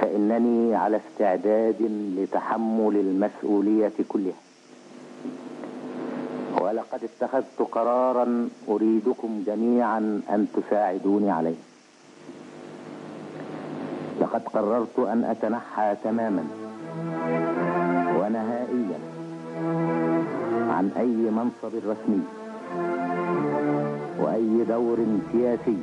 فإنني 0.00 0.74
على 0.74 1.00
استعداد 1.10 1.82
لتحمل 2.18 2.96
المسؤولية 2.96 3.92
كلها. 4.08 4.45
ولقد 6.66 7.00
اتخذت 7.04 7.62
قرارا 7.72 8.48
أريدكم 8.68 9.42
جميعا 9.46 9.98
أن 10.30 10.46
تساعدوني 10.54 11.30
عليه. 11.30 11.54
لقد 14.20 14.42
قررت 14.42 14.98
أن 14.98 15.24
أتنحى 15.24 15.96
تماما 16.04 16.44
ونهائيا 18.18 18.98
عن 20.70 20.90
أي 20.96 21.30
منصب 21.30 21.72
رسمي 21.86 22.22
وأي 24.20 24.64
دور 24.68 24.98
سياسي 25.32 25.76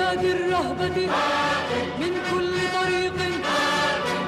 بجياد 0.00 0.24
الرهبة. 0.24 0.98
من 2.00 2.12
كل 2.30 2.54
طريق. 2.78 3.18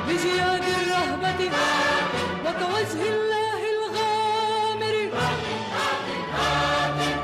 بجياد 0.08 0.64
الرهبة. 0.80 1.40
وكوجه 2.44 3.02
الله 3.14 3.60
الغامر. 3.74 4.96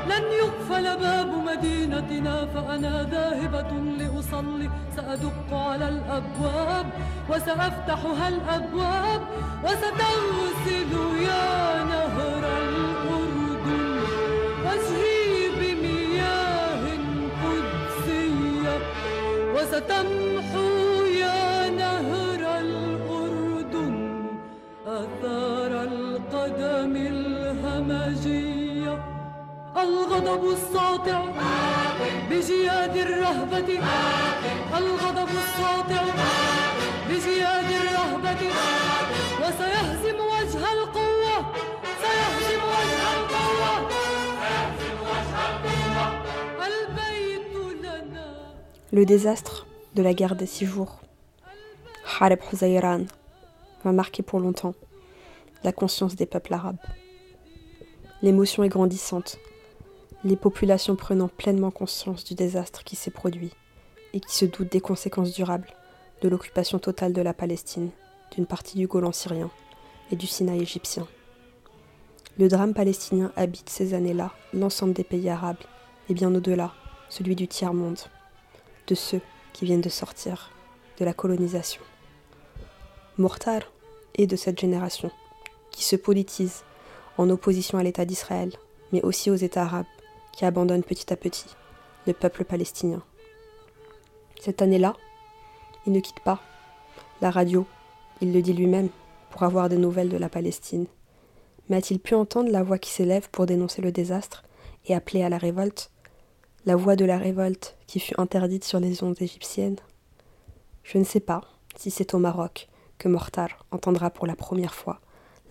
لن 0.09 0.23
يقفل 0.41 0.85
باب 0.97 1.29
مدينتنا 1.49 2.35
فأنا 2.45 2.93
ذاهبة 3.11 3.71
لأصلي. 3.99 4.69
سأدق 4.95 5.49
على 5.53 5.87
الأبواب 5.89 6.87
وسأفتحها 7.29 8.27
الأبواب 8.27 9.21
وستغسل 9.63 10.91
يا 11.29 11.83
نهر 11.83 12.43
الأردن 12.63 13.18
وستمحو 19.79 21.05
يا 21.05 21.69
نهر 21.69 22.59
الأردن 22.59 24.25
آثار 24.87 25.83
القدم 25.83 26.95
الهمجية. 26.95 29.03
الساطع 30.53 31.25
بجياد 32.29 32.97
الرهبة. 32.97 33.69
الغضب 34.77 35.29
الساطع 35.43 36.03
بجياد 37.09 37.69
الرهبة. 37.81 38.41
وسيهزم 39.41 40.17
وجه 40.33 40.61
القوة. 40.73 41.37
سيهزم 42.03 42.61
وجه 42.75 43.01
القوة. 43.17 43.73
البيت 46.67 47.53
لنا. 47.83 48.27
Le 48.91 49.05
désastre. 49.05 49.68
De 49.99 50.03
la 50.03 50.13
guerre 50.13 50.37
des 50.37 50.45
six 50.45 50.65
jours, 50.65 51.01
Hareb 52.21 52.39
Huzayran, 52.53 53.03
va 53.83 53.91
marquer 53.91 54.23
pour 54.23 54.39
longtemps 54.39 54.73
la 55.65 55.73
conscience 55.73 56.15
des 56.15 56.25
peuples 56.25 56.53
arabes. 56.53 56.79
L'émotion 58.21 58.63
est 58.63 58.69
grandissante, 58.69 59.39
les 60.23 60.37
populations 60.37 60.95
prenant 60.95 61.27
pleinement 61.27 61.69
conscience 61.69 62.23
du 62.23 62.33
désastre 62.33 62.85
qui 62.85 62.95
s'est 62.95 63.11
produit 63.11 63.51
et 64.13 64.21
qui 64.21 64.33
se 64.33 64.45
doutent 64.45 64.71
des 64.71 64.79
conséquences 64.79 65.33
durables 65.33 65.67
de 66.21 66.29
l'occupation 66.29 66.79
totale 66.79 67.11
de 67.11 67.21
la 67.21 67.33
Palestine, 67.33 67.89
d'une 68.31 68.45
partie 68.45 68.77
du 68.77 68.87
Golan 68.87 69.11
syrien 69.11 69.51
et 70.13 70.15
du 70.15 70.27
Sinaï 70.27 70.61
égyptien. 70.61 71.09
Le 72.37 72.47
drame 72.47 72.73
palestinien 72.73 73.33
habite 73.35 73.69
ces 73.69 73.93
années-là 73.93 74.31
l'ensemble 74.53 74.93
des 74.93 75.03
pays 75.03 75.27
arabes 75.27 75.65
et 76.07 76.13
bien 76.13 76.33
au-delà, 76.33 76.71
celui 77.09 77.35
du 77.35 77.49
tiers-monde, 77.49 77.99
de 78.87 78.95
ceux 78.95 79.19
qui 79.59 79.65
viennent 79.65 79.81
de 79.81 79.89
sortir 79.89 80.51
de 80.99 81.03
la 81.03 81.11
colonisation. 81.11 81.81
Mortar 83.17 83.63
est 84.15 84.25
de 84.25 84.37
cette 84.37 84.57
génération 84.57 85.11
qui 85.69 85.83
se 85.83 85.97
politise 85.97 86.63
en 87.17 87.29
opposition 87.29 87.77
à 87.77 87.83
l'État 87.83 88.05
d'Israël, 88.05 88.53
mais 88.93 89.01
aussi 89.01 89.29
aux 89.29 89.35
États 89.35 89.63
arabes 89.63 89.85
qui 90.31 90.45
abandonnent 90.45 90.83
petit 90.83 91.11
à 91.11 91.17
petit 91.17 91.47
le 92.07 92.13
peuple 92.13 92.45
palestinien. 92.45 93.03
Cette 94.39 94.61
année-là, 94.61 94.95
il 95.85 95.91
ne 95.91 95.99
quitte 95.99 96.21
pas 96.23 96.39
la 97.19 97.29
radio, 97.29 97.65
il 98.21 98.31
le 98.31 98.41
dit 98.41 98.53
lui-même, 98.53 98.87
pour 99.29 99.43
avoir 99.43 99.67
des 99.67 99.77
nouvelles 99.77 100.07
de 100.07 100.15
la 100.15 100.29
Palestine. 100.29 100.85
Mais 101.67 101.75
a-t-il 101.75 101.99
pu 101.99 102.15
entendre 102.15 102.49
la 102.49 102.63
voix 102.63 102.77
qui 102.77 102.91
s'élève 102.91 103.29
pour 103.29 103.45
dénoncer 103.45 103.81
le 103.81 103.91
désastre 103.91 104.45
et 104.85 104.95
appeler 104.95 105.21
à 105.21 105.27
la 105.27 105.37
révolte? 105.37 105.91
La 106.65 106.75
voix 106.75 106.97
de 106.97 107.05
la 107.05 107.17
révolte 107.17 107.77
qui 107.87 108.01
fut 108.01 108.19
interdite 108.19 108.65
sur 108.65 108.81
les 108.81 109.01
ondes 109.01 109.21
égyptiennes 109.21 109.79
Je 110.83 110.97
ne 110.97 111.05
sais 111.05 111.21
pas 111.21 111.41
si 111.77 111.89
c'est 111.89 112.13
au 112.13 112.19
Maroc 112.19 112.67
que 112.97 113.07
Mortar 113.07 113.65
entendra 113.71 114.09
pour 114.09 114.27
la 114.27 114.35
première 114.35 114.73
fois 114.73 114.99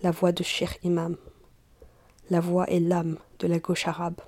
la 0.03 0.11
voix 0.11 0.31
de 0.31 0.43
Sheikh 0.43 0.79
Imam. 0.83 1.17
La 2.29 2.39
voix 2.39 2.69
et 2.69 2.79
l'âme 2.79 3.17
de 3.39 3.47
la 3.47 3.57
gauche 3.57 3.87
arabe. 3.87 4.21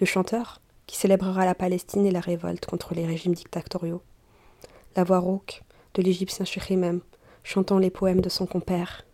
Le 0.00 0.06
chanteur 0.06 0.62
qui 0.86 0.96
célébrera 0.96 1.44
la 1.44 1.54
Palestine 1.54 2.06
et 2.06 2.10
la 2.10 2.20
révolte 2.20 2.64
contre 2.64 2.94
les 2.94 3.04
régimes 3.04 3.34
dictatoriaux. 3.34 4.02
La 4.96 5.04
voix 5.04 5.18
rauque 5.18 5.62
de 5.92 6.00
l'égyptien 6.00 6.46
Sheikh 6.46 6.70
Imam 6.70 7.02
chantant 7.44 7.78
les 7.78 7.90
poèmes 7.90 8.22
de 8.22 8.30
son 8.30 8.46
compère, 8.46 9.04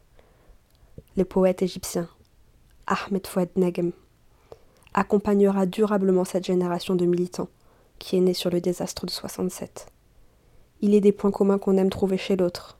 le 1.17 1.25
poète 1.25 1.63
égyptien 1.63 2.09
Ahmed 2.87 3.27
Fouad 3.27 3.51
Negem, 3.57 3.93
accompagnera 4.95 5.67
durablement 5.67 6.25
cette 6.25 6.45
génération 6.45 6.95
de 6.95 7.07
militants 7.07 7.49
qui 7.99 8.17
est 8.17 8.21
née 8.21 8.35
sur 8.35 8.51
le 8.51 8.61
désastre 8.61 9.07
de 9.07 9.11
67. 9.11 9.87
Il 10.81 10.95
est 10.95 11.01
des 11.01 11.13
points 11.13 11.31
communs 11.31 11.59
qu'on 11.59 11.77
aime 11.77 11.91
trouver 11.91 12.17
chez 12.17 12.37
l'autre. 12.37 12.79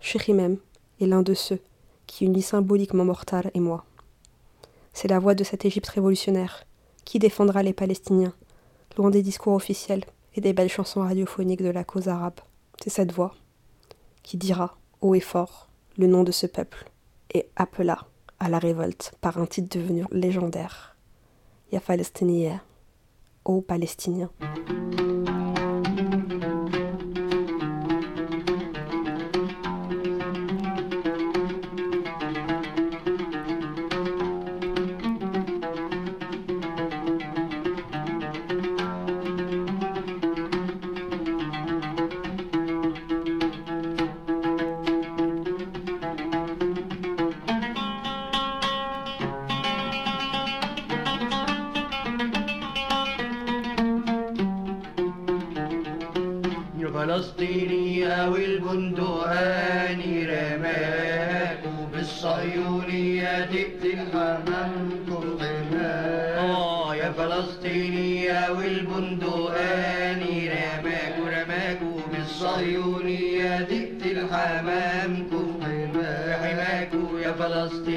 Sheikh 0.00 0.28
Imam 0.28 0.58
est 1.00 1.06
l'un 1.06 1.22
de 1.22 1.34
ceux 1.34 1.60
qui 2.06 2.26
unit 2.26 2.42
symboliquement 2.42 3.04
Mortar 3.04 3.44
et 3.54 3.60
moi. 3.60 3.84
C'est 4.92 5.08
la 5.08 5.18
voix 5.18 5.34
de 5.34 5.44
cette 5.44 5.64
Égypte 5.64 5.88
révolutionnaire 5.88 6.64
qui 7.04 7.18
défendra 7.18 7.62
les 7.62 7.72
Palestiniens, 7.72 8.34
loin 8.96 9.10
des 9.10 9.22
discours 9.22 9.54
officiels 9.54 10.04
et 10.34 10.40
des 10.40 10.52
belles 10.52 10.68
chansons 10.68 11.00
radiophoniques 11.00 11.62
de 11.62 11.70
la 11.70 11.84
cause 11.84 12.08
arabe. 12.08 12.40
C'est 12.82 12.90
cette 12.90 13.12
voix 13.12 13.34
qui 14.22 14.36
dira 14.36 14.76
haut 15.00 15.14
et 15.14 15.20
fort 15.20 15.68
le 15.96 16.06
nom 16.06 16.22
de 16.24 16.32
ce 16.32 16.46
peuple 16.46 16.90
et 17.32 17.46
appela 17.56 18.06
à 18.40 18.48
la 18.48 18.58
révolte 18.58 19.12
par 19.20 19.38
un 19.38 19.46
titre 19.46 19.78
devenu 19.78 20.04
légendaire. 20.10 20.93
Ya 21.74 21.80
Palestiniya, 21.80 22.62
ô 23.42 23.60
Palestiniens. 23.60 24.30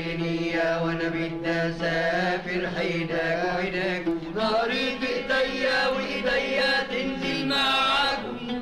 فلسطينية 0.07 0.83
وأنا 0.83 1.09
بدي 1.09 1.49
اسافر 1.51 2.69
حيداك 2.77 3.45
وحيداك 3.45 4.07
ونهاري 4.07 4.97
في 4.99 5.07
ايديا 5.41 5.87
وإيديا 5.87 6.83
تنزل 6.91 7.47
معاكم. 7.47 8.61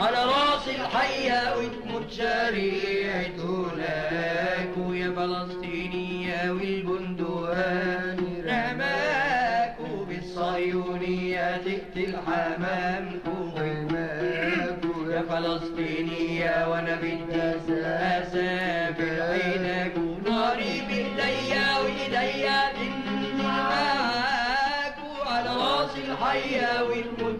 على 0.00 0.24
راس 0.24 0.68
الحية 0.68 1.56
وتموت 1.56 2.10
شريعة 2.12 3.36
هناك 3.38 4.68
ويا 4.78 5.10
فلسطينية 5.10 6.50
والبندقان 6.50 8.18
رماك 8.44 9.76
وبالصهيونية 9.92 11.56
تقتل 11.56 12.16
حمامكم 12.26 13.52
وهماك 13.54 14.78
يا 15.10 15.22
فلسطينية 15.22 16.68
وأنا 16.70 16.94
بدي 16.96 17.42
اسافر 17.42 18.87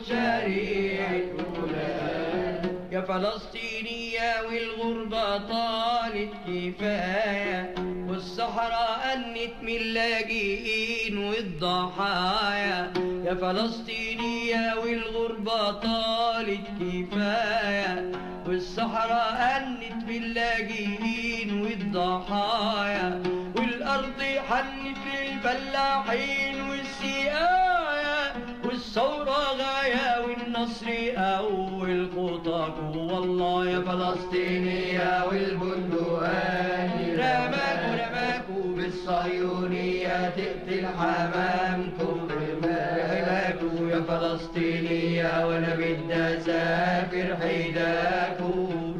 شريعة 0.09 1.21
هناك 1.57 2.63
يا 2.93 3.01
فلسطينية 3.01 4.31
والغربة 4.49 5.39
طالت 5.39 6.33
كفاية 6.47 7.75
والصحراء 8.09 9.15
أنت 9.15 9.53
من 9.63 9.77
اللاجئين 9.77 11.19
والضحايا. 11.19 12.93
يا 13.25 13.35
فلسطينية 13.35 14.75
والغربة 14.83 15.71
طالت 15.71 16.67
كفاية 16.81 18.13
والصحراء 18.47 19.57
أنت 19.57 20.05
باللاجئين 20.05 21.61
والضحايا. 21.61 23.23
والأرض 23.57 24.23
حنت 24.49 24.99
للفلاحين 25.15 26.61
والسقايا 26.71 28.28
والثورة 28.69 29.39
غاية 29.61 30.25
والنصر 30.27 30.87
أول 31.17 32.11
خطاك 32.17 32.75
والله 32.95 33.71
يا 33.71 33.81
فلسطينية 33.81 35.25
والبندقان. 35.29 36.91
رماك 37.15 37.81
ورماك 37.91 38.45
بالصهيونية 38.77 40.29
تقتل 40.29 40.87
حمامكم 40.99 42.29
رماك 42.31 43.61
يا 43.91 44.01
فلسطينية 44.09 45.47
وأنا 45.47 45.75
بدي 45.75 46.15
أسافر 46.15 47.37
حيداك. 47.41 48.41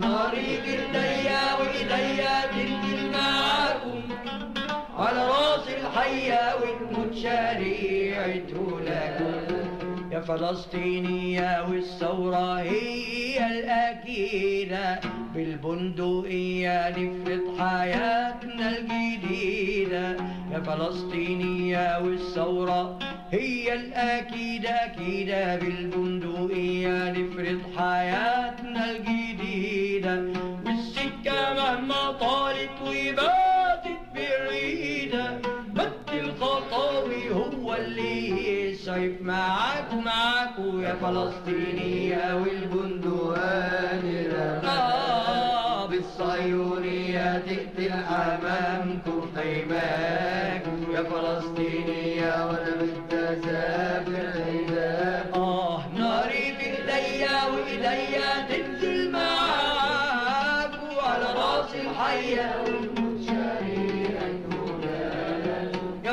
ناري 0.01 0.61
في 0.65 0.71
ايديا 0.71 1.43
وايديا 1.61 2.47
تنزل 2.53 3.11
معاكم 3.13 4.01
على 4.99 5.27
رأس 5.27 5.69
الحية 5.69 6.55
وتموت 6.57 7.15
شريعة 7.15 8.35
لكم 8.87 9.38
يا 10.19 10.25
فلسطينية 10.25 11.69
والثورة 11.71 12.55
هي 12.61 13.47
الأكيدة. 13.47 15.01
بالبندقية 15.35 16.89
نفرض 16.89 17.59
حياتنا 17.59 18.79
الجديدة. 18.79 20.17
يا 20.53 20.61
فلسطينية 20.61 21.99
والثورة 22.05 22.99
هي 23.33 23.75
الأكيدة 23.75 24.71
أكيدة. 24.71 25.57
بالبندقية 25.57 27.11
نفرض 27.11 27.61
حياتنا 27.77 28.91
الجديدة. 28.91 30.25
والسكة 30.67 31.55
مهما 31.55 32.13
طالت 32.13 32.77
وباتت 32.83 34.03
بعيدة. 34.15 35.39
مد 36.41 36.45
الخطاوي 36.45 37.31
هو 37.31 37.75
اللي 37.75 38.49
يسعف 38.71 39.13
معاك 39.21 39.95
معاكو 39.95 40.79
يا 40.79 40.95
فلسطينية 40.95 42.35
والبندقان 42.35 44.05
آه 44.65 45.87
بالصيونية 45.87 47.39
تقتل 47.39 47.93
أمامكم 47.93 49.21
خيماكم 49.37 50.93
يا 50.95 51.03
فلسطينية 51.03 52.47
وأنا 52.47 52.75
بالتسافر 52.81 54.31
حذاك 54.33 55.35
آه 55.35 55.83
ناري 55.97 56.55
في 56.59 56.67
إيديا 56.67 57.45
وإيديا 57.45 58.47
تنزل 58.49 59.11
معاكو 59.11 61.01
على 61.01 61.25
رأس 61.37 61.75
الحية 61.75 62.57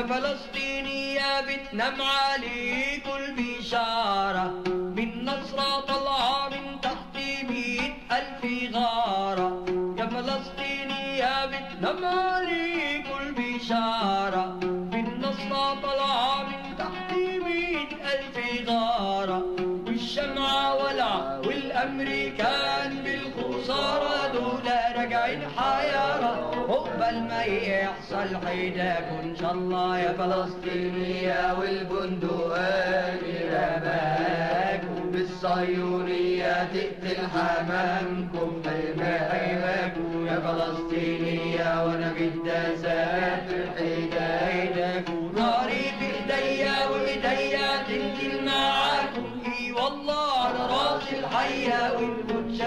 فلسطينية 0.06 1.40
بتنام 1.40 2.02
عليكم 2.02 3.10
البشارة 3.16 4.54
من 4.68 5.24
نصرة 5.24 5.80
طالعة 5.80 6.48
من 6.48 6.80
تحت 6.80 7.16
مية 7.48 7.94
ألف 8.12 8.42
غارة. 8.74 9.64
يا 9.98 10.06
فلسطينية 10.06 11.46
بتنام 11.46 12.04
عليكم 12.04 13.18
البشارة 13.20 14.46
من 14.92 15.20
نصرة 15.20 15.80
طالعة 15.82 16.42
من 16.42 16.76
تحت 16.78 17.12
مية 17.44 17.88
ألف 18.12 18.68
غارة. 18.70 19.42
والشمعة 19.86 20.74
ولع 20.74 21.40
والأمريكان 21.46 22.90
بالخسارة. 23.04 24.32
دول 24.32 24.66
راجعين 24.96 25.42
حيارة. 25.58 26.25
ما 27.20 27.42
يحصل 27.44 28.46
حيداك 28.46 29.08
إن 29.22 29.36
شاء 29.40 29.52
الله 29.52 29.98
يا 29.98 30.12
فلسطينية 30.12 31.54
والبندقان 31.58 33.18
رماكم 33.52 35.10
بالصيونية 35.10 36.64
تقتل 36.74 37.26
حمامكم 37.34 38.62
حماكم 39.30 40.26
يا 40.26 40.40
فلسطينية 40.40 41.84
وأنا 41.84 42.12
بدي 42.12 42.52
أسافر 42.52 43.64
حدايدك 43.76 45.10
ناري 45.36 45.84
في 45.98 46.34
إيديا 46.34 46.86
وإيديا 46.86 47.68
تنزل 47.88 48.44
معاكم. 48.44 49.26
إي 49.46 49.72
والله 49.72 50.32
على 50.38 50.58
راس 50.58 51.12
الحية 51.12 51.92
والموت 51.96 52.60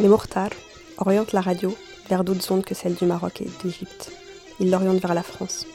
Les 0.00 0.08
Mourtar 0.08 0.48
orientent 0.96 1.34
la 1.34 1.42
radio 1.42 1.76
vers 2.08 2.24
d'autres 2.24 2.50
ondes 2.50 2.64
que 2.64 2.74
celles 2.74 2.94
du 2.94 3.04
Maroc 3.04 3.42
et 3.42 3.50
d'Égypte. 3.62 4.10
Ils 4.58 4.70
l'orientent 4.70 5.02
vers 5.02 5.12
la 5.12 5.22
France. 5.22 5.66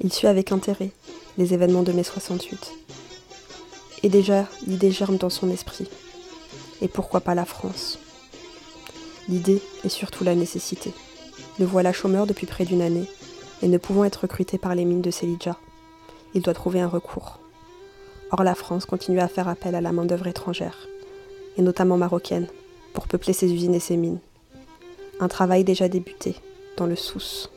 Il 0.00 0.12
suit 0.12 0.26
avec 0.26 0.50
intérêt 0.50 0.90
les 1.36 1.54
événements 1.54 1.84
de 1.84 1.92
mai 1.92 2.02
68. 2.02 2.72
Et 4.02 4.08
déjà, 4.08 4.46
l'idée 4.66 4.90
germe 4.90 5.18
dans 5.18 5.30
son 5.30 5.50
esprit. 5.50 5.88
Et 6.82 6.88
pourquoi 6.88 7.20
pas 7.20 7.36
la 7.36 7.44
France? 7.44 8.00
L'idée 9.28 9.62
et 9.84 9.88
surtout 9.88 10.24
la 10.24 10.34
nécessité. 10.34 10.92
Le 11.60 11.64
voilà 11.64 11.92
chômeur 11.92 12.26
depuis 12.26 12.46
près 12.46 12.64
d'une 12.64 12.82
année 12.82 13.08
et 13.62 13.68
ne 13.68 13.78
pouvant 13.78 14.02
être 14.02 14.22
recruté 14.22 14.58
par 14.58 14.74
les 14.74 14.84
mines 14.84 15.00
de 15.00 15.12
Selidja. 15.12 15.56
Il 16.34 16.42
doit 16.42 16.54
trouver 16.54 16.80
un 16.80 16.88
recours. 16.88 17.38
Or 18.32 18.42
la 18.42 18.56
France 18.56 18.84
continue 18.84 19.20
à 19.20 19.28
faire 19.28 19.46
appel 19.46 19.76
à 19.76 19.80
la 19.80 19.92
main-d'œuvre 19.92 20.26
étrangère, 20.26 20.88
et 21.56 21.62
notamment 21.62 21.96
marocaine, 21.96 22.48
pour 22.92 23.08
peupler 23.08 23.32
ses 23.32 23.52
usines 23.52 23.74
et 23.74 23.80
ses 23.80 23.96
mines. 23.96 24.18
Un 25.20 25.28
travail 25.28 25.64
déjà 25.64 25.88
débuté, 25.88 26.36
dans 26.76 26.86
le 26.86 26.96
Sousse, 26.96 27.50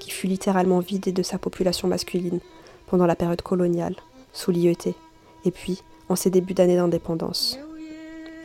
qui 0.00 0.10
fut 0.10 0.26
littéralement 0.26 0.80
vidé 0.80 1.12
de 1.12 1.22
sa 1.22 1.38
population 1.38 1.88
masculine 1.88 2.40
pendant 2.86 3.06
la 3.06 3.16
période 3.16 3.42
coloniale, 3.42 3.96
sous 4.32 4.50
l'IET, 4.50 4.94
et 5.44 5.50
puis 5.50 5.82
en 6.08 6.16
ses 6.16 6.30
débuts 6.30 6.54
d'année 6.54 6.76
d'indépendance. 6.76 7.58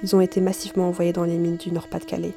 Ils 0.03 0.15
ont 0.15 0.21
été 0.21 0.41
massivement 0.41 0.87
envoyés 0.87 1.13
dans 1.13 1.23
les 1.23 1.37
mines 1.37 1.57
du 1.57 1.71
Nord-Pas-de-Calais. 1.71 2.33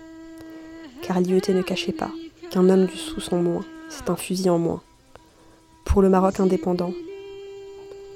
Car 1.03 1.20
l'IET 1.20 1.42
ne 1.48 1.62
cachait 1.62 1.92
pas 1.92 2.11
qu'un 2.51 2.68
homme 2.68 2.86
du 2.86 2.96
Sousse 2.96 3.32
en 3.32 3.42
moins, 3.42 3.64
c'est 3.88 4.11
un 4.11 4.16
fusil 4.16 4.51
en 4.51 4.59
moins. 4.59 4.82
Pour 5.84 6.03
le 6.03 6.09
Maroc 6.09 6.40
indépendant, 6.40 6.92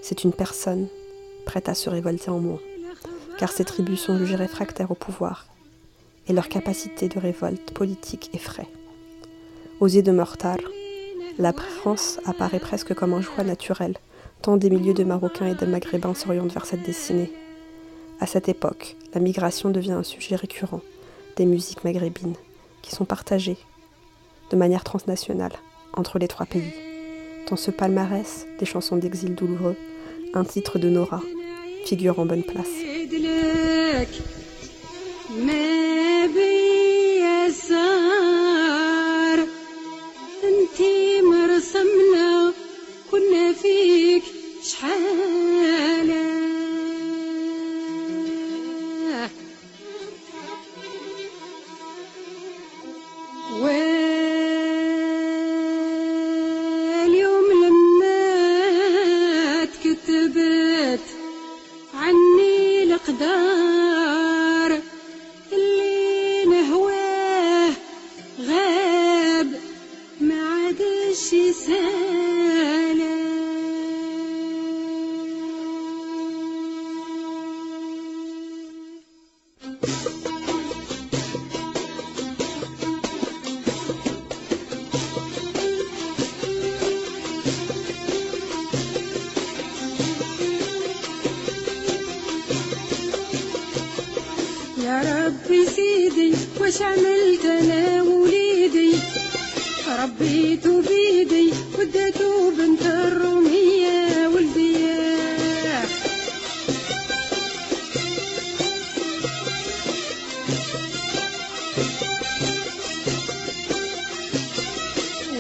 c'est 0.03 0.24
une 0.24 0.32
personne 0.32 0.87
prête 1.45 1.68
à 1.68 1.74
se 1.74 1.91
révolter 1.91 2.30
en 2.30 2.39
moins, 2.39 2.61
car 3.39 3.51
ces 3.51 3.64
tribus 3.64 4.01
sont 4.01 4.16
jugées 4.16 4.37
réfractaires 4.37 4.91
au 4.91 4.95
pouvoir, 4.95 5.47
et 6.29 6.33
leur 6.33 6.49
capacité 6.49 7.09
de 7.09 7.18
révolte 7.18 7.72
politique 7.72 8.31
effraie. 8.35 8.68
Aux 9.81 9.87
yeux 9.87 10.03
de 10.03 10.12
Mortar, 10.12 10.59
la 11.39 11.53
France 11.53 12.20
apparaît 12.25 12.61
presque 12.61 12.95
comme 12.95 13.12
un 13.12 13.22
choix 13.22 13.45
naturel, 13.45 13.97
tant 14.43 14.57
des 14.57 14.70
milieux 14.70 14.95
de 14.95 15.05
Marocains 15.05 15.47
et 15.47 15.55
de 15.55 15.66
Maghrébins 15.66 16.14
s'orientent 16.14 16.53
vers 16.53 16.66
cette 16.66 16.85
destinée. 16.85 17.33
À 18.20 18.27
cette 18.27 18.49
époque, 18.49 18.97
la 19.12 19.20
migration 19.20 19.70
devient 19.70 19.93
un 19.93 20.03
sujet 20.03 20.37
récurrent 20.37 20.81
des 21.37 21.47
musiques 21.47 21.85
maghrébines, 21.85 22.37
qui 22.83 22.93
sont 22.93 23.05
partagées 23.05 23.57
de 24.51 24.57
manière 24.57 24.85
transnationale 24.85 25.53
entre 25.95 26.18
les 26.18 26.29
trois 26.29 26.47
pays. 26.47 26.72
Dans 27.49 27.57
ce 27.57 27.70
palmarès 27.70 28.47
des 28.59 28.66
chansons 28.66 28.97
d'exil 28.97 29.35
douloureux, 29.35 29.77
un 30.35 30.45
titre 30.45 30.79
de 30.79 30.89
Nora 30.89 31.20
figure 31.85 32.18
en 32.18 32.27
bonne 32.27 32.43
place. 32.43 32.68
شحالة 44.84 45.72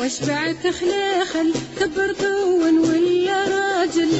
وشبعت 0.04 0.66
خلاخل 0.66 1.54
كبرته 1.80 2.44
ولا 2.44 3.38
راجل. 3.44 4.10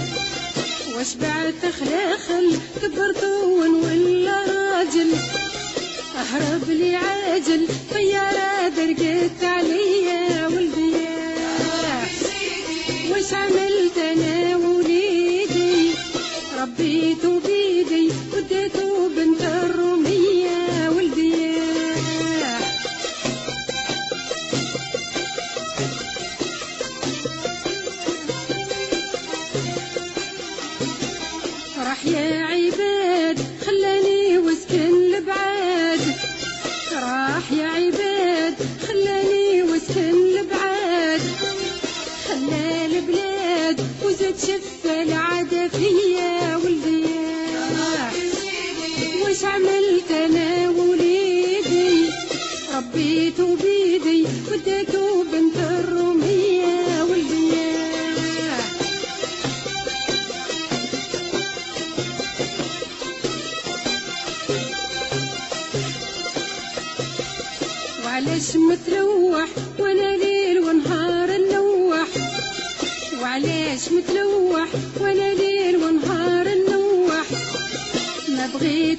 وشبعت 0.97 1.63
خلاخل 1.81 2.57
كبرته 2.83 3.45
ولا 3.45 4.39
راجل. 4.55 5.11
أهرب 6.17 6.71
لي 6.71 6.97
عاجل 6.97 7.69
طيارة 7.95 8.69
درقت 8.69 9.45
عليا 9.45 10.47
ولدي. 10.47 10.95
وش 13.11 13.35
عملت 13.35 13.99
أنا 13.99 14.57
وليدي؟ 14.57 15.91
ربيته 16.61 17.41
بيدي 17.41 18.13
ربيته 18.37 19.09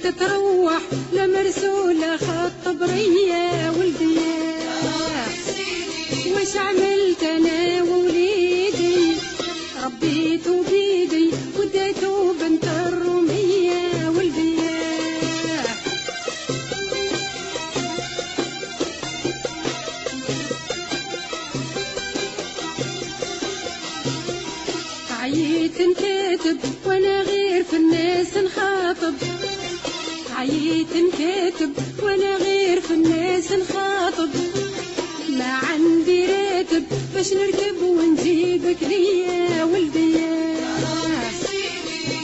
تتروح 0.05 0.81
لمرسولة 1.13 2.17
خط 2.17 2.51
طبرية 2.65 3.69
ولدي. 3.79 4.17
واش 6.33 6.57
عمل 6.57 6.94
نكاتب 31.01 31.73
وأنا 32.03 32.37
غير 32.37 32.81
في 32.81 32.93
الناس 32.93 33.51
نخاطب. 33.51 34.29
ما 35.29 35.53
عندي 35.53 36.25
راتب 36.25 36.83
باش 37.15 37.33
نركب 37.33 37.81
ونجيبك 37.81 38.77
ليا 38.81 39.63
ولدي. 39.63 40.15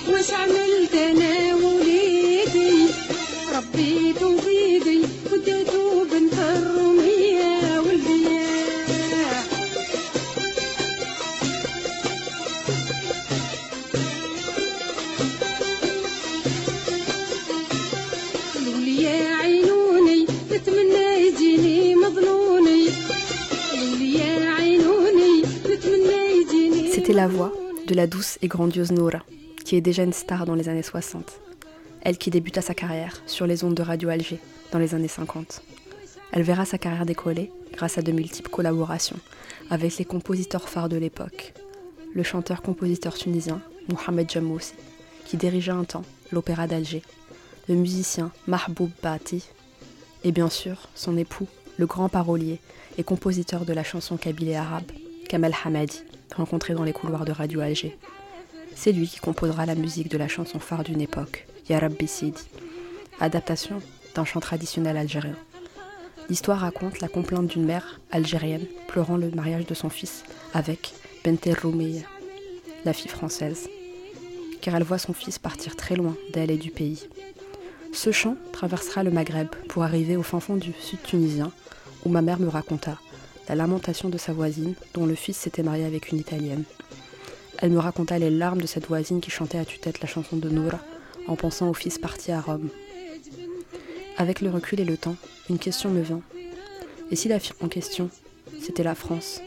واش 0.09 0.31
عملت 0.31 0.70
la 28.01 28.07
douce 28.07 28.39
et 28.41 28.47
grandiose 28.47 28.91
Noura, 28.91 29.19
qui 29.63 29.75
est 29.75 29.81
déjà 29.81 30.01
une 30.01 30.11
star 30.11 30.47
dans 30.47 30.55
les 30.55 30.69
années 30.69 30.81
60. 30.81 31.39
Elle 32.01 32.17
qui 32.17 32.31
débuta 32.31 32.59
sa 32.59 32.73
carrière 32.73 33.21
sur 33.27 33.45
les 33.45 33.63
ondes 33.63 33.75
de 33.75 33.83
Radio 33.83 34.09
Alger 34.09 34.39
dans 34.71 34.79
les 34.79 34.95
années 34.95 35.07
50. 35.07 35.61
Elle 36.31 36.41
verra 36.41 36.65
sa 36.65 36.79
carrière 36.79 37.05
décoller 37.05 37.51
grâce 37.73 37.99
à 37.99 38.01
de 38.01 38.11
multiples 38.11 38.49
collaborations 38.49 39.19
avec 39.69 39.99
les 39.99 40.05
compositeurs 40.05 40.67
phares 40.67 40.89
de 40.89 40.97
l'époque. 40.97 41.53
Le 42.15 42.23
chanteur-compositeur 42.23 43.13
tunisien 43.13 43.61
Mohamed 43.87 44.31
Jammoussi, 44.31 44.73
qui 45.25 45.37
dirigea 45.37 45.75
un 45.75 45.83
temps 45.83 46.05
l'opéra 46.31 46.65
d'Alger, 46.65 47.03
le 47.69 47.75
musicien 47.75 48.31
Mahboub 48.47 48.89
Bati, 49.03 49.43
et 50.23 50.31
bien 50.31 50.49
sûr 50.49 50.89
son 50.95 51.17
époux, 51.17 51.47
le 51.77 51.85
grand 51.85 52.09
parolier 52.09 52.59
et 52.97 53.03
compositeur 53.03 53.63
de 53.63 53.73
la 53.73 53.83
chanson 53.83 54.17
kabyle 54.17 54.55
arabe, 54.55 54.91
Kamel 55.29 55.53
Hamadi, 55.63 56.01
rencontré 56.33 56.73
dans 56.73 56.83
les 56.83 56.93
couloirs 56.93 57.25
de 57.25 57.31
Radio 57.31 57.61
Alger. 57.61 57.97
C'est 58.75 58.91
lui 58.91 59.07
qui 59.07 59.19
composera 59.19 59.65
la 59.65 59.75
musique 59.75 60.09
de 60.09 60.17
la 60.17 60.27
chanson 60.27 60.59
phare 60.59 60.83
d'une 60.83 61.01
époque, 61.01 61.47
Ya 61.69 61.79
Rabbi 61.79 62.07
Sidi, 62.07 62.41
adaptation 63.19 63.81
d'un 64.15 64.25
chant 64.25 64.39
traditionnel 64.39 64.97
algérien. 64.97 65.35
L'histoire 66.29 66.59
raconte 66.59 67.01
la 67.01 67.07
complainte 67.07 67.47
d'une 67.47 67.65
mère 67.65 67.99
algérienne 68.11 68.65
pleurant 68.87 69.17
le 69.17 69.31
mariage 69.31 69.65
de 69.65 69.73
son 69.73 69.89
fils 69.89 70.23
avec 70.53 70.93
Benter 71.25 71.53
Roumiya, 71.53 72.03
la 72.85 72.93
fille 72.93 73.11
française, 73.11 73.69
car 74.61 74.75
elle 74.75 74.83
voit 74.83 74.97
son 74.97 75.13
fils 75.13 75.39
partir 75.39 75.75
très 75.75 75.95
loin 75.95 76.15
d'elle 76.33 76.51
et 76.51 76.57
du 76.57 76.71
pays. 76.71 77.07
Ce 77.93 78.11
chant 78.11 78.35
traversera 78.53 79.03
le 79.03 79.11
Maghreb 79.11 79.49
pour 79.67 79.83
arriver 79.83 80.15
au 80.15 80.23
fin 80.23 80.39
fond 80.39 80.55
du 80.55 80.71
sud 80.79 81.01
tunisien, 81.03 81.51
où 82.05 82.09
ma 82.09 82.21
mère 82.21 82.39
me 82.39 82.47
raconta 82.47 82.97
la 83.51 83.55
lamentation 83.55 84.07
de 84.07 84.17
sa 84.17 84.31
voisine 84.31 84.75
dont 84.93 85.05
le 85.05 85.13
fils 85.13 85.35
s'était 85.35 85.61
marié 85.61 85.83
avec 85.83 86.13
une 86.13 86.19
Italienne. 86.19 86.63
Elle 87.57 87.71
me 87.71 87.79
raconta 87.79 88.17
les 88.17 88.29
larmes 88.29 88.61
de 88.61 88.65
cette 88.65 88.87
voisine 88.87 89.19
qui 89.19 89.29
chantait 89.29 89.57
à 89.57 89.65
tue-tête 89.65 89.99
la 89.99 90.07
chanson 90.07 90.37
de 90.37 90.47
Noura 90.47 90.79
en 91.27 91.35
pensant 91.35 91.69
au 91.69 91.73
fils 91.73 91.97
parti 91.97 92.31
à 92.31 92.39
Rome. 92.39 92.69
Avec 94.17 94.39
le 94.39 94.49
recul 94.49 94.79
et 94.79 94.85
le 94.85 94.95
temps, 94.95 95.17
une 95.49 95.59
question 95.59 95.89
me 95.89 96.01
vint. 96.01 96.21
Et 97.11 97.17
si 97.17 97.27
la 97.27 97.39
fille 97.39 97.51
en 97.59 97.67
question, 97.67 98.09
c'était 98.61 98.83
la 98.83 98.95
France? 98.95 99.41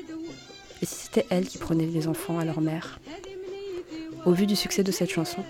Et 0.82 0.84
si 0.84 1.06
c'était 1.06 1.24
elle 1.30 1.46
qui 1.46 1.56
prenait 1.56 1.86
les 1.86 2.06
enfants 2.06 2.38
à 2.38 2.44
leur 2.44 2.60
mère? 2.60 3.00
Au 4.26 4.32
vu 4.32 4.44
du 4.44 4.54
succès 4.54 4.82
de 4.82 4.92
cette 4.92 5.12
chanson, 5.12 5.42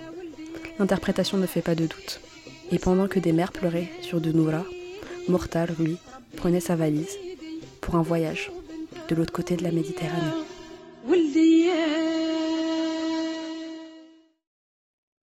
l'interprétation 0.78 1.38
ne 1.38 1.46
fait 1.46 1.60
pas 1.60 1.74
de 1.74 1.86
doute. 1.86 2.20
Et 2.70 2.78
pendant 2.78 3.08
que 3.08 3.18
des 3.18 3.32
mères 3.32 3.50
pleuraient 3.50 3.90
sur 4.00 4.20
de 4.20 4.30
Noura, 4.30 4.64
Mortal, 5.26 5.74
lui, 5.80 5.96
prenait 6.36 6.60
sa 6.60 6.76
valise 6.76 7.18
pour 7.84 7.96
un 7.96 8.02
voyage 8.02 8.50
de 9.10 9.14
l'autre 9.14 9.32
côté 9.32 9.56
de 9.56 9.62
la 9.62 9.70
Méditerranée. 9.70 10.32